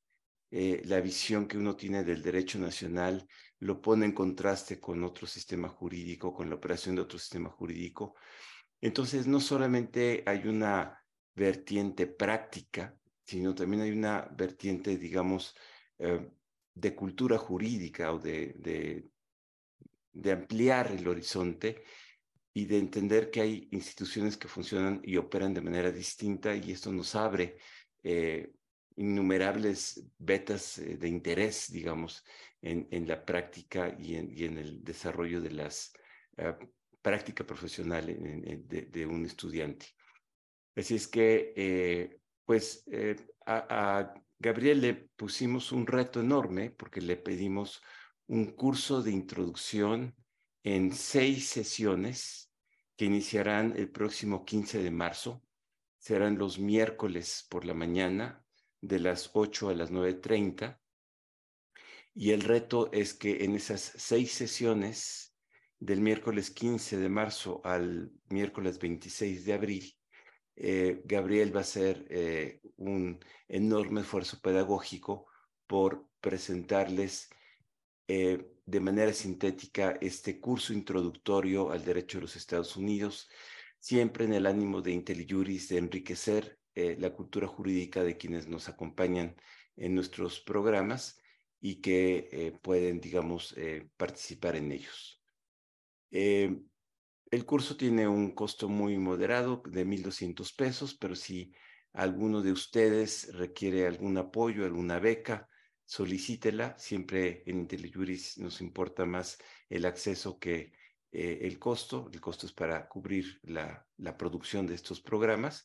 eh, 0.51 0.83
la 0.85 1.01
visión 1.01 1.47
que 1.47 1.59
uno 1.59 1.77
tiene 1.77 2.05
del 2.05 2.23
derecho 2.23 2.59
nacional, 2.59 3.27
lo 3.61 3.81
pone 3.81 4.07
en 4.07 4.13
contraste 4.13 4.79
con 4.81 5.03
otro 5.05 5.27
sistema 5.27 5.69
jurídico, 5.69 6.33
con 6.33 6.49
la 6.49 6.57
operación 6.57 6.97
de 6.97 7.03
otro 7.03 7.19
sistema 7.19 7.51
jurídico. 7.51 8.15
Entonces, 8.81 9.27
no 9.27 9.41
solamente 9.41 10.23
hay 10.27 10.47
una 10.47 11.03
vertiente 11.35 12.07
práctica, 12.07 12.97
sino 13.25 13.55
también 13.55 13.83
hay 13.83 13.91
una 13.91 14.29
vertiente, 14.37 14.97
digamos, 14.97 15.55
eh, 15.99 16.31
de 16.75 16.95
cultura 16.95 17.39
jurídica 17.39 18.13
o 18.13 18.19
de, 18.19 19.07
de 20.17 20.33
ampliar 20.33 20.93
el 20.93 21.07
horizonte 21.07 21.83
y 22.55 22.65
de 22.65 22.79
entender 22.79 23.31
que 23.31 23.43
hay 23.43 23.69
instituciones 23.71 24.37
que 24.37 24.49
funcionan 24.49 25.01
y 25.05 25.17
operan 25.17 25.53
de 25.53 25.61
manera 25.61 25.93
distinta 25.93 26.55
y 26.55 26.73
esto 26.73 26.91
nos 26.91 27.15
abre 27.15 27.59
eh, 28.03 28.51
innumerables 28.97 30.03
vetas 30.19 30.79
eh, 30.79 30.97
de 30.97 31.09
interés, 31.09 31.71
digamos, 31.71 32.25
en, 32.63 32.89
en 32.91 33.07
la 33.07 33.25
práctica 33.25 33.95
y 33.99 34.15
en, 34.15 34.59
el 34.59 34.83
desarrollo 34.83 35.41
de 35.41 35.51
las 35.51 35.93
uh, 36.39 36.55
práctica 37.03 37.45
profesional 37.45 38.07
de, 38.07 39.07
un 39.07 39.25
estudiante. 39.27 39.87
Así 40.75 40.97
es 40.97 41.07
que, 41.07 41.53
eh, 41.57 42.21
pues, 42.45 42.85
eh, 42.91 43.17
a, 43.45 43.99
a 43.99 44.15
Gabriel 44.39 44.81
le 44.81 44.95
pusimos 44.95 45.73
un 45.73 45.87
reto 45.87 46.21
enorme 46.21 46.71
porque 46.71 47.01
le 47.01 47.17
pedimos 47.17 47.83
un 48.29 48.47
curso 48.53 49.03
de 49.03 49.13
introducción 49.13 50.15
en 50.63 50.93
seis 50.93 51.49
sesiones 51.49 52.51
que 52.97 53.05
iniciarán 53.05 53.75
el 53.77 53.91
próximo 53.91 54.45
15 54.45 54.83
de 54.83 54.91
marzo. 54.91 55.43
Serán 55.99 56.39
los 56.39 56.59
miércoles 56.59 57.47
por 57.49 57.65
la 57.65 57.75
mañana 57.75 58.45
de 58.81 59.01
las 59.01 59.31
8 59.33 59.69
a 59.69 59.75
las 59.75 59.91
9.30. 59.91 60.79
Y 62.15 62.31
el 62.31 62.41
reto 62.41 62.91
es 62.93 63.15
que 63.15 63.45
en 63.45 63.55
esas 63.55 63.93
seis 63.97 64.33
sesiones, 64.33 65.35
del 65.79 66.01
miércoles 66.01 66.51
15 66.51 66.97
de 66.97 67.09
marzo 67.11 67.61
al 67.63 68.11
miércoles 68.31 68.79
26 68.79 69.45
de 69.45 69.53
abril, 69.53 69.95
eh, 70.57 71.03
Gabriel 71.05 71.55
va 71.55 71.61
a 71.61 71.63
hacer 71.63 72.07
eh, 72.09 72.63
un 72.77 73.23
enorme 73.47 74.01
esfuerzo 74.01 74.41
pedagógico 74.41 75.27
por 75.67 76.09
presentarles 76.21 77.29
eh, 78.09 78.47
de 78.65 78.81
manera 78.81 79.13
sintética 79.13 79.99
este 80.01 80.41
curso 80.41 80.73
introductorio 80.73 81.71
al 81.71 81.85
derecho 81.85 82.19
de 82.19 82.23
los 82.23 82.37
Estados 82.37 82.77
Unidos, 82.77 83.29
siempre 83.79 84.25
en 84.25 84.33
el 84.35 84.47
ánimo 84.47 84.83
de 84.83 84.93
IntelliJuris, 84.93 85.69
de 85.69 85.79
enriquecer 85.79 86.59
la 86.99 87.11
cultura 87.15 87.47
jurídica 87.47 88.05
de 88.05 88.19
quienes 88.19 88.49
nos 88.49 88.69
acompañan 88.69 89.35
en 89.77 89.95
nuestros 89.95 90.41
programas 90.41 91.19
y 91.59 91.81
que 91.81 92.53
pueden, 92.61 93.01
digamos, 93.01 93.57
participar 93.97 94.57
en 94.57 94.73
ellos. 94.73 95.23
el 96.11 97.47
curso 97.47 97.79
tiene 97.79 98.07
un 98.07 98.33
costo 98.33 98.69
muy 98.69 98.99
moderado 98.99 99.63
de 99.65 99.87
1.200 99.87 100.55
pesos, 100.55 100.95
pero 100.95 101.15
si 101.15 101.55
alguno 101.97 102.43
de 102.43 102.53
ustedes 102.53 103.35
requiere 103.35 103.87
algún 103.87 104.19
apoyo, 104.19 104.67
alguna 104.67 104.99
beca, 104.99 105.49
solicítela. 105.87 106.77
Siempre 106.79 107.43
en 107.47 107.61
IntelliJuris 107.61 108.39
nos 108.39 108.61
importa 108.61 109.07
más 109.07 109.39
el 109.71 109.87
acceso 109.87 110.39
que 110.39 110.73
eh, 111.13 111.39
el 111.43 111.59
costo. 111.59 112.11
El 112.13 112.21
costo 112.21 112.47
es 112.47 112.53
para 112.53 112.89
cubrir 112.89 113.41
la, 113.45 113.87
producción 114.19 114.67
de 114.67 114.75
estos 114.75 115.01
programas. 115.01 115.65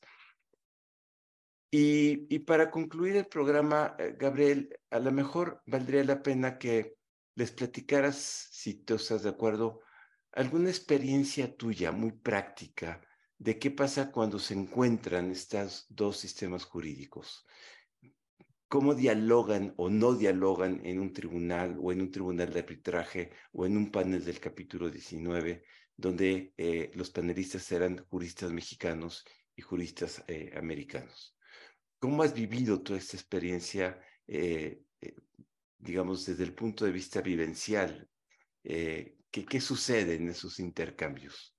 Y, 1.74 2.40
para 2.40 2.70
concluir 2.70 3.16
el 3.16 3.28
programa, 3.28 3.96
eh, 3.98 4.16
Gabriel, 4.18 4.78
a 4.90 5.00
lo 5.00 5.12
mejor 5.12 5.62
valdría 5.66 6.04
la 6.04 6.22
pena 6.22 6.58
que 6.58 6.96
les 7.36 7.52
platicaras, 7.52 8.18
si 8.52 8.84
tú 8.84 8.96
estás 8.96 9.24
de 9.24 9.30
acuerdo, 9.30 9.82
alguna 10.34 10.70
experiencia 10.70 11.56
tuya 11.56 11.92
muy 11.92 12.12
práctica 12.12 13.02
de 13.38 13.58
qué 13.58 13.72
pasa 13.72 14.12
cuando 14.12 14.38
se 14.38 14.54
encuentran 14.54 15.32
estos 15.32 15.86
dos 15.90 16.18
sistemas 16.18 16.66
jurídicos 16.66 17.46
cómo 18.72 18.96
dialogan 18.96 19.74
o 19.76 19.90
no 19.90 20.14
dialogan 20.14 20.80
en 20.86 21.02
un 21.02 21.12
tribunal 21.12 21.78
o 21.82 21.92
en 21.92 22.00
un 22.00 22.10
tribunal 22.10 22.54
de 22.54 22.60
arbitraje 22.60 23.32
o 23.52 23.66
en 23.66 23.76
un 23.76 23.92
panel 23.92 24.24
del 24.24 24.40
capítulo 24.40 24.90
19, 24.90 25.66
donde 25.98 26.54
eh, 26.56 26.90
los 26.96 27.10
panelistas 27.10 27.70
eran 27.74 28.06
juristas 28.10 28.50
mexicanos 28.54 29.26
y 29.58 29.62
juristas 29.62 30.24
eh, 30.26 30.54
americanos. 30.56 31.36
¿Cómo 32.00 32.24
has 32.24 32.34
vivido 32.34 32.82
toda 32.82 32.98
esta 32.98 33.18
experiencia, 33.18 34.00
eh, 34.26 34.86
digamos, 35.78 36.26
desde 36.26 36.46
el 36.46 36.54
punto 36.54 36.86
de 36.86 36.94
vista 36.94 37.20
vivencial? 37.20 38.10
¿qué, 38.64 39.46
¿qué, 39.50 39.60
sucede 39.60 40.16
en 40.16 40.30
esos 40.30 40.60
intercambios? 40.62 41.54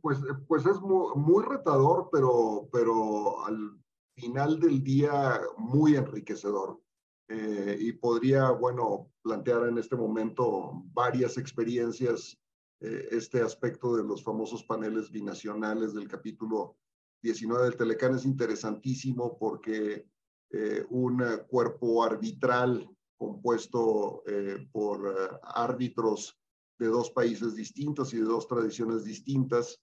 Pues, 0.00 0.18
pues 0.46 0.64
es 0.64 0.80
muy, 0.80 1.10
muy 1.16 1.44
retador, 1.44 2.08
pero, 2.12 2.68
pero 2.70 3.44
al, 3.46 3.80
final 4.14 4.58
del 4.60 4.82
día 4.82 5.40
muy 5.56 5.96
enriquecedor. 5.96 6.80
Eh, 7.32 7.76
y 7.78 7.92
podría, 7.92 8.50
bueno, 8.50 9.12
plantear 9.22 9.68
en 9.68 9.78
este 9.78 9.94
momento 9.94 10.82
varias 10.92 11.38
experiencias, 11.38 12.36
eh, 12.80 13.06
este 13.12 13.40
aspecto 13.40 13.94
de 13.94 14.02
los 14.02 14.24
famosos 14.24 14.64
paneles 14.64 15.12
binacionales 15.12 15.94
del 15.94 16.08
capítulo 16.08 16.76
19 17.22 17.66
del 17.66 17.76
Telecán 17.76 18.16
es 18.16 18.24
interesantísimo 18.24 19.38
porque 19.38 20.08
eh, 20.50 20.84
un 20.90 21.24
cuerpo 21.48 22.02
arbitral 22.02 22.90
compuesto 23.16 24.24
por 24.72 25.38
árbitros 25.42 26.40
de 26.78 26.86
dos 26.86 27.10
países 27.10 27.54
distintos 27.54 28.14
y 28.14 28.16
de 28.16 28.24
dos 28.24 28.48
tradiciones 28.48 29.04
distintas, 29.04 29.78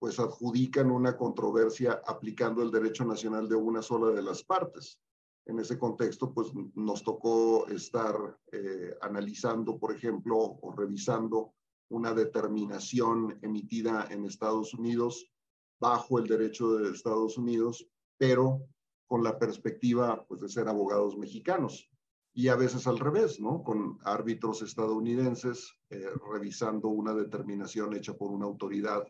pues 0.00 0.18
adjudican 0.18 0.90
una 0.90 1.14
controversia 1.14 2.02
aplicando 2.06 2.62
el 2.62 2.70
derecho 2.70 3.04
nacional 3.04 3.46
de 3.46 3.54
una 3.54 3.82
sola 3.82 4.10
de 4.12 4.22
las 4.22 4.42
partes. 4.42 4.98
En 5.44 5.58
ese 5.58 5.78
contexto, 5.78 6.32
pues 6.32 6.48
nos 6.74 7.04
tocó 7.04 7.68
estar 7.68 8.16
eh, 8.50 8.94
analizando, 9.02 9.78
por 9.78 9.94
ejemplo, 9.94 10.36
o 10.38 10.72
revisando 10.72 11.52
una 11.90 12.14
determinación 12.14 13.38
emitida 13.42 14.06
en 14.10 14.24
Estados 14.24 14.72
Unidos 14.72 15.30
bajo 15.78 16.18
el 16.18 16.26
derecho 16.26 16.72
de 16.72 16.90
Estados 16.90 17.36
Unidos, 17.36 17.86
pero 18.16 18.62
con 19.06 19.22
la 19.22 19.38
perspectiva 19.38 20.24
pues, 20.26 20.40
de 20.40 20.48
ser 20.48 20.68
abogados 20.68 21.18
mexicanos. 21.18 21.90
Y 22.32 22.48
a 22.48 22.56
veces 22.56 22.86
al 22.86 22.98
revés, 22.98 23.38
¿no? 23.38 23.62
Con 23.62 23.98
árbitros 24.04 24.62
estadounidenses 24.62 25.74
eh, 25.90 26.06
revisando 26.32 26.88
una 26.88 27.12
determinación 27.12 27.94
hecha 27.94 28.14
por 28.14 28.30
una 28.30 28.46
autoridad 28.46 29.04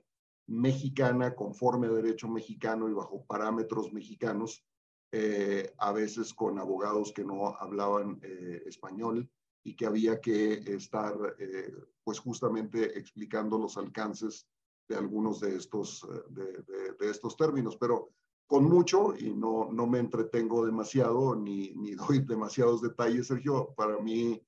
mexicana, 0.51 1.35
conforme 1.35 1.87
a 1.87 1.91
derecho 1.91 2.29
mexicano 2.29 2.89
y 2.89 2.93
bajo 2.93 3.25
parámetros 3.25 3.93
mexicanos, 3.93 4.65
eh, 5.13 5.73
a 5.79 5.93
veces 5.93 6.35
con 6.35 6.59
abogados 6.59 7.13
que 7.13 7.25
no 7.25 7.57
hablaban 7.57 8.21
eh, 8.23 8.63
español 8.67 9.31
y 9.65 9.77
que 9.77 9.87
había 9.87 10.21
que 10.21 10.55
estar, 10.75 11.15
eh, 11.39 11.73
pues 12.03 12.19
justamente 12.19 12.99
explicando 12.99 13.59
los 13.59 13.77
alcances 13.77 14.49
de 14.89 14.97
algunos 14.97 15.41
de 15.41 15.55
estos, 15.55 16.07
de, 16.31 16.65
estos 17.09 17.37
términos, 17.37 17.77
pero 17.77 18.11
con 18.49 18.65
mucho, 18.65 19.15
y 19.17 19.33
no, 19.33 19.71
no 19.71 19.87
me 19.87 20.01
entretengo 20.01 20.67
demasiado 20.67 21.37
ni, 21.37 21.71
ni 21.77 21.95
doy 21.95 22.21
demasiados 22.21 22.83
detalles, 22.83 23.29
Sergio, 23.29 23.73
para 23.77 23.99
mí 23.99 24.43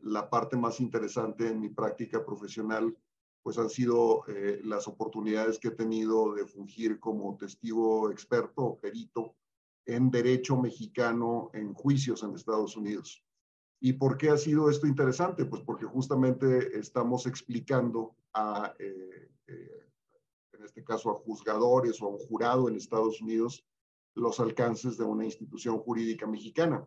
la 0.00 0.30
parte 0.30 0.56
más 0.56 0.80
interesante 0.80 1.48
en 1.48 1.60
mi 1.60 1.68
práctica 1.68 2.24
profesional 2.24 2.96
pues 3.42 3.58
han 3.58 3.70
sido 3.70 4.24
eh, 4.28 4.60
las 4.64 4.86
oportunidades 4.86 5.58
que 5.58 5.68
he 5.68 5.72
tenido 5.72 6.34
de 6.34 6.46
fungir 6.46 7.00
como 7.00 7.36
testigo 7.36 8.10
experto 8.10 8.78
perito 8.80 9.34
en 9.84 10.10
derecho 10.10 10.56
mexicano 10.56 11.50
en 11.52 11.74
juicios 11.74 12.22
en 12.22 12.34
Estados 12.34 12.76
Unidos. 12.76 13.24
¿Y 13.80 13.94
por 13.94 14.16
qué 14.16 14.30
ha 14.30 14.38
sido 14.38 14.70
esto 14.70 14.86
interesante? 14.86 15.44
Pues 15.44 15.62
porque 15.62 15.86
justamente 15.86 16.78
estamos 16.78 17.26
explicando 17.26 18.14
a, 18.32 18.72
eh, 18.78 19.28
eh, 19.48 19.88
en 20.52 20.64
este 20.64 20.84
caso, 20.84 21.10
a 21.10 21.14
juzgadores 21.14 22.00
o 22.00 22.06
a 22.06 22.10
un 22.10 22.18
jurado 22.18 22.68
en 22.68 22.76
Estados 22.76 23.20
Unidos 23.20 23.66
los 24.14 24.38
alcances 24.38 24.96
de 24.96 25.04
una 25.04 25.24
institución 25.24 25.78
jurídica 25.78 26.28
mexicana. 26.28 26.86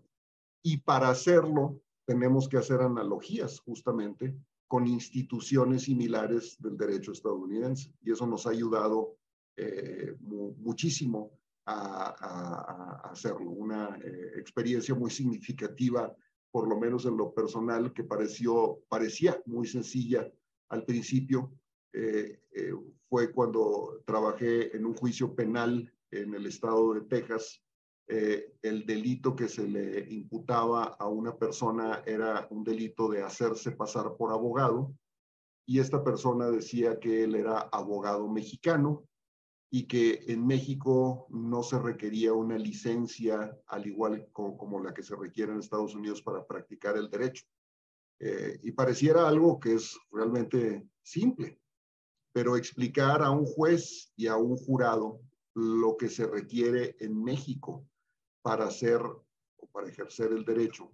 Y 0.63 0.77
para 0.77 1.09
hacerlo, 1.09 1.81
tenemos 2.05 2.47
que 2.47 2.57
hacer 2.57 2.79
analogías 2.81 3.59
justamente 3.59 4.33
con 4.67 4.87
instituciones 4.87 5.83
similares 5.83 6.57
del 6.59 6.77
derecho 6.77 7.11
estadounidense. 7.11 7.93
Y 8.03 8.11
eso 8.11 8.25
nos 8.25 8.47
ha 8.47 8.51
ayudado 8.51 9.17
eh, 9.57 10.15
muchísimo 10.19 11.31
a, 11.65 13.09
hacerlo. 13.11 13.51
Una 13.51 13.97
eh, 14.03 14.33
experiencia 14.37 14.95
muy 14.95 15.11
significativa, 15.11 16.15
por 16.51 16.67
lo 16.67 16.79
menos 16.79 17.05
en 17.05 17.17
lo 17.17 17.33
personal, 17.33 17.93
que 17.93 18.03
pareció, 18.03 18.79
parecía 18.89 19.41
muy 19.45 19.67
sencilla 19.67 20.29
al 20.69 20.83
principio, 20.83 21.51
eh, 21.93 22.39
fue 23.07 23.31
cuando 23.31 24.01
trabajé 24.05 24.75
en 24.75 24.85
un 24.85 24.95
juicio 24.95 25.33
penal 25.35 25.91
en 26.11 26.33
el 26.33 26.45
estado 26.45 26.93
de 26.93 27.01
Texas 27.01 27.64
eh, 28.07 28.53
el 28.61 28.85
delito 28.85 29.35
que 29.35 29.47
se 29.47 29.67
le 29.67 30.07
imputaba 30.13 30.95
a 30.99 31.07
una 31.07 31.35
persona 31.35 32.03
era 32.05 32.47
un 32.51 32.63
delito 32.63 33.09
de 33.09 33.23
hacerse 33.23 33.71
pasar 33.71 34.15
por 34.15 34.31
abogado 34.31 34.93
y 35.65 35.79
esta 35.79 36.03
persona 36.03 36.51
decía 36.51 36.99
que 36.99 37.23
él 37.23 37.33
era 37.33 37.61
abogado 37.71 38.27
mexicano 38.27 39.07
y 39.71 39.87
que 39.87 40.23
en 40.27 40.45
México 40.45 41.25
no 41.31 41.63
se 41.63 41.79
requería 41.79 42.31
una 42.33 42.59
licencia 42.59 43.57
al 43.65 43.87
igual 43.87 44.27
como, 44.31 44.79
la 44.79 44.93
que 44.93 45.01
se 45.01 45.15
requiere 45.15 45.51
en 45.51 45.59
Estados 45.59 45.95
Unidos 45.95 46.21
para 46.21 46.45
practicar 46.45 46.97
el 46.97 47.09
derecho. 47.09 47.45
Eh, 48.19 48.59
y 48.61 48.71
pareciera 48.71 49.27
algo 49.27 49.59
que 49.59 49.73
es 49.73 49.97
realmente 50.11 50.87
simple, 51.01 51.59
pero 52.31 52.55
explicar 52.55 53.23
a 53.23 53.31
un 53.31 53.45
juez 53.45 54.13
y 54.15 54.27
a 54.27 54.37
un 54.37 54.55
jurado 54.55 55.19
lo 55.55 55.97
que 55.97 56.09
se 56.09 56.27
requiere 56.27 56.95
en 56.99 57.21
México 57.21 57.85
para 58.45 58.65
hacer 58.67 59.01
o 59.01 59.67
para 59.71 59.89
ejercer 59.89 60.31
el 60.31 60.45
derecho 60.45 60.91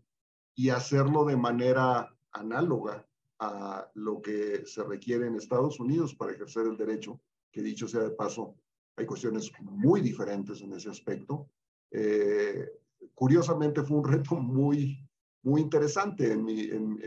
y 0.56 0.70
hacerlo 0.70 1.26
de 1.26 1.36
manera 1.36 2.16
análoga 2.32 3.06
a 3.40 3.92
lo 3.96 4.22
que 4.22 4.66
se 4.66 4.82
requiere 4.86 5.28
en 5.28 5.36
Estados 5.36 5.78
Unidos 5.78 6.16
para 6.16 6.32
ejercer 6.32 6.66
el 6.66 6.78
derecho, 6.78 7.20
que 7.52 7.62
dicho 7.62 7.90
sea 7.90 8.04
de 8.04 8.12
paso, 8.12 8.56
hay 8.96 9.06
cuestiones 9.06 9.52
muy 9.60 10.00
diferentes 10.00 10.62
en 10.62 10.72
ese 10.72 10.90
aspecto. 10.90 11.50
Eh, 11.92 12.72
curiosamente 13.14 13.84
fue 13.84 13.98
un 13.98 14.06
reto 14.06 14.36
muy, 14.36 15.06
muy 15.44 15.60
interesante 15.60 16.32
en 16.32 16.46
mi, 16.46 16.62
en, 16.62 17.02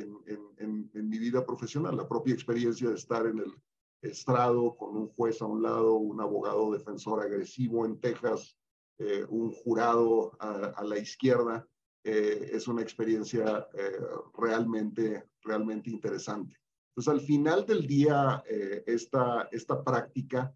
en, 0.58 0.90
en, 0.92 1.08
mi 1.08 1.18
vida 1.18 1.46
profesional, 1.46 1.96
la 1.96 2.06
propia 2.06 2.34
experiencia 2.34 2.90
de 2.90 2.96
estar 2.96 3.26
en 3.26 3.38
el 3.38 3.54
estrado 4.02 4.76
con 4.76 4.94
un 4.94 5.08
juez 5.08 5.40
a 5.40 5.46
un 5.46 5.62
lado, 5.62 5.94
un 5.94 6.20
abogado 6.20 6.70
defensor 6.70 7.22
agresivo 7.22 7.86
en 7.86 7.98
Texas, 7.98 8.58
eh, 8.98 9.24
un 9.28 9.50
jurado 9.50 10.36
a, 10.38 10.84
la 10.84 10.98
izquierda, 10.98 11.66
eh, 12.04 12.50
es 12.52 12.68
una 12.68 12.82
experiencia 12.82 13.66
eh, 13.74 13.98
realmente, 14.38 15.30
realmente 15.42 15.90
interesante. 15.90 16.56
Entonces, 16.90 17.12
al 17.12 17.26
final 17.26 17.66
del 17.66 17.86
día, 17.88 18.44
esta, 18.86 19.48
esta 19.50 19.82
práctica, 19.82 20.54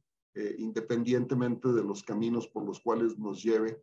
independientemente 0.57 1.73
de 1.73 1.83
los 1.83 2.05
caminos 2.05 2.47
por 2.47 2.65
los 2.65 2.79
cuales 2.79 3.19
nos 3.19 3.43
lleve, 3.43 3.83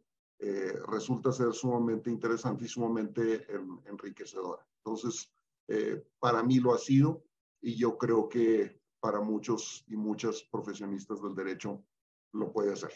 resulta 0.88 1.34
ser 1.34 1.52
sumamente 1.52 2.10
interesante 2.10 2.64
y 2.64 2.70
sumamente 2.70 3.46
enriquecedora. 3.84 4.66
Entonces, 4.86 5.30
para 6.18 6.44
mí 6.44 6.60
lo 6.60 6.74
ha 6.74 6.78
sido 6.78 7.26
y 7.60 7.76
yo 7.76 7.98
creo 7.98 8.30
que 8.30 8.80
para 9.02 9.20
muchos 9.20 9.84
y 9.90 9.98
muchas 9.98 10.42
profesionistas 10.44 11.22
del 11.22 11.36
derecho 11.36 11.84
lo 12.32 12.54
puede 12.54 12.72
hacer. 12.72 12.94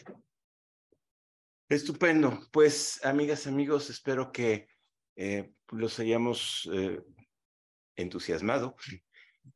Estupendo. 1.70 2.36
Pues, 2.50 2.98
amigas, 3.04 3.46
amigos, 3.46 3.90
espero 3.90 4.32
que 4.32 4.66
eh, 5.14 5.52
los 5.70 6.00
hayamos 6.00 6.68
eh, 6.72 7.00
entusiasmado. 7.94 8.74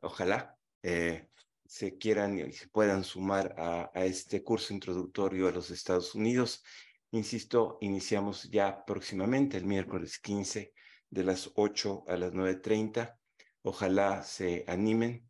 Ojalá 0.01 0.57
eh, 0.85 1.29
se 1.65 1.99
quieran 1.99 2.39
y 2.39 2.53
se 2.53 2.69
puedan 2.69 3.03
sumar 3.03 3.57
a, 3.59 3.91
este 4.05 4.45
curso 4.45 4.73
introductorio 4.73 5.49
a 5.49 5.51
los 5.51 5.73
Estados 5.73 6.15
Unidos. 6.15 6.63
Insisto, 7.11 7.79
iniciamos 7.81 8.45
ya 8.45 8.85
próximamente, 8.85 9.57
el 9.57 9.65
miércoles 9.65 10.21
15, 10.21 10.73
de 11.11 11.25
las 11.25 11.51
8 11.57 12.05
a 12.07 12.17
las 12.17 12.33
9.30. 12.33 13.19
Ojalá 13.63 14.23
se 14.23 14.65
animen 14.69 15.29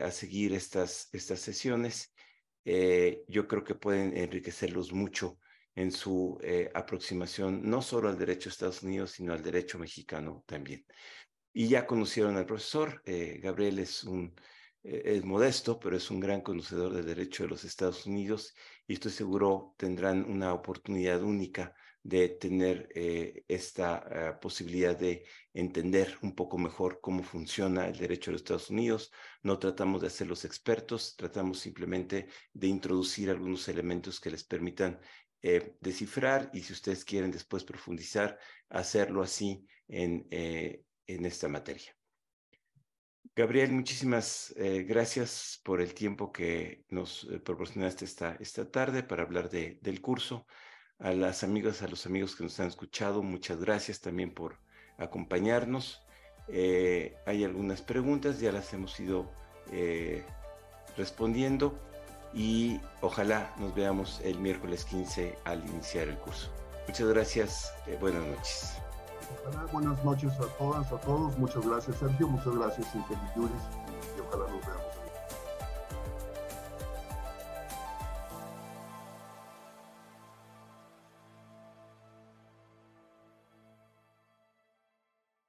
a 0.00 0.10
seguir 0.10 0.54
estas, 0.54 1.08
estas 1.12 1.38
sesiones. 1.38 2.12
yo 2.64 3.46
creo 3.46 3.62
que 3.62 3.76
pueden 3.76 4.16
enriquecerlos 4.16 4.92
mucho 4.92 5.38
en 5.78 5.92
su 5.92 6.36
eh, 6.42 6.68
aproximación 6.74 7.62
no 7.62 7.80
solo 7.82 8.08
al 8.08 8.18
derecho 8.18 8.48
de 8.48 8.52
Estados 8.52 8.82
Unidos, 8.82 9.12
sino 9.12 9.32
al 9.32 9.44
derecho 9.44 9.78
mexicano 9.78 10.42
también. 10.44 10.84
Y 11.52 11.68
ya 11.68 11.86
conocieron 11.86 12.36
al 12.36 12.46
profesor, 12.46 13.00
eh, 13.04 13.38
Gabriel 13.40 13.78
es 13.78 14.02
un 14.02 14.34
eh, 14.82 15.02
es 15.04 15.24
modesto, 15.24 15.78
pero 15.78 15.96
es 15.96 16.10
un 16.10 16.18
gran 16.18 16.40
conocedor 16.40 16.92
del 16.94 17.06
derecho 17.06 17.44
de 17.44 17.50
los 17.50 17.62
Estados 17.62 18.06
Unidos 18.06 18.56
y 18.88 18.94
estoy 18.94 19.12
seguro 19.12 19.76
tendrán 19.76 20.24
una 20.28 20.52
oportunidad 20.52 21.22
única 21.22 21.72
de 22.02 22.28
tener 22.28 22.88
esta 23.48 24.38
posibilidad 24.40 24.96
de 24.96 25.26
entender 25.52 26.16
un 26.22 26.34
poco 26.34 26.56
mejor 26.56 27.00
cómo 27.02 27.22
funciona 27.22 27.86
el 27.86 27.98
derecho 27.98 28.30
de 28.30 28.32
los 28.32 28.40
Estados 28.40 28.70
Unidos. 28.70 29.12
No 29.42 29.58
tratamos 29.58 30.00
de 30.00 30.06
hacer 30.06 30.26
los 30.26 30.44
expertos, 30.46 31.16
tratamos 31.16 31.58
simplemente 31.58 32.28
de 32.54 32.66
introducir 32.68 33.28
algunos 33.28 33.68
elementos 33.68 34.20
que 34.20 34.30
les 34.30 34.44
permitan 34.44 34.98
eh, 35.40 35.76
descifrar 35.80 36.50
y 36.52 36.62
si 36.62 36.72
ustedes 36.72 37.04
quieren 37.04 37.30
después 37.30 37.62
profundizar, 37.62 38.38
hacerlo 38.68 39.22
así 39.22 39.64
en, 39.86 40.26
eh, 40.30 40.82
en 41.06 41.24
esta 41.24 41.48
materia. 41.48 41.96
Gabriel, 43.36 43.70
muchísimas 43.70 44.52
eh, 44.56 44.82
gracias 44.82 45.60
por 45.62 45.80
el 45.80 45.94
tiempo 45.94 46.32
que 46.32 46.84
nos 46.88 47.28
proporcionaste 47.44 48.04
esta, 48.04 48.36
esta 48.40 48.68
tarde 48.68 49.04
para 49.04 49.22
hablar 49.22 49.48
de, 49.48 49.78
del 49.80 50.00
curso. 50.00 50.44
A 50.98 51.12
las 51.12 51.44
amigas, 51.44 51.82
a 51.82 51.88
los 51.88 52.06
amigos 52.06 52.34
que 52.34 52.42
nos 52.42 52.58
han 52.58 52.66
escuchado, 52.66 53.22
muchas 53.22 53.60
gracias 53.60 54.00
también 54.00 54.34
por 54.34 54.58
acompañarnos. 54.96 56.02
hay 56.48 57.44
algunas 57.44 57.82
preguntas, 57.82 58.40
ya 58.40 58.50
las 58.50 58.72
hemos 58.72 58.98
ido 58.98 59.30
respondiendo 60.96 61.87
y 62.38 62.80
ojalá 63.00 63.52
nos 63.58 63.74
veamos 63.74 64.20
el 64.22 64.38
miércoles 64.38 64.84
15 64.84 65.36
al 65.44 65.68
iniciar 65.68 66.06
el 66.06 66.16
curso. 66.18 66.48
Muchas 66.86 67.08
gracias, 67.08 67.74
eh, 67.88 67.98
buenas 68.00 68.24
noches. 68.24 68.74
buenas 69.72 70.02
noches 70.04 70.32
a 70.38 70.46
todas, 70.56 70.90
a 70.92 71.00
todos. 71.00 71.36
Muchas 71.36 71.66
gracias, 71.66 71.96
Sergio. 71.96 72.28
Muchas 72.28 72.54
gracias, 72.54 72.94
Intelijuris. 72.94 73.62
Y 74.16 74.20
ojalá 74.20 74.50
nos 74.52 74.64
veamos. 74.64 74.87